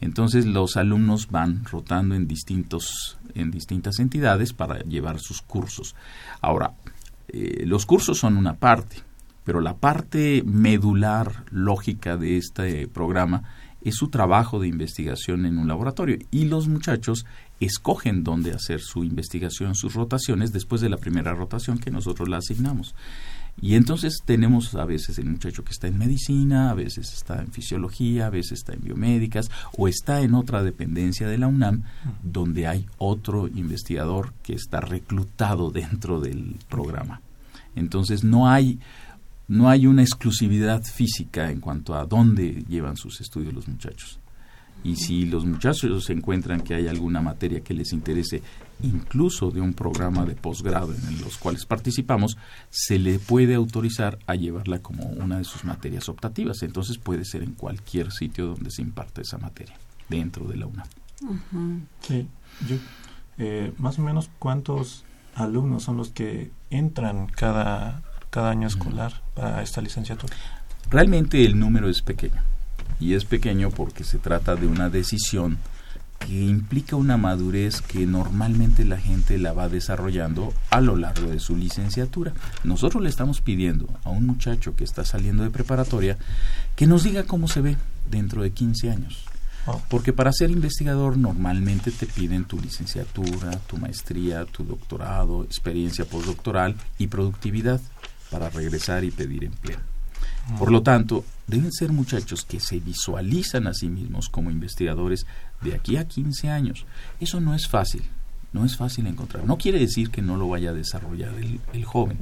Entonces 0.00 0.46
los 0.46 0.76
alumnos 0.76 1.28
van 1.30 1.64
rotando 1.64 2.14
en 2.14 2.26
distintos 2.26 3.18
en 3.34 3.50
distintas 3.50 3.98
entidades 3.98 4.52
para 4.52 4.80
llevar 4.80 5.20
sus 5.20 5.42
cursos. 5.42 5.94
Ahora, 6.40 6.72
eh, 7.28 7.64
los 7.66 7.86
cursos 7.86 8.18
son 8.18 8.36
una 8.36 8.54
parte, 8.54 8.96
pero 9.44 9.60
la 9.60 9.76
parte 9.76 10.42
medular 10.44 11.44
lógica 11.50 12.16
de 12.16 12.36
este 12.36 12.88
programa 12.88 13.44
es 13.82 13.96
su 13.96 14.08
trabajo 14.08 14.60
de 14.60 14.68
investigación 14.68 15.46
en 15.46 15.58
un 15.58 15.68
laboratorio 15.68 16.18
y 16.30 16.44
los 16.46 16.68
muchachos 16.68 17.24
escogen 17.60 18.24
dónde 18.24 18.52
hacer 18.52 18.80
su 18.80 19.04
investigación, 19.04 19.74
sus 19.74 19.94
rotaciones 19.94 20.52
después 20.52 20.80
de 20.80 20.88
la 20.88 20.96
primera 20.98 21.34
rotación 21.34 21.78
que 21.78 21.90
nosotros 21.90 22.28
la 22.28 22.38
asignamos. 22.38 22.94
Y 23.62 23.74
entonces 23.74 24.22
tenemos 24.24 24.74
a 24.74 24.84
veces 24.84 25.18
el 25.18 25.26
muchacho 25.26 25.64
que 25.64 25.72
está 25.72 25.86
en 25.86 25.98
medicina, 25.98 26.70
a 26.70 26.74
veces 26.74 27.12
está 27.12 27.40
en 27.40 27.52
fisiología, 27.52 28.26
a 28.26 28.30
veces 28.30 28.52
está 28.52 28.72
en 28.72 28.80
biomédicas 28.80 29.50
o 29.76 29.86
está 29.86 30.22
en 30.22 30.34
otra 30.34 30.62
dependencia 30.62 31.28
de 31.28 31.38
la 31.38 31.46
UNAM 31.46 31.82
donde 32.22 32.66
hay 32.66 32.86
otro 32.98 33.48
investigador 33.48 34.32
que 34.42 34.54
está 34.54 34.80
reclutado 34.80 35.70
dentro 35.70 36.20
del 36.20 36.56
programa. 36.68 37.20
Entonces 37.76 38.24
no 38.24 38.48
hay 38.48 38.78
no 39.46 39.68
hay 39.68 39.88
una 39.88 40.02
exclusividad 40.02 40.80
física 40.84 41.50
en 41.50 41.58
cuanto 41.58 41.96
a 41.96 42.06
dónde 42.06 42.64
llevan 42.68 42.96
sus 42.96 43.20
estudios 43.20 43.52
los 43.52 43.66
muchachos. 43.66 44.20
Y 44.84 44.94
si 44.94 45.26
los 45.26 45.44
muchachos 45.44 46.08
encuentran 46.08 46.60
que 46.60 46.74
hay 46.74 46.86
alguna 46.86 47.20
materia 47.20 47.60
que 47.60 47.74
les 47.74 47.92
interese, 47.92 48.42
incluso 48.82 49.50
de 49.50 49.60
un 49.60 49.74
programa 49.74 50.24
de 50.24 50.34
posgrado 50.34 50.94
en 50.94 51.20
los 51.20 51.38
cuales 51.38 51.66
participamos, 51.66 52.36
se 52.70 52.98
le 52.98 53.18
puede 53.18 53.54
autorizar 53.54 54.18
a 54.26 54.34
llevarla 54.34 54.80
como 54.80 55.04
una 55.04 55.38
de 55.38 55.44
sus 55.44 55.64
materias 55.64 56.08
optativas. 56.08 56.62
Entonces 56.62 56.98
puede 56.98 57.24
ser 57.24 57.42
en 57.42 57.52
cualquier 57.52 58.12
sitio 58.12 58.46
donde 58.46 58.70
se 58.70 58.82
imparte 58.82 59.22
esa 59.22 59.38
materia, 59.38 59.76
dentro 60.08 60.46
de 60.46 60.56
la 60.56 60.66
UNAM. 60.66 60.86
Sí, 62.00 62.26
yo, 62.68 62.76
eh, 63.38 63.72
más 63.78 63.98
o 63.98 64.02
menos 64.02 64.30
cuántos 64.38 65.04
alumnos 65.34 65.82
son 65.82 65.96
los 65.96 66.10
que 66.10 66.50
entran 66.70 67.26
cada, 67.26 68.02
cada 68.30 68.50
año 68.50 68.66
escolar 68.66 69.22
para 69.34 69.62
esta 69.62 69.80
licenciatura. 69.80 70.34
Realmente 70.90 71.44
el 71.44 71.58
número 71.58 71.88
es 71.88 72.02
pequeño 72.02 72.42
y 72.98 73.14
es 73.14 73.24
pequeño 73.24 73.70
porque 73.70 74.04
se 74.04 74.18
trata 74.18 74.56
de 74.56 74.66
una 74.66 74.90
decisión 74.90 75.58
que 76.20 76.44
implica 76.44 76.96
una 76.96 77.16
madurez 77.16 77.80
que 77.80 78.06
normalmente 78.06 78.84
la 78.84 78.98
gente 78.98 79.38
la 79.38 79.52
va 79.52 79.68
desarrollando 79.68 80.54
a 80.70 80.80
lo 80.80 80.96
largo 80.96 81.28
de 81.28 81.40
su 81.40 81.56
licenciatura. 81.56 82.32
Nosotros 82.62 83.02
le 83.02 83.08
estamos 83.08 83.40
pidiendo 83.40 83.88
a 84.04 84.10
un 84.10 84.26
muchacho 84.26 84.76
que 84.76 84.84
está 84.84 85.04
saliendo 85.04 85.42
de 85.42 85.50
preparatoria 85.50 86.18
que 86.76 86.86
nos 86.86 87.02
diga 87.02 87.24
cómo 87.24 87.48
se 87.48 87.60
ve 87.62 87.76
dentro 88.10 88.42
de 88.42 88.52
15 88.52 88.90
años. 88.90 89.24
Oh. 89.66 89.80
Porque 89.88 90.12
para 90.12 90.32
ser 90.32 90.50
investigador 90.50 91.16
normalmente 91.16 91.90
te 91.90 92.06
piden 92.06 92.44
tu 92.44 92.60
licenciatura, 92.60 93.58
tu 93.66 93.76
maestría, 93.76 94.44
tu 94.44 94.64
doctorado, 94.64 95.44
experiencia 95.44 96.04
postdoctoral 96.04 96.76
y 96.98 97.08
productividad 97.08 97.80
para 98.30 98.48
regresar 98.50 99.04
y 99.04 99.10
pedir 99.10 99.44
empleo. 99.44 99.78
Por 100.58 100.72
lo 100.72 100.82
tanto, 100.82 101.24
deben 101.46 101.72
ser 101.72 101.92
muchachos 101.92 102.44
que 102.44 102.60
se 102.60 102.80
visualizan 102.80 103.66
a 103.66 103.74
sí 103.74 103.88
mismos 103.88 104.28
como 104.28 104.50
investigadores 104.50 105.26
de 105.62 105.74
aquí 105.74 105.96
a 105.96 106.06
15 106.06 106.48
años. 106.48 106.86
Eso 107.20 107.40
no 107.40 107.54
es 107.54 107.68
fácil, 107.68 108.02
no 108.52 108.64
es 108.64 108.76
fácil 108.76 109.06
encontrar. 109.06 109.44
No 109.44 109.58
quiere 109.58 109.78
decir 109.78 110.10
que 110.10 110.22
no 110.22 110.36
lo 110.36 110.48
vaya 110.48 110.70
a 110.70 110.74
desarrollar 110.74 111.32
el, 111.72 111.84
joven. 111.84 112.18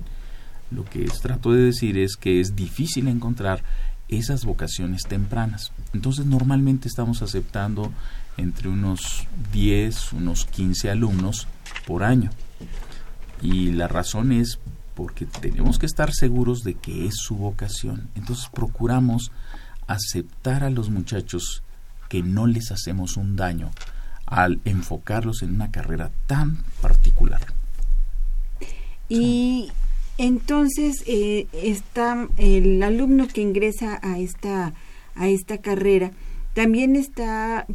Lo 0.70 0.84
que 0.84 1.07
trato 1.22 1.53
de 1.53 1.62
decir 1.62 1.96
es 1.96 2.16
que 2.16 2.40
es 2.40 2.55
difícil 2.55 3.09
encontrar 3.09 3.62
esas 4.09 4.44
vocaciones 4.44 5.03
tempranas. 5.03 5.72
Entonces 5.92 6.26
normalmente 6.26 6.88
estamos 6.88 7.22
aceptando 7.22 7.92
entre 8.36 8.68
unos 8.68 9.26
10, 9.53 10.12
unos 10.14 10.44
15 10.46 10.90
alumnos 10.90 11.46
por 11.86 12.03
año. 12.03 12.30
Y 13.40 13.72
la 13.72 13.88
razón 13.88 14.32
es 14.32 14.59
porque 14.99 15.26
tenemos 15.26 15.78
que 15.78 15.86
estar 15.86 16.12
seguros 16.12 16.64
de 16.64 16.74
que 16.74 17.07
es 17.07 17.14
su 17.18 17.36
vocación. 17.36 18.11
Entonces 18.16 18.49
procuramos 18.53 19.30
aceptar 19.86 20.64
a 20.64 20.70
los 20.70 20.90
muchachos 20.90 21.62
que 22.09 22.24
no 22.24 22.49
les 22.49 22.72
hacemos 22.72 23.16
un 23.16 23.36
daño 23.36 23.70
al 24.26 24.61
enfocarlos 24.64 25.42
en 25.42 25.55
una 25.55 25.70
carrera 25.70 26.11
tan 26.26 26.64
particular. 26.80 27.40
Y 29.09 29.70
entonces 30.18 31.05
eh, 31.07 31.46
está 31.53 32.26
el 32.36 32.82
alumno 32.82 33.28
que 33.28 33.42
ingresa 33.42 34.01
a 34.03 34.18
esta 34.18 34.74
a 35.14 35.28
esta 35.28 35.59
carrera 35.59 36.11
también 36.55 36.96
está 36.96 37.68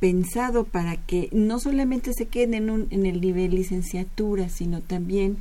pensado 0.00 0.64
para 0.64 0.96
que 0.96 1.28
no 1.30 1.60
solamente 1.60 2.12
se 2.14 2.26
quede 2.26 2.56
en, 2.56 2.70
un, 2.70 2.88
en 2.90 3.06
el 3.06 3.20
nivel 3.20 3.54
licenciatura, 3.54 4.48
sino 4.48 4.80
también 4.80 5.36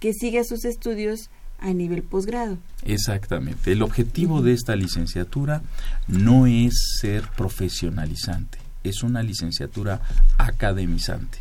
que 0.00 0.12
siga 0.12 0.44
sus 0.44 0.64
estudios 0.64 1.30
a 1.58 1.72
nivel 1.72 2.02
posgrado. 2.02 2.58
Exactamente. 2.84 3.72
El 3.72 3.82
objetivo 3.82 4.42
de 4.42 4.52
esta 4.52 4.76
licenciatura 4.76 5.62
no 6.06 6.46
es 6.46 6.98
ser 7.00 7.28
profesionalizante, 7.36 8.58
es 8.84 9.02
una 9.02 9.22
licenciatura 9.22 10.00
academizante. 10.38 11.38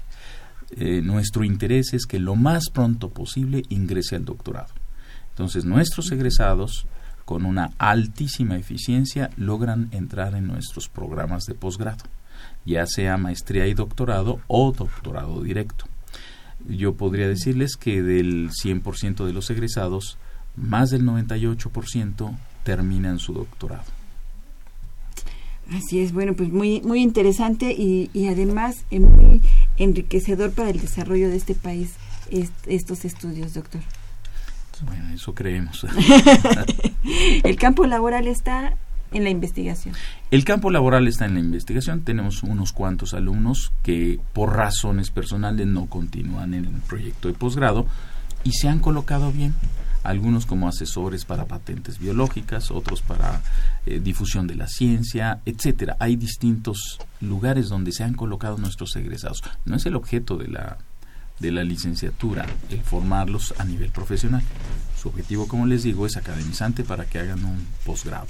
Eh, 0.71 1.01
nuestro 1.01 1.43
interés 1.43 1.93
es 1.93 2.05
que 2.05 2.19
lo 2.19 2.35
más 2.35 2.69
pronto 2.73 3.09
posible 3.09 3.63
ingrese 3.69 4.15
al 4.15 4.25
doctorado. 4.25 4.73
Entonces, 5.29 5.65
nuestros 5.65 6.11
egresados, 6.11 6.87
con 7.25 7.45
una 7.45 7.71
altísima 7.77 8.55
eficiencia, 8.55 9.29
logran 9.37 9.89
entrar 9.91 10.33
en 10.35 10.47
nuestros 10.47 10.87
programas 10.87 11.43
de 11.43 11.55
posgrado, 11.55 12.05
ya 12.65 12.85
sea 12.87 13.17
maestría 13.17 13.67
y 13.67 13.73
doctorado 13.73 14.39
o 14.47 14.71
doctorado 14.71 15.41
directo 15.43 15.85
yo 16.67 16.95
podría 16.95 17.27
decirles 17.27 17.75
que 17.77 18.01
del 18.01 18.49
100% 18.51 19.25
de 19.25 19.33
los 19.33 19.49
egresados, 19.49 20.17
más 20.55 20.89
del 20.89 21.03
98% 21.03 22.35
terminan 22.63 23.19
su 23.19 23.33
doctorado. 23.33 23.83
Así 25.71 25.99
es, 25.99 26.13
bueno, 26.13 26.35
pues 26.35 26.51
muy 26.51 26.81
muy 26.81 27.01
interesante 27.01 27.73
y, 27.73 28.11
y 28.13 28.27
además 28.27 28.85
eh, 28.91 28.99
muy 28.99 29.41
enriquecedor 29.77 30.51
para 30.51 30.69
el 30.69 30.79
desarrollo 30.79 31.27
de 31.27 31.37
este 31.37 31.55
país 31.55 31.93
estos 32.67 33.05
estudios, 33.05 33.53
doctor. 33.53 33.81
Bueno, 34.85 35.13
eso 35.13 35.33
creemos. 35.33 35.85
el 37.43 37.55
campo 37.55 37.85
laboral 37.85 38.27
está 38.27 38.77
en 39.11 39.23
la 39.23 39.29
investigación. 39.29 39.95
El 40.31 40.43
campo 40.43 40.71
laboral 40.71 41.07
está 41.07 41.25
en 41.25 41.35
la 41.35 41.39
investigación. 41.39 42.01
Tenemos 42.01 42.43
unos 42.43 42.73
cuantos 42.73 43.13
alumnos 43.13 43.71
que 43.83 44.19
por 44.33 44.55
razones 44.55 45.11
personales 45.11 45.67
no 45.67 45.85
continúan 45.87 46.53
en 46.53 46.65
el 46.65 46.81
proyecto 46.81 47.27
de 47.27 47.33
posgrado 47.33 47.85
y 48.43 48.51
se 48.51 48.67
han 48.67 48.79
colocado 48.79 49.31
bien. 49.31 49.55
Algunos 50.03 50.45
como 50.45 50.67
asesores 50.67 51.25
para 51.25 51.45
patentes 51.45 51.97
biológicas, 51.97 52.69
otros 52.69 53.01
para 53.01 53.41
eh, 53.87 53.99
difusión 53.99 54.45
de 54.45 54.53
la 54.53 54.67
ciencia, 54.67 55.39
etcétera. 55.45 55.97
Hay 55.99 56.15
distintos 56.15 56.99
lugares 57.21 57.69
donde 57.69 57.91
se 57.91 58.03
han 58.03 58.13
colocado 58.13 58.57
nuestros 58.57 58.95
egresados. 58.97 59.43
No 59.65 59.77
es 59.77 59.85
el 59.87 59.95
objeto 59.95 60.37
de 60.37 60.47
la 60.49 60.77
de 61.39 61.51
la 61.51 61.65
licenciatura 61.65 62.45
el 62.69 62.81
formarlos 62.81 63.53
a 63.57 63.65
nivel 63.65 63.89
profesional. 63.89 64.41
Su 64.97 65.09
objetivo, 65.09 65.49
como 65.49 65.65
les 65.65 65.83
digo, 65.83 66.05
es 66.05 66.15
academizante 66.15 66.85
para 66.85 67.05
que 67.05 67.19
hagan 67.19 67.43
un 67.43 67.67
posgrado 67.83 68.27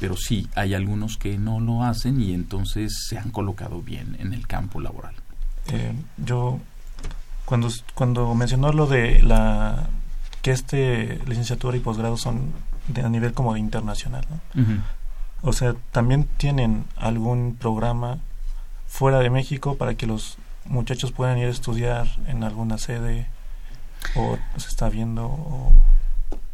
pero 0.00 0.16
sí, 0.16 0.48
hay 0.54 0.74
algunos 0.74 1.16
que 1.16 1.38
no 1.38 1.60
lo 1.60 1.82
hacen 1.82 2.20
y 2.20 2.32
entonces 2.32 3.06
se 3.08 3.18
han 3.18 3.30
colocado 3.30 3.82
bien 3.82 4.16
en 4.20 4.32
el 4.32 4.46
campo 4.46 4.80
laboral. 4.80 5.14
Eh, 5.68 5.92
yo, 6.18 6.60
cuando, 7.44 7.68
cuando 7.94 8.34
mencionó 8.34 8.72
lo 8.72 8.86
de 8.86 9.22
la 9.22 9.88
que 10.42 10.52
este 10.52 11.20
licenciatura 11.26 11.76
y 11.76 11.80
posgrado 11.80 12.16
son 12.16 12.52
de, 12.88 13.02
a 13.02 13.08
nivel 13.08 13.32
como 13.32 13.54
de 13.54 13.60
internacional, 13.60 14.26
O 15.42 15.52
sea, 15.52 15.74
también 15.92 16.26
tienen 16.36 16.84
algún 16.96 17.56
programa 17.56 18.18
fuera 18.86 19.18
de 19.18 19.28
México 19.28 19.76
para 19.76 19.94
que 19.94 20.06
los 20.06 20.38
muchachos 20.64 21.12
puedan 21.12 21.36
ir 21.38 21.46
a 21.46 21.50
estudiar 21.50 22.08
en 22.26 22.44
alguna 22.44 22.78
sede 22.78 23.26
o 24.14 24.38
se 24.56 24.68
está 24.68 24.88
viendo 24.88 25.72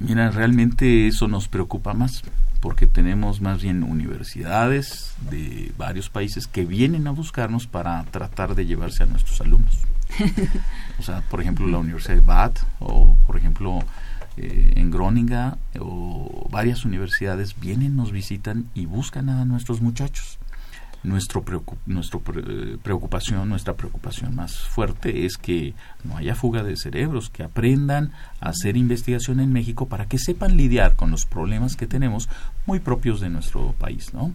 Mira, 0.01 0.31
realmente 0.31 1.07
eso 1.07 1.29
nos 1.29 1.49
preocupa 1.49 1.93
más, 1.93 2.23
porque 2.61 2.87
tenemos 2.87 3.43
más 3.43 3.63
bien 3.63 3.83
universidades 3.83 5.15
de 5.31 5.73
varios 5.77 6.09
países 6.09 6.47
que 6.47 6.65
vienen 6.65 7.07
a 7.07 7.11
buscarnos 7.11 7.67
para 7.67 8.03
tratar 8.05 8.55
de 8.55 8.65
llevarse 8.65 9.03
a 9.03 9.07
nuestros 9.07 9.41
alumnos. 9.43 9.79
o 10.99 11.03
sea, 11.03 11.21
por 11.29 11.43
ejemplo, 11.43 11.67
la 11.67 11.79
Universidad 11.79 12.15
de 12.15 12.21
Bath 12.21 12.61
o, 12.81 13.15
por 13.27 13.37
ejemplo, 13.37 13.81
eh, 14.39 14.73
en 14.77 14.91
Groninga 14.91 15.59
o 15.79 16.49
varias 16.51 16.87
universidades 16.87 17.55
vienen, 17.61 17.95
nos 17.95 18.11
visitan 18.11 18.67
y 18.75 18.87
buscan 18.87 19.29
a 19.29 19.45
nuestros 19.45 19.83
muchachos 19.83 20.39
nuestro, 21.03 21.45
nuestro 21.87 22.21
preocupación, 22.21 23.49
nuestra 23.49 23.75
preocupación 23.75 24.35
más 24.35 24.59
fuerte 24.59 25.25
es 25.25 25.37
que 25.37 25.75
no 26.05 26.17
haya 26.17 26.35
fuga 26.35 26.63
de 26.63 26.77
cerebros, 26.77 27.31
que 27.31 27.43
aprendan 27.43 28.13
a 28.41 28.51
hacer 28.51 28.77
investigación 28.77 29.41
en 29.41 29.53
México 29.53 29.87
para 29.87 30.07
que 30.07 30.19
sepan 30.19 30.57
lidiar 30.57 30.97
con 30.97 31.11
los 31.11 31.25
problemas 31.25 31.77
que 31.77 31.87
tenemos 31.87 32.29
muy 32.67 32.81
propios 32.81 33.21
de 33.21 33.31
nuestro 33.31 33.73
país, 33.79 34.13
¿no? 34.13 34.35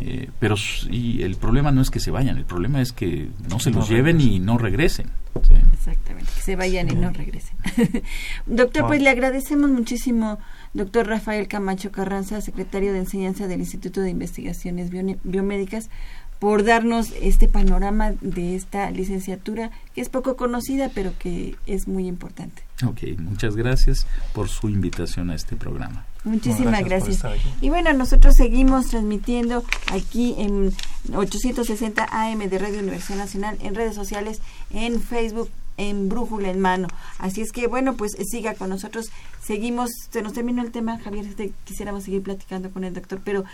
Eh, 0.00 0.30
pero 0.38 0.54
y 0.88 1.22
el 1.22 1.36
problema 1.36 1.72
no 1.72 1.82
es 1.82 1.90
que 1.90 1.98
se 1.98 2.12
vayan, 2.12 2.36
el 2.38 2.44
problema 2.44 2.80
es 2.80 2.92
que 2.92 3.30
no 3.48 3.58
se 3.58 3.70
los 3.70 3.88
lleven 3.88 4.20
y 4.20 4.38
no 4.38 4.56
regresen. 4.56 5.10
Exactamente, 5.72 6.30
que 6.34 6.40
se 6.40 6.56
vayan 6.56 6.88
y 6.88 6.94
no 6.94 7.10
regresen. 7.10 7.56
Doctor, 8.46 8.86
pues 8.86 9.02
le 9.02 9.10
agradecemos 9.10 9.70
muchísimo, 9.70 10.38
doctor 10.74 11.06
Rafael 11.06 11.48
Camacho 11.48 11.90
Carranza, 11.90 12.40
secretario 12.40 12.92
de 12.92 13.00
Enseñanza 13.00 13.46
del 13.46 13.60
Instituto 13.60 14.00
de 14.00 14.10
Investigaciones 14.10 14.90
Biomédicas, 14.90 15.90
por 16.38 16.64
darnos 16.64 17.12
este 17.20 17.48
panorama 17.48 18.12
de 18.20 18.54
esta 18.54 18.90
licenciatura 18.90 19.70
que 19.94 20.00
es 20.00 20.08
poco 20.08 20.36
conocida, 20.36 20.90
pero 20.94 21.12
que 21.18 21.56
es 21.66 21.88
muy 21.88 22.06
importante. 22.06 22.62
Ok, 22.86 23.18
muchas 23.18 23.56
gracias 23.56 24.06
por 24.34 24.48
su 24.48 24.68
invitación 24.68 25.30
a 25.30 25.34
este 25.34 25.56
programa. 25.56 26.06
Muchísimas 26.24 26.84
gracias. 26.84 27.22
Y 27.60 27.70
bueno, 27.70 27.92
nosotros 27.92 28.34
seguimos 28.36 28.88
transmitiendo 28.88 29.64
aquí 29.92 30.34
en 30.38 30.72
860 31.12 32.06
AM 32.10 32.38
de 32.38 32.58
Radio 32.58 32.80
Universidad 32.80 33.18
Nacional, 33.18 33.58
en 33.62 33.74
redes 33.74 33.94
sociales, 33.94 34.40
en 34.70 35.00
Facebook, 35.00 35.50
en 35.78 36.10
Brújula 36.10 36.50
en 36.50 36.60
Mano. 36.60 36.88
Así 37.18 37.40
es 37.40 37.52
que, 37.52 37.66
bueno, 37.66 37.94
pues 37.94 38.12
siga 38.30 38.54
con 38.54 38.68
nosotros. 38.68 39.06
Seguimos, 39.42 39.90
se 40.10 40.20
nos 40.20 40.34
terminó 40.34 40.62
el 40.62 40.72
tema, 40.72 40.98
Javier, 40.98 41.24
este, 41.24 41.52
quisiéramos 41.64 42.04
seguir 42.04 42.22
platicando 42.22 42.70
con 42.70 42.84
el 42.84 42.92
doctor, 42.92 43.20
pero 43.24 43.44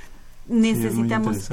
necesitamos 0.49 1.49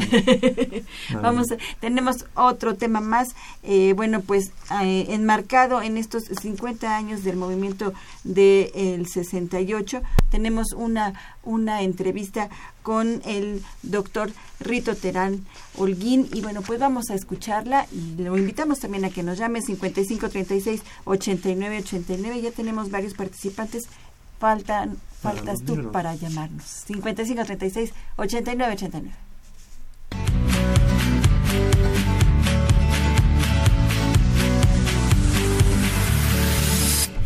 vamos 1.21 1.47
tenemos 1.79 2.25
otro 2.35 2.75
tema 2.75 2.99
más 2.99 3.29
eh, 3.63 3.93
bueno 3.95 4.21
pues 4.21 4.51
eh, 4.83 5.07
enmarcado 5.09 5.81
en 5.81 5.97
estos 5.97 6.23
50 6.25 6.95
años 6.95 7.23
del 7.23 7.37
movimiento 7.37 7.93
del 8.23 9.07
68 9.07 10.01
tenemos 10.29 10.73
una 10.73 11.13
una 11.43 11.81
entrevista 11.81 12.49
con 12.83 13.21
el 13.25 13.63
doctor 13.83 14.31
Rito 14.59 14.95
Terán 14.95 15.45
Holguín 15.77 16.27
y 16.33 16.41
bueno 16.41 16.61
pues 16.61 16.79
vamos 16.79 17.09
a 17.09 17.15
escucharla 17.15 17.87
y 17.91 18.21
lo 18.21 18.37
invitamos 18.37 18.79
también 18.79 19.05
a 19.05 19.09
que 19.09 19.23
nos 19.23 19.37
llame 19.37 19.61
55 19.61 20.29
36 20.29 20.81
89 21.05 21.77
89 21.79 22.41
ya 22.41 22.51
tenemos 22.51 22.91
varios 22.91 23.13
participantes 23.13 23.83
faltan 24.41 24.97
faltas 25.21 25.61
tú 25.63 25.91
para 25.91 26.15
llamarnos. 26.15 26.65
55 26.65 27.45
36 27.45 27.93
89 28.17 28.73
89. 28.73 29.11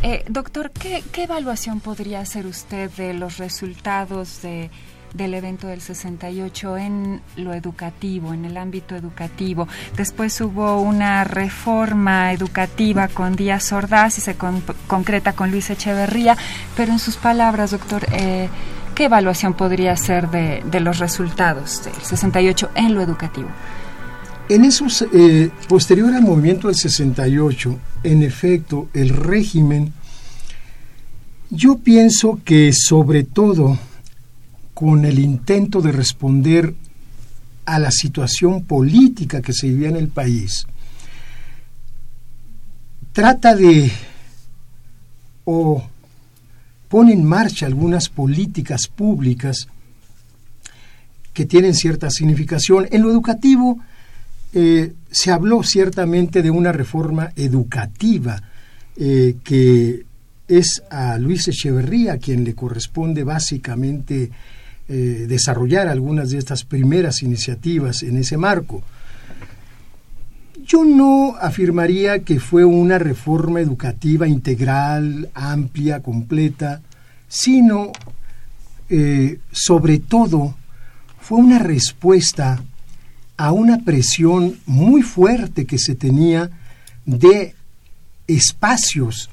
Eh, 0.04 0.24
doctor, 0.28 0.72
¿qué, 0.72 1.04
¿qué 1.14 1.24
evaluación 1.24 1.80
podría 1.80 2.20
hacer 2.20 2.46
usted 2.46 2.92
de 2.92 3.14
los 3.14 3.38
resultados 3.38 4.42
de 4.42 4.70
del 5.16 5.34
evento 5.34 5.68
del 5.68 5.82
68 5.82 6.78
en 6.78 7.22
lo 7.38 7.54
educativo, 7.54 8.34
en 8.34 8.46
el 8.46 8.58
ámbito 8.58 8.96
educativo. 8.96 9.68
Después 9.96 10.40
hubo 10.42 10.82
una 10.82 11.24
reforma 11.24 12.34
educativa 12.34 13.08
con 13.08 13.36
Díaz 13.36 13.72
Ordaz 13.72 14.18
y 14.18 14.22
se 14.22 14.36
concreta 14.88 15.34
con 15.34 15.52
Luis 15.52 15.70
Echeverría, 15.70 16.38
pero 16.76 16.92
en 16.92 17.00
sus 17.00 17.16
palabras, 17.16 17.72
doctor, 17.72 18.06
eh, 18.12 18.50
¿qué 18.94 19.06
evaluación 19.06 19.54
podría 19.54 19.94
hacer 19.94 20.30
de, 20.30 20.80
los 20.80 21.00
resultados 21.00 21.84
del 21.86 21.94
68 21.94 22.72
en 22.76 22.94
lo 22.94 23.02
educativo? 23.02 23.48
En 24.50 24.66
esos, 24.66 25.06
eh, 25.14 25.50
posterior 25.68 26.14
al 26.14 26.22
movimiento 26.22 26.68
del 26.68 26.76
68, 26.76 27.80
en 28.04 28.22
efecto, 28.22 28.90
el 28.94 29.10
régimen, 29.10 29.94
yo 31.50 31.78
pienso 31.78 32.40
que 32.44 32.74
sobre 32.74 33.24
todo 33.24 33.80
con 34.76 35.06
el 35.06 35.20
intento 35.20 35.82
de 35.82 35.94
responder 35.94 36.76
a 37.66 37.80
la 37.80 37.92
situación 37.92 38.66
política 38.66 39.42
que 39.42 39.54
se 39.54 39.70
vivía 39.70 39.88
en 39.90 39.96
el 39.96 40.10
país, 40.10 40.68
trata 43.14 43.56
de 43.56 43.90
o 45.46 45.82
pone 46.90 47.14
en 47.14 47.24
marcha 47.24 47.66
algunas 47.66 48.10
políticas 48.10 48.88
públicas 48.88 49.68
que 51.34 51.46
tienen 51.46 51.74
cierta 51.74 52.10
significación. 52.10 52.88
En 52.92 53.02
lo 53.02 53.12
educativo 53.12 53.80
eh, 54.54 54.94
se 55.10 55.32
habló 55.32 55.64
ciertamente 55.64 56.42
de 56.42 56.52
una 56.52 56.74
reforma 56.74 57.32
educativa 57.38 58.42
eh, 58.98 59.38
que 59.42 60.06
es 60.50 60.84
a 60.90 61.18
Luis 61.18 61.48
Echeverría 61.48 62.18
quien 62.18 62.44
le 62.44 62.54
corresponde 62.56 63.24
básicamente 63.24 64.32
eh, 64.88 65.26
desarrollar 65.28 65.88
algunas 65.88 66.30
de 66.30 66.38
estas 66.38 66.64
primeras 66.64 67.24
iniciativas 67.24 68.04
en 68.04 68.18
ese 68.18 68.38
marco. 68.38 68.84
Yo 70.64 70.84
no 70.84 71.36
afirmaría 71.40 72.20
que 72.20 72.40
fue 72.40 72.66
una 72.66 72.98
reforma 72.98 73.62
educativa 73.62 74.28
integral, 74.28 75.30
amplia, 75.34 76.02
completa, 76.02 76.82
sino 77.28 77.92
eh, 78.90 79.40
sobre 79.52 80.00
todo 80.00 80.56
fue 81.20 81.40
una 81.40 81.60
respuesta 81.60 82.64
a 83.38 83.52
una 83.52 83.80
presión 83.80 84.60
muy 84.66 85.02
fuerte 85.02 85.66
que 85.66 85.80
se 85.80 85.96
tenía 85.96 86.52
de 87.06 87.56
espacios 88.28 89.30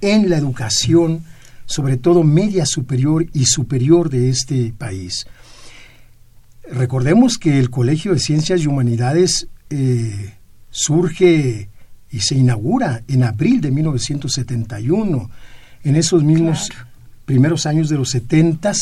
en 0.00 0.30
la 0.30 0.36
educación 0.36 1.24
sobre 1.68 1.98
todo 1.98 2.24
media 2.24 2.64
superior 2.64 3.26
y 3.34 3.44
superior 3.44 4.08
de 4.08 4.30
este 4.30 4.72
país. 4.76 5.26
Recordemos 6.70 7.36
que 7.36 7.58
el 7.58 7.68
Colegio 7.68 8.14
de 8.14 8.18
Ciencias 8.18 8.62
y 8.62 8.66
Humanidades 8.66 9.48
eh, 9.68 10.34
surge 10.70 11.68
y 12.10 12.20
se 12.20 12.36
inaugura 12.36 13.02
en 13.06 13.22
abril 13.22 13.60
de 13.60 13.70
1971. 13.70 15.30
En 15.84 15.96
esos 15.96 16.24
mismos 16.24 16.70
primeros 17.26 17.66
años 17.66 17.90
de 17.90 17.96
los 17.96 18.10
70 18.10 18.72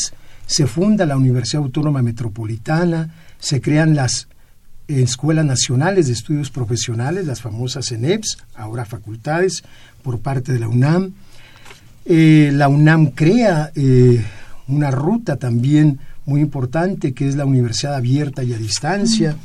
se 0.45 0.65
funda 0.65 1.05
la 1.05 1.17
Universidad 1.17 1.63
Autónoma 1.63 2.01
Metropolitana, 2.01 3.13
se 3.37 3.59
crean 3.59 3.95
las 3.95 4.29
Escuelas 4.87 5.45
Nacionales 5.45 6.07
de 6.07 6.13
Estudios 6.13 6.51
Profesionales, 6.51 7.25
las 7.25 7.41
famosas 7.41 7.91
ENEPS, 7.91 8.37
ahora 8.55 8.85
facultades, 8.85 9.65
por 10.01 10.21
parte 10.21 10.53
de 10.53 10.59
la 10.59 10.69
UNAM. 10.69 11.13
Eh, 12.09 12.51
la 12.53 12.69
UNAM 12.69 13.07
crea 13.07 13.69
eh, 13.75 14.23
una 14.69 14.91
ruta 14.91 15.35
también 15.35 15.99
muy 16.25 16.39
importante 16.39 17.13
que 17.13 17.27
es 17.27 17.35
la 17.35 17.43
Universidad 17.43 17.95
Abierta 17.95 18.43
y 18.43 18.53
a 18.53 18.57
Distancia, 18.57 19.35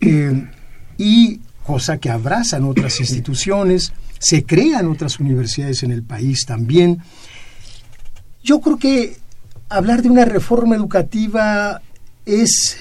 eh, 0.00 0.46
y 0.98 1.40
cosa 1.64 1.96
que 1.96 2.10
abrazan 2.10 2.64
otras 2.64 3.00
instituciones, 3.00 3.94
se 4.18 4.44
crean 4.44 4.88
otras 4.88 5.20
universidades 5.20 5.82
en 5.82 5.90
el 5.90 6.02
país 6.02 6.44
también. 6.46 6.98
Yo 8.44 8.60
creo 8.60 8.78
que 8.78 9.16
hablar 9.70 10.02
de 10.02 10.10
una 10.10 10.26
reforma 10.26 10.76
educativa 10.76 11.80
es, 12.26 12.76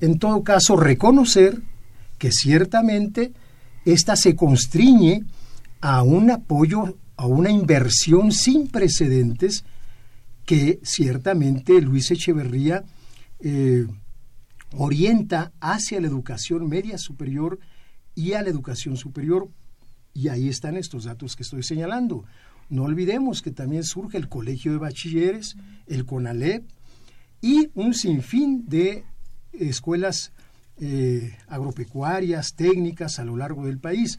en 0.00 0.20
todo 0.20 0.44
caso, 0.44 0.76
reconocer 0.76 1.60
que 2.18 2.30
ciertamente 2.30 3.32
ésta 3.84 4.14
se 4.14 4.36
constriñe 4.36 5.24
a 5.80 6.04
un 6.04 6.30
apoyo 6.30 6.96
a 7.16 7.26
una 7.26 7.50
inversión 7.50 8.32
sin 8.32 8.68
precedentes 8.68 9.64
que 10.44 10.80
ciertamente 10.82 11.80
Luis 11.80 12.10
Echeverría 12.10 12.84
eh, 13.40 13.86
orienta 14.72 15.52
hacia 15.60 16.00
la 16.00 16.08
educación 16.08 16.68
media 16.68 16.98
superior 16.98 17.58
y 18.14 18.32
a 18.32 18.42
la 18.42 18.50
educación 18.50 18.96
superior. 18.96 19.48
Y 20.12 20.28
ahí 20.28 20.48
están 20.48 20.76
estos 20.76 21.04
datos 21.04 21.34
que 21.36 21.42
estoy 21.42 21.62
señalando. 21.62 22.24
No 22.68 22.84
olvidemos 22.84 23.42
que 23.42 23.50
también 23.50 23.84
surge 23.84 24.16
el 24.16 24.28
Colegio 24.28 24.72
de 24.72 24.78
Bachilleres, 24.78 25.56
el 25.86 26.04
CONALEP 26.06 26.64
y 27.40 27.70
un 27.74 27.94
sinfín 27.94 28.64
de 28.66 29.04
escuelas 29.52 30.32
eh, 30.78 31.36
agropecuarias, 31.46 32.54
técnicas 32.54 33.18
a 33.18 33.24
lo 33.24 33.36
largo 33.36 33.66
del 33.66 33.78
país. 33.78 34.18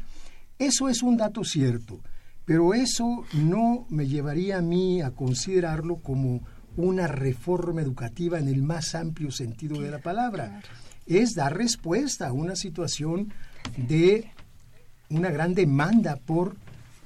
Eso 0.58 0.89
es 0.89 1.04
un 1.04 1.18
dato 1.18 1.43
cierto 1.43 2.02
Pero 2.46 2.74
eso 2.74 3.26
no 3.34 3.86
me 3.89 4.08
llevaría 4.08 4.60
a 4.60 4.62
mí 4.62 5.02
a 5.02 5.12
considerarlo 5.12 5.98
como 5.98 6.41
una 6.78 7.08
reforma 7.08 7.82
educativa 7.82 8.39
en 8.39 8.48
el 8.48 8.62
más 8.62 8.96
amplio 8.96 9.32
sentido 9.32 9.82
de 9.82 9.91
la 9.91 10.00
palabra. 10.00 10.62
Es 11.08 11.34
dar 11.34 11.58
respuesta 11.58 12.28
a 12.28 12.34
una 12.34 12.56
situación 12.56 13.34
de 13.78 14.32
una 15.10 15.32
gran 15.32 15.54
demanda 15.54 16.18
por 16.18 16.56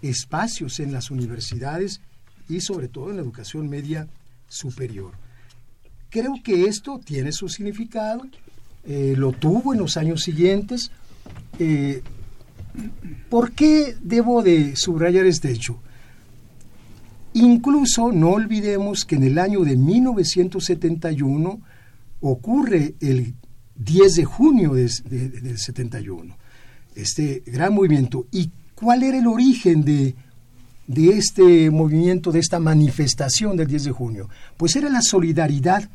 espacios 0.01 0.79
en 0.79 0.91
las 0.91 1.11
universidades 1.11 2.01
y 2.47 2.61
sobre 2.61 2.87
todo 2.87 3.09
en 3.09 3.17
la 3.17 3.21
educación 3.21 3.69
media 3.69 4.07
superior. 4.47 5.13
Creo 6.09 6.33
que 6.43 6.65
esto 6.65 6.99
tiene 7.03 7.31
su 7.31 7.49
significado, 7.49 8.23
eh, 8.85 9.13
lo 9.15 9.31
tuvo 9.31 9.73
en 9.73 9.79
los 9.79 9.97
años 9.97 10.21
siguientes. 10.21 10.91
Eh, 11.59 12.01
¿Por 13.29 13.51
qué 13.51 13.95
debo 14.01 14.41
de 14.43 14.75
subrayar 14.75 15.25
este 15.25 15.51
hecho? 15.51 15.79
Incluso 17.33 18.11
no 18.11 18.31
olvidemos 18.31 19.05
que 19.05 19.15
en 19.15 19.23
el 19.23 19.37
año 19.37 19.61
de 19.61 19.77
1971 19.77 21.61
ocurre 22.21 22.95
el 22.99 23.35
10 23.75 24.15
de 24.15 24.25
junio 24.25 24.73
del 24.73 25.57
71, 25.57 26.37
este 26.95 27.43
gran 27.45 27.73
movimiento. 27.73 28.27
¿Y 28.31 28.51
cuál 28.75 29.03
era 29.03 29.17
el 29.17 29.27
origen 29.27 29.83
de, 29.83 30.15
de 30.87 31.17
este 31.17 31.69
movimiento, 31.69 32.31
de 32.31 32.39
esta 32.39 32.59
manifestación 32.59 33.55
del 33.55 33.67
10 33.67 33.83
de 33.85 33.91
junio? 33.91 34.29
Pues 34.57 34.75
era 34.75 34.89
la 34.89 35.01
solidaridad 35.01 35.89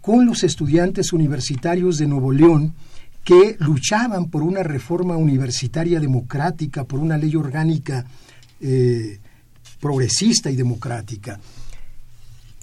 con 0.00 0.26
los 0.26 0.44
estudiantes 0.44 1.12
universitarios 1.12 1.98
de 1.98 2.06
Nuevo 2.06 2.32
León 2.32 2.74
que 3.24 3.56
luchaban 3.58 4.26
por 4.26 4.42
una 4.42 4.62
reforma 4.62 5.16
universitaria 5.16 5.98
democrática, 5.98 6.84
por 6.84 7.00
una 7.00 7.16
ley 7.16 7.34
orgánica 7.34 8.04
eh, 8.60 9.18
progresista 9.80 10.50
y 10.50 10.56
democrática. 10.56 11.40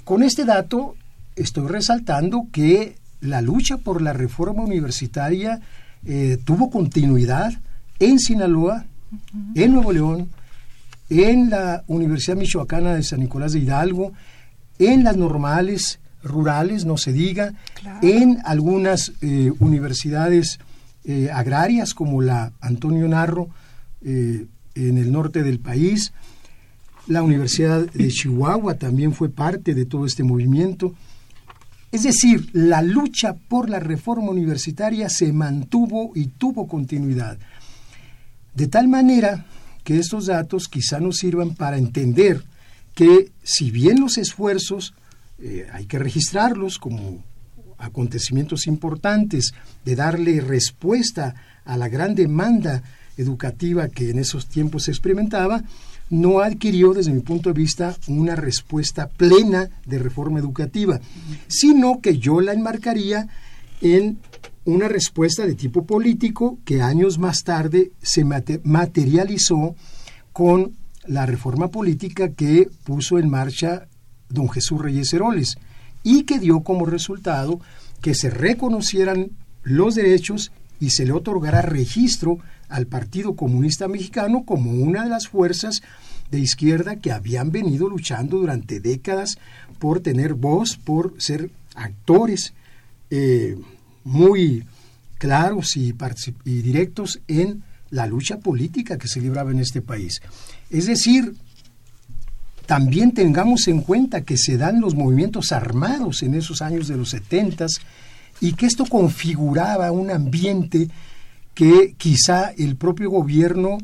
Con 0.04 0.24
este 0.24 0.46
dato 0.46 0.96
estoy 1.36 1.68
resaltando 1.68 2.48
que 2.52 2.98
la 3.22 3.42
lucha 3.42 3.78
por 3.78 4.02
la 4.02 4.14
reforma 4.14 4.64
universitaria 4.64 5.62
eh, 6.06 6.38
tuvo 6.44 6.70
continuidad 6.70 7.54
en 8.00 8.20
Sinaloa, 8.20 8.86
en 9.56 9.74
Nuevo 9.74 9.92
León, 9.92 10.30
en 11.10 11.50
la 11.50 11.84
Universidad 11.88 12.38
Michoacana 12.38 12.96
de 12.96 13.04
San 13.04 13.20
Nicolás 13.20 13.54
de 13.54 13.60
Hidalgo, 13.60 14.14
en 14.80 15.04
las 15.04 15.18
normales 15.18 16.00
rurales, 16.24 16.86
no 16.86 16.98
se 16.98 17.14
diga, 17.14 17.54
en 18.02 18.40
algunas 18.46 19.14
eh, 19.22 19.52
universidades 19.60 20.60
eh, 21.04 21.30
agrarias 21.34 21.94
como 21.94 22.22
la 22.22 22.54
Antonio 22.62 23.08
Narro 23.08 23.50
en 24.04 24.98
el 24.98 25.12
norte 25.12 25.44
del 25.44 25.60
país, 25.60 26.12
la 27.08 27.24
Universidad 27.24 27.82
de 27.92 28.08
Chihuahua 28.08 28.76
también 28.76 29.14
fue 29.14 29.30
parte 29.30 29.74
de 29.74 29.86
todo 29.86 30.06
este 30.06 30.24
movimiento. 30.24 30.96
Es 31.92 32.04
decir, 32.04 32.50
la 32.54 32.82
lucha 32.82 33.34
por 33.34 33.70
la 33.70 33.80
reforma 33.80 34.30
universitaria 34.30 35.10
se 35.10 35.34
mantuvo 35.34 36.12
y 36.16 36.28
tuvo 36.28 36.68
continuidad. 36.68 37.38
De 38.54 38.68
tal 38.68 38.88
manera 38.88 39.46
que 39.84 39.98
estos 39.98 40.28
datos 40.28 40.68
quizá 40.68 41.00
nos 41.00 41.18
sirvan 41.18 41.56
para 41.56 41.78
entender 41.78 42.44
que 42.96 43.32
si 43.44 43.72
bien 43.72 44.00
los 44.00 44.18
esfuerzos 44.18 44.94
eh, 45.42 45.68
hay 45.72 45.86
que 45.86 46.00
registrarlos 46.00 46.78
como 46.78 47.24
acontecimientos 47.78 48.68
importantes 48.68 49.54
de 49.84 49.96
darle 49.96 50.40
respuesta 50.40 51.34
a 51.66 51.78
la 51.78 51.90
gran 51.90 52.16
demanda 52.16 52.84
educativa 53.18 53.90
que 53.90 54.12
en 54.12 54.20
esos 54.20 54.48
tiempos 54.48 54.84
se 54.84 54.92
experimentaba, 54.92 55.64
no 56.10 56.42
adquirió, 56.42 56.94
desde 56.94 57.14
mi 57.14 57.22
punto 57.22 57.50
de 57.50 57.60
vista, 57.60 57.96
una 58.08 58.36
respuesta 58.36 59.08
plena 59.08 59.70
de 59.86 59.98
reforma 59.98 60.40
educativa, 60.40 61.00
sino 61.48 62.02
que 62.02 62.18
yo 62.18 62.42
la 62.42 62.54
enmarcaría 62.54 63.28
en 63.82 64.20
una 64.66 64.88
respuesta 64.88 65.46
de 65.46 65.56
tipo 65.56 65.86
político 65.86 66.60
que 66.66 66.82
años 66.82 67.18
más 67.18 67.44
tarde 67.44 67.92
se 68.02 68.24
materializó 68.26 69.76
con 70.34 70.74
la 71.08 71.26
reforma 71.26 71.70
política 71.70 72.30
que 72.30 72.70
puso 72.84 73.18
en 73.18 73.30
marcha 73.30 73.88
don 74.34 74.50
Jesús 74.50 74.82
Reyes 74.82 75.14
Heroles 75.14 75.58
y 76.04 76.24
que 76.24 76.40
dio 76.40 76.62
como 76.62 76.86
resultado 76.86 77.60
que 78.02 78.16
se 78.16 78.30
reconocieran 78.30 79.32
los 79.64 79.96
derechos 79.96 80.52
y 80.80 80.90
se 80.90 81.06
le 81.06 81.12
otorgara 81.12 81.62
registro 81.62 82.40
al 82.68 82.88
Partido 82.88 83.36
Comunista 83.36 83.88
Mexicano 83.88 84.44
como 84.46 84.72
una 84.72 85.04
de 85.04 85.10
las 85.10 85.28
fuerzas 85.28 85.82
de 86.32 86.40
izquierda 86.40 86.96
que 86.96 87.12
habían 87.12 87.52
venido 87.52 87.90
luchando 87.90 88.38
durante 88.38 88.80
décadas 88.80 89.38
por 89.78 90.00
tener 90.00 90.34
voz, 90.34 90.78
por 90.78 91.14
ser 91.22 91.52
actores 91.76 92.54
eh, 93.10 93.58
muy 94.04 94.64
claros 95.18 95.78
y, 95.78 95.94
y 96.46 96.62
directos 96.62 97.20
en 97.28 97.64
la 97.92 98.08
lucha 98.08 98.40
política 98.40 98.98
que 98.98 99.08
se 99.08 99.20
libraba 99.20 99.52
en 99.52 99.60
este 99.60 99.82
país. 99.82 100.22
Es 100.70 100.88
decir, 100.88 101.36
también 102.72 103.12
tengamos 103.12 103.68
en 103.68 103.82
cuenta 103.82 104.22
que 104.22 104.38
se 104.38 104.56
dan 104.56 104.80
los 104.80 104.96
movimientos 104.96 105.52
armados 105.52 106.24
en 106.24 106.36
esos 106.36 106.62
años 106.62 106.88
de 106.88 106.96
los 106.96 107.10
setentas 107.10 107.82
y 108.40 108.54
que 108.54 108.66
esto 108.66 108.86
configuraba 108.86 109.92
un 109.92 110.10
ambiente 110.10 110.88
que 111.54 111.96
quizá 111.98 112.54
el 112.58 112.78
propio 112.78 113.10
gobierno 113.10 113.78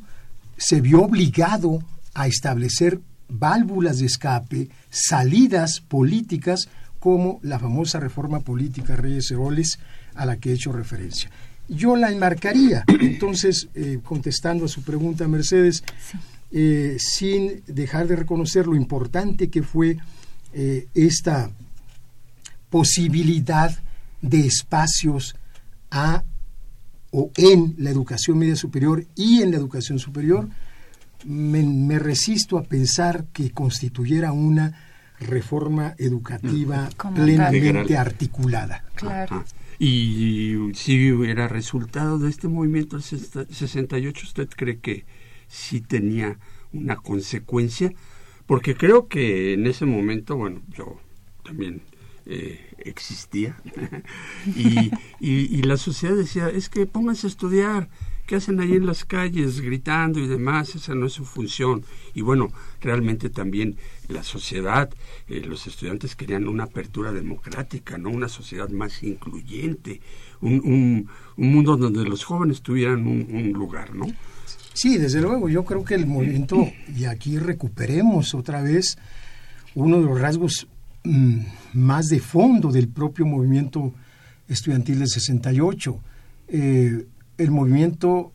se 0.55 0.79
vio 0.79 1.01
obligado 1.01 1.83
a 2.13 2.27
establecer 2.27 3.01
válvulas 3.27 3.99
de 3.99 4.05
escape, 4.05 4.69
salidas 4.89 5.81
políticas 5.81 6.69
como 7.01 7.41
la 7.43 7.59
famosa 7.59 7.99
reforma 7.99 8.39
política 8.39 8.95
Reyes 8.95 9.29
Heroles 9.31 9.79
a 10.15 10.25
la 10.25 10.37
que 10.37 10.51
he 10.51 10.53
hecho 10.53 10.71
referencia. 10.71 11.29
Yo 11.67 11.97
la 11.97 12.09
enmarcaría, 12.09 12.85
entonces, 13.01 13.67
eh, 13.75 13.99
contestando 14.01 14.63
a 14.63 14.69
su 14.69 14.81
pregunta, 14.83 15.27
Mercedes, 15.27 15.83
eh, 16.51 16.97
sin 16.99 17.63
dejar 17.67 18.07
de 18.07 18.15
reconocer 18.15 18.67
lo 18.67 18.75
importante 18.75 19.49
que 19.49 19.63
fue 19.63 19.97
eh, 20.53 20.87
esta 20.93 21.51
posibilidad 22.69 23.77
de 24.21 24.45
espacios 24.45 25.35
a 25.91 26.23
o 27.11 27.31
en 27.37 27.75
la 27.77 27.89
educación 27.89 28.37
media 28.37 28.55
superior 28.55 29.05
y 29.15 29.41
en 29.41 29.51
la 29.51 29.57
educación 29.57 29.97
superior, 29.97 30.49
me, 31.25 31.99
resisto 31.99 32.57
a 32.57 32.63
pensar 32.63 33.25
que 33.33 33.51
constituyera 33.51 34.31
una 34.31 34.73
reforma 35.19 35.95
educativa 35.97 36.89
mm. 36.89 37.13
plenamente 37.13 37.97
articulada. 37.97 38.83
Claro. 38.95 39.43
Y 39.79 40.55
si 40.73 41.11
hubiera 41.11 41.47
resultado 41.47 42.19
de 42.19 42.29
este 42.29 42.47
movimiento 42.47 42.97
del 42.97 43.03
68, 43.03 44.21
¿usted 44.23 44.49
cree 44.49 44.79
que 44.79 45.05
sí 45.47 45.81
tenía 45.81 46.39
una 46.73 46.95
consecuencia? 46.97 47.93
Porque 48.45 48.75
creo 48.75 49.07
que 49.07 49.53
en 49.53 49.67
ese 49.67 49.85
momento, 49.85 50.37
bueno, 50.37 50.61
yo 50.75 50.99
también 51.43 51.81
eh, 52.25 52.59
existía. 52.79 53.57
y, 54.55 54.91
y, 55.19 55.61
la 55.63 55.77
sociedad 55.77 56.15
decía, 56.15 56.49
es 56.49 56.69
que 56.69 56.85
pónganse 56.85 57.27
a 57.27 57.29
estudiar, 57.29 57.89
¿qué 58.25 58.35
hacen 58.35 58.59
ahí 58.59 58.73
en 58.73 58.85
las 58.85 59.05
calles 59.05 59.61
gritando 59.61 60.19
y 60.19 60.27
demás? 60.27 60.75
Esa 60.75 60.93
no 60.93 61.05
es 61.07 61.13
su 61.13 61.25
función. 61.25 61.83
Y 62.13 62.21
bueno, 62.21 62.51
realmente 62.81 63.29
también 63.29 63.77
la 64.07 64.23
sociedad, 64.23 64.89
eh, 65.27 65.41
los 65.45 65.67
estudiantes 65.67 66.15
querían 66.15 66.47
una 66.47 66.65
apertura 66.65 67.11
democrática, 67.11 67.97
¿no? 67.97 68.09
Una 68.09 68.29
sociedad 68.29 68.69
más 68.69 69.03
incluyente, 69.03 70.01
un, 70.41 71.07
un, 71.37 71.49
mundo 71.49 71.77
donde 71.77 72.03
los 72.03 72.23
jóvenes 72.23 72.61
tuvieran 72.61 73.07
un, 73.07 73.27
un 73.29 73.53
lugar, 73.53 73.95
¿no? 73.95 74.07
Sí, 74.73 74.97
desde 74.97 75.21
luego, 75.21 75.49
yo 75.49 75.65
creo 75.65 75.83
que 75.83 75.95
el 75.95 76.05
movimiento, 76.05 76.69
y 76.95 77.05
aquí 77.05 77.37
recuperemos 77.37 78.33
otra 78.33 78.61
vez 78.61 78.97
uno 79.75 79.99
de 79.99 80.05
los 80.05 80.19
rasgos 80.19 80.67
Mm, 81.07 81.39
más 81.73 82.07
de 82.07 82.19
fondo 82.19 82.69
del 82.69 82.89
propio 82.89 83.25
movimiento 83.25 83.93
estudiantil 84.49 84.99
del 84.99 85.07
68. 85.07 85.99
Eh, 86.49 87.05
el 87.37 87.51
movimiento, 87.51 88.33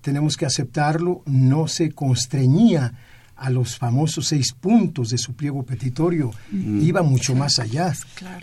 tenemos 0.00 0.36
que 0.36 0.46
aceptarlo, 0.46 1.22
no 1.26 1.68
se 1.68 1.92
constreñía 1.92 2.92
a 3.36 3.50
los 3.50 3.76
famosos 3.78 4.26
seis 4.26 4.52
puntos 4.52 5.10
de 5.10 5.18
su 5.18 5.34
pliego 5.34 5.62
petitorio, 5.62 6.32
mm. 6.50 6.80
iba 6.80 7.02
mucho 7.02 7.36
más 7.36 7.60
allá. 7.60 7.92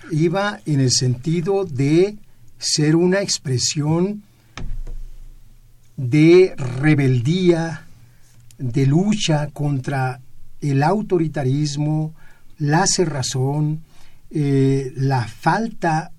Iba 0.09 0.61
en 0.65 0.79
el 0.79 0.91
sentido 0.91 1.65
de 1.65 2.17
ser 2.57 2.95
una 2.95 3.21
expresión 3.21 4.23
de 5.97 6.55
rebeldía, 6.57 7.85
de 8.57 8.85
lucha 8.85 9.47
contra 9.51 10.21
el 10.61 10.83
autoritarismo, 10.83 12.13
la 12.57 12.87
cerrazón, 12.87 13.83
eh, 14.31 14.91
la 14.95 15.27
falta 15.27 16.11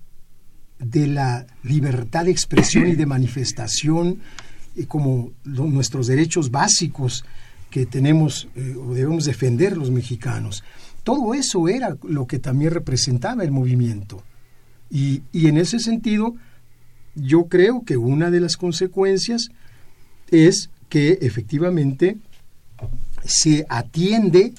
de 0.79 1.07
la 1.07 1.47
libertad 1.63 2.25
de 2.25 2.31
expresión 2.31 2.87
y 2.87 2.95
de 2.95 3.05
manifestación 3.05 4.19
eh, 4.75 4.85
como 4.85 5.31
nuestros 5.43 6.07
derechos 6.07 6.51
básicos 6.51 7.25
que 7.69 7.85
tenemos 7.85 8.47
eh, 8.55 8.75
o 8.75 8.93
debemos 8.93 9.25
defender 9.25 9.75
los 9.75 9.91
mexicanos. 9.91 10.63
Todo 11.03 11.33
eso 11.33 11.67
era 11.67 11.97
lo 12.03 12.25
que 12.25 12.39
también 12.39 12.71
representaba 12.71 13.43
el 13.43 13.51
movimiento. 13.51 14.23
Y, 14.89 15.23
y 15.31 15.47
en 15.47 15.57
ese 15.57 15.79
sentido, 15.79 16.35
yo 17.15 17.45
creo 17.45 17.83
que 17.83 17.97
una 17.97 18.31
de 18.31 18.39
las 18.39 18.57
consecuencias 18.57 19.49
es 20.31 20.69
que 20.89 21.19
efectivamente 21.21 22.17
se 23.23 23.65
atiende 23.69 24.53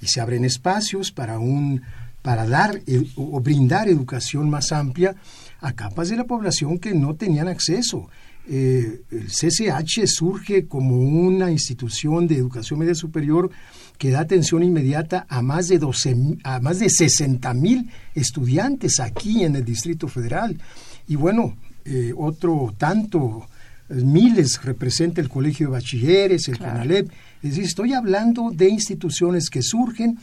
y 0.00 0.06
se 0.06 0.20
abren 0.20 0.44
espacios 0.44 1.12
para 1.12 1.38
un 1.38 1.82
para 2.22 2.46
dar 2.46 2.82
eh, 2.86 3.02
o 3.16 3.40
brindar 3.40 3.88
educación 3.88 4.50
más 4.50 4.72
amplia 4.72 5.16
a 5.60 5.72
capas 5.72 6.08
de 6.08 6.16
la 6.16 6.24
población 6.24 6.78
que 6.78 6.94
no 6.94 7.14
tenían 7.14 7.48
acceso. 7.48 8.08
Eh, 8.46 9.02
el 9.10 9.28
CCH 9.28 10.06
surge 10.06 10.66
como 10.66 10.98
una 10.98 11.50
institución 11.50 12.26
de 12.26 12.36
educación 12.36 12.80
media 12.80 12.94
superior 12.94 13.50
que 13.96 14.10
da 14.10 14.20
atención 14.20 14.62
inmediata 14.62 15.26
a 15.28 15.42
más 15.42 15.68
de 15.68 15.78
12, 15.78 16.38
a 16.42 16.58
más 16.60 16.78
de 16.78 16.88
60 16.88 17.52
mil 17.54 17.90
estudiantes 18.14 18.98
aquí 18.98 19.44
en 19.44 19.56
el 19.56 19.64
Distrito 19.64 20.08
Federal. 20.08 20.58
Y 21.06 21.16
bueno, 21.16 21.56
eh, 21.84 22.12
otro 22.16 22.74
tanto, 22.76 23.46
miles 23.90 24.60
representa 24.62 25.20
el 25.20 25.28
Colegio 25.28 25.66
de 25.66 25.72
Bachilleres, 25.72 26.48
el 26.48 26.58
CANALEP. 26.58 27.10
Es 27.42 27.50
decir, 27.50 27.64
estoy 27.64 27.92
hablando 27.92 28.50
de 28.50 28.68
instituciones 28.68 29.50
que 29.50 29.62
surgen, 29.62 30.18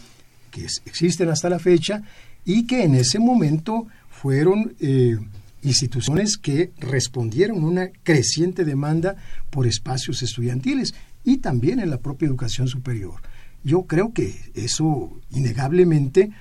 que 0.51 0.65
existen 0.85 1.29
hasta 1.29 1.49
la 1.49 1.59
fecha 1.59 2.01
y 2.45 2.65
que 2.65 2.83
en 2.83 2.95
ese 2.95 3.19
momento 3.19 3.87
fueron 4.09 4.75
eh, 4.79 5.17
instituciones 5.63 6.37
que 6.37 6.71
respondieron 6.79 7.63
a 7.63 7.67
una 7.67 7.87
creciente 8.03 8.65
demanda 8.65 9.15
por 9.49 9.67
espacios 9.67 10.23
estudiantiles 10.23 10.93
y 11.23 11.37
también 11.37 11.79
en 11.79 11.89
la 11.89 11.97
propia 11.97 12.27
educación 12.27 12.67
superior. 12.67 13.15
Yo 13.63 13.83
creo 13.83 14.13
que 14.13 14.33
eso 14.55 15.19
innegablemente 15.31 16.31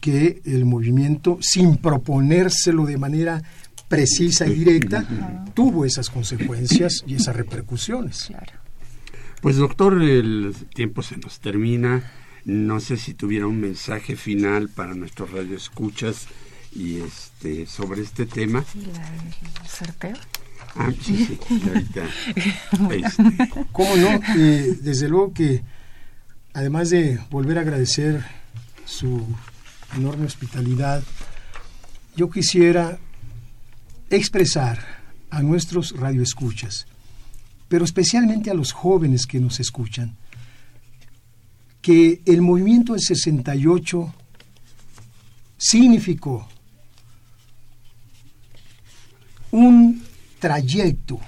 que 0.00 0.40
el 0.46 0.64
movimiento, 0.64 1.38
sin 1.42 1.76
proponérselo 1.76 2.86
de 2.86 2.96
manera 2.96 3.42
precisa 3.90 4.46
y 4.46 4.54
directa, 4.54 5.04
tuvo 5.52 5.84
esas 5.84 6.08
consecuencias 6.10 7.02
y 7.08 7.16
esas 7.16 7.34
repercusiones. 7.34 8.30
Pues 9.42 9.56
doctor, 9.56 10.00
el 10.00 10.54
tiempo 10.72 11.02
se 11.02 11.16
nos 11.16 11.40
termina. 11.40 12.08
No 12.44 12.78
sé 12.78 12.96
si 12.96 13.14
tuviera 13.14 13.48
un 13.48 13.60
mensaje 13.60 14.14
final 14.14 14.68
para 14.68 14.94
nuestros 14.94 15.32
radioescuchas 15.32 16.28
y 16.72 17.00
este 17.00 17.66
sobre 17.66 18.02
este 18.02 18.26
tema. 18.26 18.64
¿El 18.74 19.68
sorteo? 19.68 20.16
Ah, 20.76 20.92
sí, 21.02 21.26
sí, 21.26 21.62
ahorita. 21.66 22.08
Este. 22.94 23.66
¿Cómo 23.72 23.96
no? 23.96 24.20
Eh, 24.38 24.78
desde 24.82 25.08
luego 25.08 25.34
que, 25.34 25.64
además 26.54 26.90
de 26.90 27.18
volver 27.28 27.58
a 27.58 27.62
agradecer 27.62 28.24
su 28.84 29.26
enorme 29.96 30.26
hospitalidad, 30.26 31.02
yo 32.14 32.30
quisiera 32.30 33.00
expresar 34.10 34.78
a 35.30 35.42
nuestros 35.42 35.92
radioescuchas, 35.96 36.86
pero 37.68 37.84
especialmente 37.84 38.50
a 38.50 38.54
los 38.54 38.72
jóvenes 38.72 39.26
que 39.26 39.40
nos 39.40 39.60
escuchan, 39.60 40.16
que 41.80 42.20
el 42.26 42.42
movimiento 42.42 42.92
del 42.92 43.00
68 43.00 44.14
significó 45.56 46.48
un 49.52 50.02
trayecto 50.38 51.20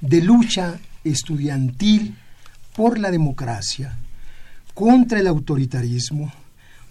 de 0.00 0.20
lucha 0.22 0.78
estudiantil 1.04 2.16
por 2.74 2.98
la 2.98 3.10
democracia, 3.10 3.98
contra 4.74 5.20
el 5.20 5.26
autoritarismo, 5.26 6.32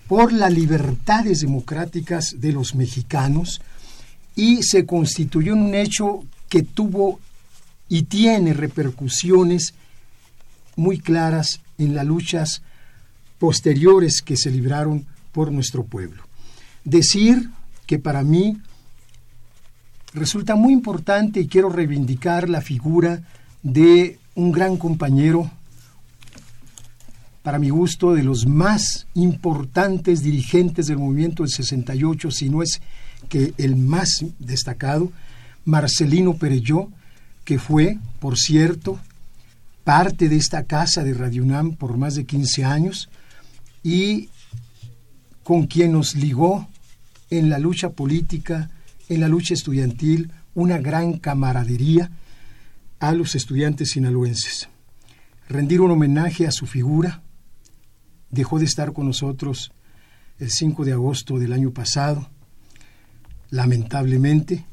por 0.07 0.33
las 0.33 0.51
libertades 0.51 1.39
democráticas 1.39 2.35
de 2.37 2.51
los 2.51 2.75
mexicanos 2.75 3.61
y 4.35 4.63
se 4.63 4.85
constituyó 4.85 5.53
en 5.53 5.61
un 5.61 5.75
hecho 5.75 6.23
que 6.49 6.63
tuvo 6.63 7.19
y 7.89 8.03
tiene 8.03 8.53
repercusiones 8.53 9.73
muy 10.75 10.99
claras 10.99 11.61
en 11.77 11.95
las 11.95 12.05
luchas 12.05 12.61
posteriores 13.39 14.21
que 14.21 14.37
se 14.37 14.51
libraron 14.51 15.05
por 15.31 15.51
nuestro 15.51 15.83
pueblo. 15.83 16.23
Decir 16.83 17.49
que 17.85 17.99
para 17.99 18.23
mí 18.23 18.57
resulta 20.13 20.55
muy 20.55 20.73
importante 20.73 21.39
y 21.41 21.47
quiero 21.47 21.69
reivindicar 21.69 22.49
la 22.49 22.61
figura 22.61 23.23
de 23.63 24.19
un 24.35 24.51
gran 24.51 24.77
compañero, 24.77 25.49
para 27.43 27.59
mi 27.59 27.69
gusto, 27.69 28.13
de 28.13 28.23
los 28.23 28.45
más 28.45 29.07
importantes 29.15 30.21
dirigentes 30.21 30.87
del 30.87 30.97
movimiento 30.97 31.43
del 31.43 31.51
68, 31.51 32.31
si 32.31 32.49
no 32.49 32.61
es 32.61 32.81
que 33.31 33.53
el 33.57 33.77
más 33.77 34.25
destacado, 34.39 35.09
Marcelino 35.63 36.33
Perelló, 36.33 36.89
que 37.45 37.59
fue, 37.59 37.97
por 38.19 38.37
cierto, 38.37 38.99
parte 39.85 40.27
de 40.27 40.35
esta 40.35 40.65
casa 40.65 41.01
de 41.05 41.13
Radio 41.13 41.43
UNAM 41.43 41.77
por 41.77 41.97
más 41.97 42.15
de 42.15 42.25
15 42.25 42.65
años 42.65 43.09
y 43.83 44.27
con 45.43 45.65
quien 45.65 45.93
nos 45.93 46.13
ligó 46.13 46.67
en 47.29 47.49
la 47.49 47.57
lucha 47.57 47.91
política, 47.91 48.69
en 49.07 49.21
la 49.21 49.29
lucha 49.29 49.53
estudiantil, 49.53 50.33
una 50.53 50.77
gran 50.77 51.13
camaradería 51.17 52.11
a 52.99 53.13
los 53.13 53.35
estudiantes 53.35 53.91
sinaloenses. 53.91 54.67
Rendir 55.47 55.79
un 55.79 55.91
homenaje 55.91 56.47
a 56.47 56.51
su 56.51 56.67
figura. 56.67 57.21
Dejó 58.29 58.59
de 58.59 58.65
estar 58.65 58.91
con 58.91 59.07
nosotros 59.07 59.71
el 60.37 60.51
5 60.51 60.83
de 60.83 60.91
agosto 60.91 61.39
del 61.39 61.53
año 61.53 61.71
pasado, 61.71 62.29
lamentablemente, 63.51 64.65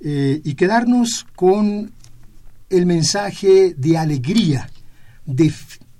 eh, 0.00 0.40
y 0.44 0.54
quedarnos 0.54 1.26
con 1.34 1.90
el 2.68 2.86
mensaje 2.86 3.74
de 3.74 3.96
alegría, 3.96 4.68
de, 5.26 5.52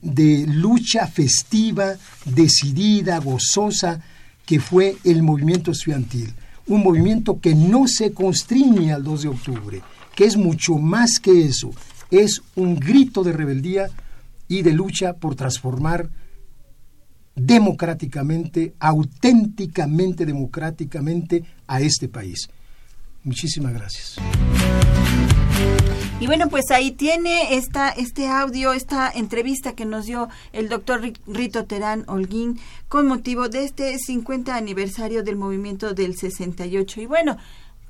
de 0.02 0.46
lucha 0.46 1.06
festiva, 1.06 1.94
decidida, 2.24 3.18
gozosa, 3.18 4.00
que 4.46 4.60
fue 4.60 4.96
el 5.04 5.22
movimiento 5.22 5.70
estudiantil. 5.70 6.32
Un 6.66 6.82
movimiento 6.82 7.40
que 7.40 7.54
no 7.54 7.86
se 7.88 8.12
constriñe 8.12 8.92
al 8.92 9.02
2 9.02 9.22
de 9.22 9.28
octubre, 9.28 9.82
que 10.14 10.24
es 10.24 10.36
mucho 10.36 10.76
más 10.76 11.18
que 11.20 11.44
eso. 11.44 11.70
Es 12.10 12.42
un 12.56 12.78
grito 12.78 13.22
de 13.22 13.32
rebeldía 13.32 13.88
y 14.48 14.62
de 14.62 14.72
lucha 14.72 15.14
por 15.14 15.36
transformar 15.36 16.10
democráticamente, 17.46 18.74
auténticamente 18.78 20.26
democráticamente 20.26 21.44
a 21.66 21.80
este 21.80 22.08
país. 22.08 22.48
Muchísimas 23.24 23.72
gracias. 23.72 24.16
Y 26.20 26.26
bueno, 26.26 26.48
pues 26.48 26.70
ahí 26.70 26.90
tiene 26.90 27.54
esta, 27.54 27.88
este 27.88 28.28
audio, 28.28 28.72
esta 28.72 29.10
entrevista 29.10 29.74
que 29.74 29.86
nos 29.86 30.04
dio 30.04 30.28
el 30.52 30.68
doctor 30.68 31.00
Rito 31.26 31.64
Terán 31.64 32.04
Holguín 32.08 32.60
con 32.88 33.06
motivo 33.06 33.48
de 33.48 33.64
este 33.64 33.98
50 33.98 34.54
aniversario 34.54 35.22
del 35.22 35.36
movimiento 35.36 35.94
del 35.94 36.16
68. 36.16 37.00
Y 37.00 37.06
bueno, 37.06 37.38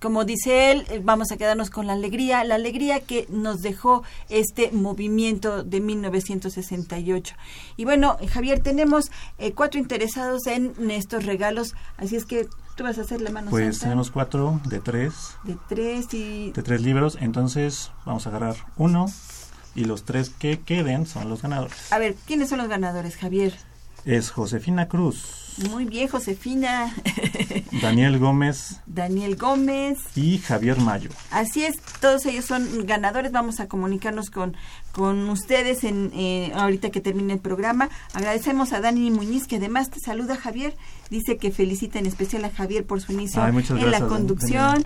como 0.01 0.25
dice 0.25 0.73
él, 0.73 0.87
eh, 0.91 1.01
vamos 1.03 1.31
a 1.31 1.37
quedarnos 1.37 1.71
con 1.71 1.87
la 1.87 1.93
alegría, 1.93 2.43
la 2.45 2.55
alegría 2.55 3.01
que 3.01 3.27
nos 3.29 3.61
dejó 3.61 4.03
este 4.29 4.73
movimiento 4.73 5.63
de 5.63 5.81
1968. 5.81 7.35
Y 7.77 7.85
bueno, 7.85 8.17
Javier, 8.33 8.61
tenemos 8.61 9.11
eh, 9.39 9.53
cuatro 9.53 9.79
interesados 9.79 10.47
en 10.47 10.91
estos 10.91 11.27
regalos, 11.27 11.75
así 11.99 12.17
es 12.17 12.25
que 12.25 12.49
tú 12.77 12.85
vas 12.85 12.99
a 12.99 13.03
hacer 13.03 13.21
la 13.21 13.31
mano 13.31 13.51
Pues 13.51 13.79
tenemos 13.79 14.11
cuatro 14.11 14.61
de 14.67 14.81
tres. 14.81 15.37
De 15.45 15.57
tres 15.69 16.13
y... 16.15 16.51
De 16.53 16.63
tres 16.63 16.81
libros, 16.81 17.19
entonces 17.21 17.91
vamos 18.07 18.27
a 18.27 18.31
agarrar 18.31 18.57
uno 18.77 19.07
y 19.75 19.85
los 19.85 20.05
tres 20.05 20.31
que 20.31 20.61
queden 20.61 21.07
son 21.07 21.29
los 21.29 21.43
ganadores. 21.43 21.93
A 21.93 21.99
ver, 21.99 22.15
¿quiénes 22.27 22.49
son 22.49 22.59
los 22.59 22.69
ganadores, 22.69 23.17
Javier? 23.17 23.55
Es 24.05 24.31
Josefina 24.31 24.89
Cruz. 24.89 25.40
Muy 25.71 25.85
bien, 25.85 26.09
Josefina. 26.09 26.95
Daniel 27.83 28.19
Gómez. 28.19 28.81
Daniel 28.87 29.37
Gómez. 29.37 29.99
Y 30.15 30.39
Javier 30.39 30.79
Mayo. 30.79 31.11
Así 31.31 31.65
es, 31.65 31.81
todos 32.01 32.27
ellos 32.27 32.45
son 32.45 32.87
ganadores. 32.87 33.33
Vamos 33.33 33.61
a 33.61 33.69
comunicarnos 33.69 34.31
con, 34.31 34.57
con 34.93 35.29
ustedes 35.29 35.85
en 35.85 36.11
eh, 36.15 36.53
ahorita 36.55 36.91
que 36.91 37.01
termine 37.01 37.35
el 37.35 37.41
programa. 37.41 37.91
Agradecemos 38.13 38.73
a 38.73 38.81
Dani 38.81 39.11
Muñiz, 39.11 39.47
que 39.47 39.57
además 39.57 39.91
te 39.91 40.01
saluda, 40.01 40.37
Javier. 40.37 40.77
Dice 41.11 41.37
que 41.37 41.51
felicita 41.51 41.99
en 41.99 42.07
especial 42.07 42.45
a 42.45 42.51
Javier 42.51 42.85
por 42.87 43.01
su 43.01 43.13
inicio 43.13 43.45
en 43.47 43.91
la 43.91 44.01
conducción. 44.01 44.85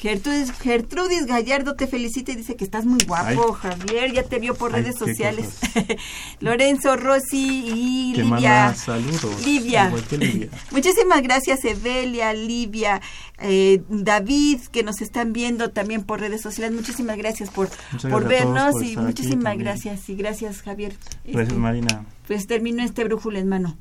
Gertrudis, 0.00 0.52
Gertrudis 0.52 1.26
Gallardo 1.26 1.74
te 1.74 1.88
felicita 1.88 2.30
y 2.30 2.36
dice 2.36 2.54
que 2.54 2.62
estás 2.62 2.84
muy 2.86 3.00
guapo, 3.04 3.52
Javier. 3.52 4.12
Ya 4.12 4.22
te 4.22 4.38
vio 4.38 4.54
por 4.54 4.72
Ay, 4.74 4.82
redes 4.82 4.96
sociales. 4.96 5.58
Lorenzo, 6.40 6.96
Rosy 6.96 7.64
y 7.66 8.12
Que 8.14 8.22
Livia. 8.22 8.74
saludos. 8.74 9.44
Livia. 9.44 9.92
Muchísimas 10.70 11.20
gracias, 11.22 11.64
Evelia, 11.64 12.32
Livia, 12.32 13.00
eh, 13.40 13.82
David, 13.88 14.60
que 14.70 14.84
nos 14.84 15.00
están 15.00 15.32
viendo 15.32 15.70
también 15.70 16.04
por 16.04 16.20
redes 16.20 16.42
sociales. 16.42 16.76
Muchísimas 16.76 17.16
gracias 17.16 17.50
por, 17.50 17.68
Muchas 17.90 18.10
por 18.10 18.22
gracias 18.24 18.44
vernos 18.44 18.72
por 18.74 18.84
y 18.84 18.96
muchísimas 18.96 19.58
gracias. 19.58 20.08
Y 20.08 20.14
gracias, 20.14 20.62
Javier. 20.62 20.94
Gracias, 21.24 21.48
Este, 21.48 21.54
Marina. 21.54 22.04
Pues 22.28 22.46
terminó 22.46 22.84
este 22.84 23.02
brújula 23.02 23.40
en 23.40 23.48
mano. 23.48 23.76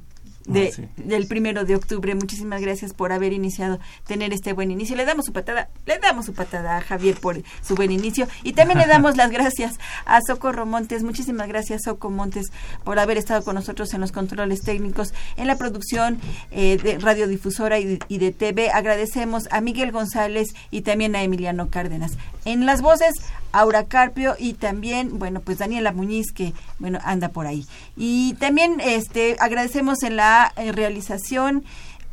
De, 0.47 0.69
Ah, 0.69 0.71
sí. 0.75 0.87
del 0.97 1.27
primero 1.27 1.65
de 1.65 1.75
octubre. 1.75 2.15
Muchísimas 2.15 2.61
gracias 2.61 2.93
por 2.93 3.11
haber 3.11 3.33
iniciado, 3.33 3.79
tener 4.05 4.33
este 4.33 4.53
buen 4.53 4.71
inicio. 4.71 4.95
Le 4.95 5.05
damos 5.05 5.25
su 5.25 5.33
patada, 5.33 5.69
le 5.85 5.99
damos 5.99 6.25
su 6.25 6.33
patada 6.33 6.77
a 6.77 6.81
Javier 6.81 7.17
por 7.19 7.41
su 7.61 7.75
buen 7.75 7.91
inicio. 7.91 8.27
Y 8.43 8.53
también 8.53 8.79
le 8.79 8.87
damos 8.87 9.17
las 9.17 9.29
gracias 9.29 9.75
a 10.05 10.19
Socorro 10.21 10.65
Montes. 10.65 11.03
Muchísimas 11.03 11.47
gracias, 11.47 11.83
Soco 11.83 12.09
Montes, 12.09 12.47
por 12.83 12.97
haber 12.97 13.17
estado 13.17 13.43
con 13.43 13.55
nosotros 13.55 13.93
en 13.93 14.01
los 14.01 14.11
controles 14.11 14.61
técnicos, 14.61 15.13
en 15.35 15.47
la 15.47 15.57
producción 15.57 16.19
eh, 16.51 16.77
de 16.81 16.97
radiodifusora 16.97 17.79
y 17.79 17.85
de, 17.85 17.99
y 18.07 18.17
de 18.17 18.31
TV. 18.31 18.69
Agradecemos 18.71 19.47
a 19.51 19.61
Miguel 19.61 19.91
González 19.91 20.55
y 20.71 20.81
también 20.81 21.15
a 21.15 21.23
Emiliano 21.23 21.69
Cárdenas. 21.69 22.13
En 22.45 22.65
las 22.65 22.81
voces, 22.81 23.13
Aura 23.51 23.85
Carpio 23.85 24.35
y 24.39 24.53
también, 24.53 25.19
bueno, 25.19 25.41
pues 25.41 25.57
Daniela 25.57 25.91
Muñiz, 25.91 26.31
que, 26.31 26.53
bueno, 26.79 26.99
anda 27.03 27.29
por 27.29 27.47
ahí. 27.47 27.65
Y 27.95 28.35
también 28.35 28.79
este 28.79 29.35
agradecemos 29.39 30.03
en 30.03 30.15
la 30.15 30.36
eh, 30.45 30.71
realización 30.71 31.63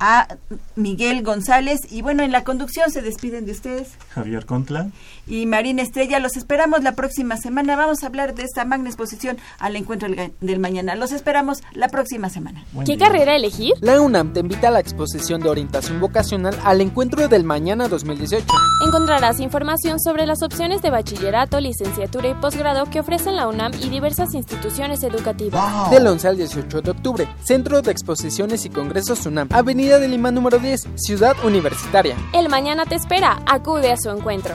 a 0.01 0.37
Miguel 0.75 1.22
González 1.22 1.81
y 1.91 2.03
bueno, 2.03 2.22
en 2.22 2.33
la 2.33 2.45
conducción 2.45 2.91
se 2.91 3.01
despiden 3.01 3.47
de 3.47 3.53
ustedes 3.53 3.93
Javier 4.11 4.45
Contla. 4.45 4.91
Y 5.27 5.47
Marina 5.47 5.83
Estrella. 5.83 6.18
Los 6.18 6.37
esperamos 6.37 6.83
la 6.83 6.93
próxima 6.93 7.37
semana. 7.37 7.77
Vamos 7.77 8.03
a 8.03 8.07
hablar 8.07 8.35
de 8.35 8.43
esta 8.43 8.64
magna 8.64 8.89
exposición 8.89 9.39
al 9.59 9.77
encuentro 9.77 10.09
del, 10.41 10.59
mañana. 10.59 10.95
Los 10.95 11.12
esperamos 11.12 11.62
la 11.72 11.89
próxima 11.89 12.31
semana. 12.31 12.64
¿Qué 12.85 12.97
carrera 12.97 13.37
elegir? 13.37 13.72
La 13.81 14.01
UNAM 14.01 14.33
te 14.33 14.41
invita 14.41 14.68
a 14.68 14.70
la 14.70 14.81
exposición 14.81 15.41
de 15.41 15.49
orientación 15.49 16.01
vocacional 16.01 16.57
al 16.64 16.81
encuentro 16.81 17.29
del 17.29 17.45
mañana 17.45 17.89
2018. 17.89 18.47
Encontrarás 18.87 19.41
información 19.41 20.01
sobre 20.01 20.27
las 20.27 20.43
opciones 20.43 20.83
de 20.83 20.91
bachillerato, 20.91 21.61
licenciatura 21.61 22.29
y 22.29 22.35
posgrado 22.35 22.87
que 22.87 23.01
ofrecen 23.01 23.37
la 23.37 23.49
UNAM 23.49 23.72
y 23.81 23.89
diversas 23.89 24.35
instituciones 24.35 25.03
educativas. 25.03 25.91
Del 25.91 26.07
11 26.07 26.29
al 26.29 26.37
18 26.37 26.83
de 26.83 26.91
octubre, 26.91 27.29
Centro 27.43 27.83
de 27.83 27.91
Exposiciones 27.91 28.64
y 28.64 28.70
Congresos 28.70 29.27
UNAM, 29.27 29.49
Avenida 29.53 29.99
de 29.99 30.09
Lima 30.09 30.31
número 30.31 30.59
10, 30.59 30.89
Ciudad 30.97 31.37
Universitaria. 31.45 32.16
El 32.33 32.49
mañana 32.49 32.85
te 32.87 32.95
espera. 32.95 33.43
Acude 33.47 33.93
a 33.93 33.97
su 33.97 34.11
encuentro. 34.11 34.55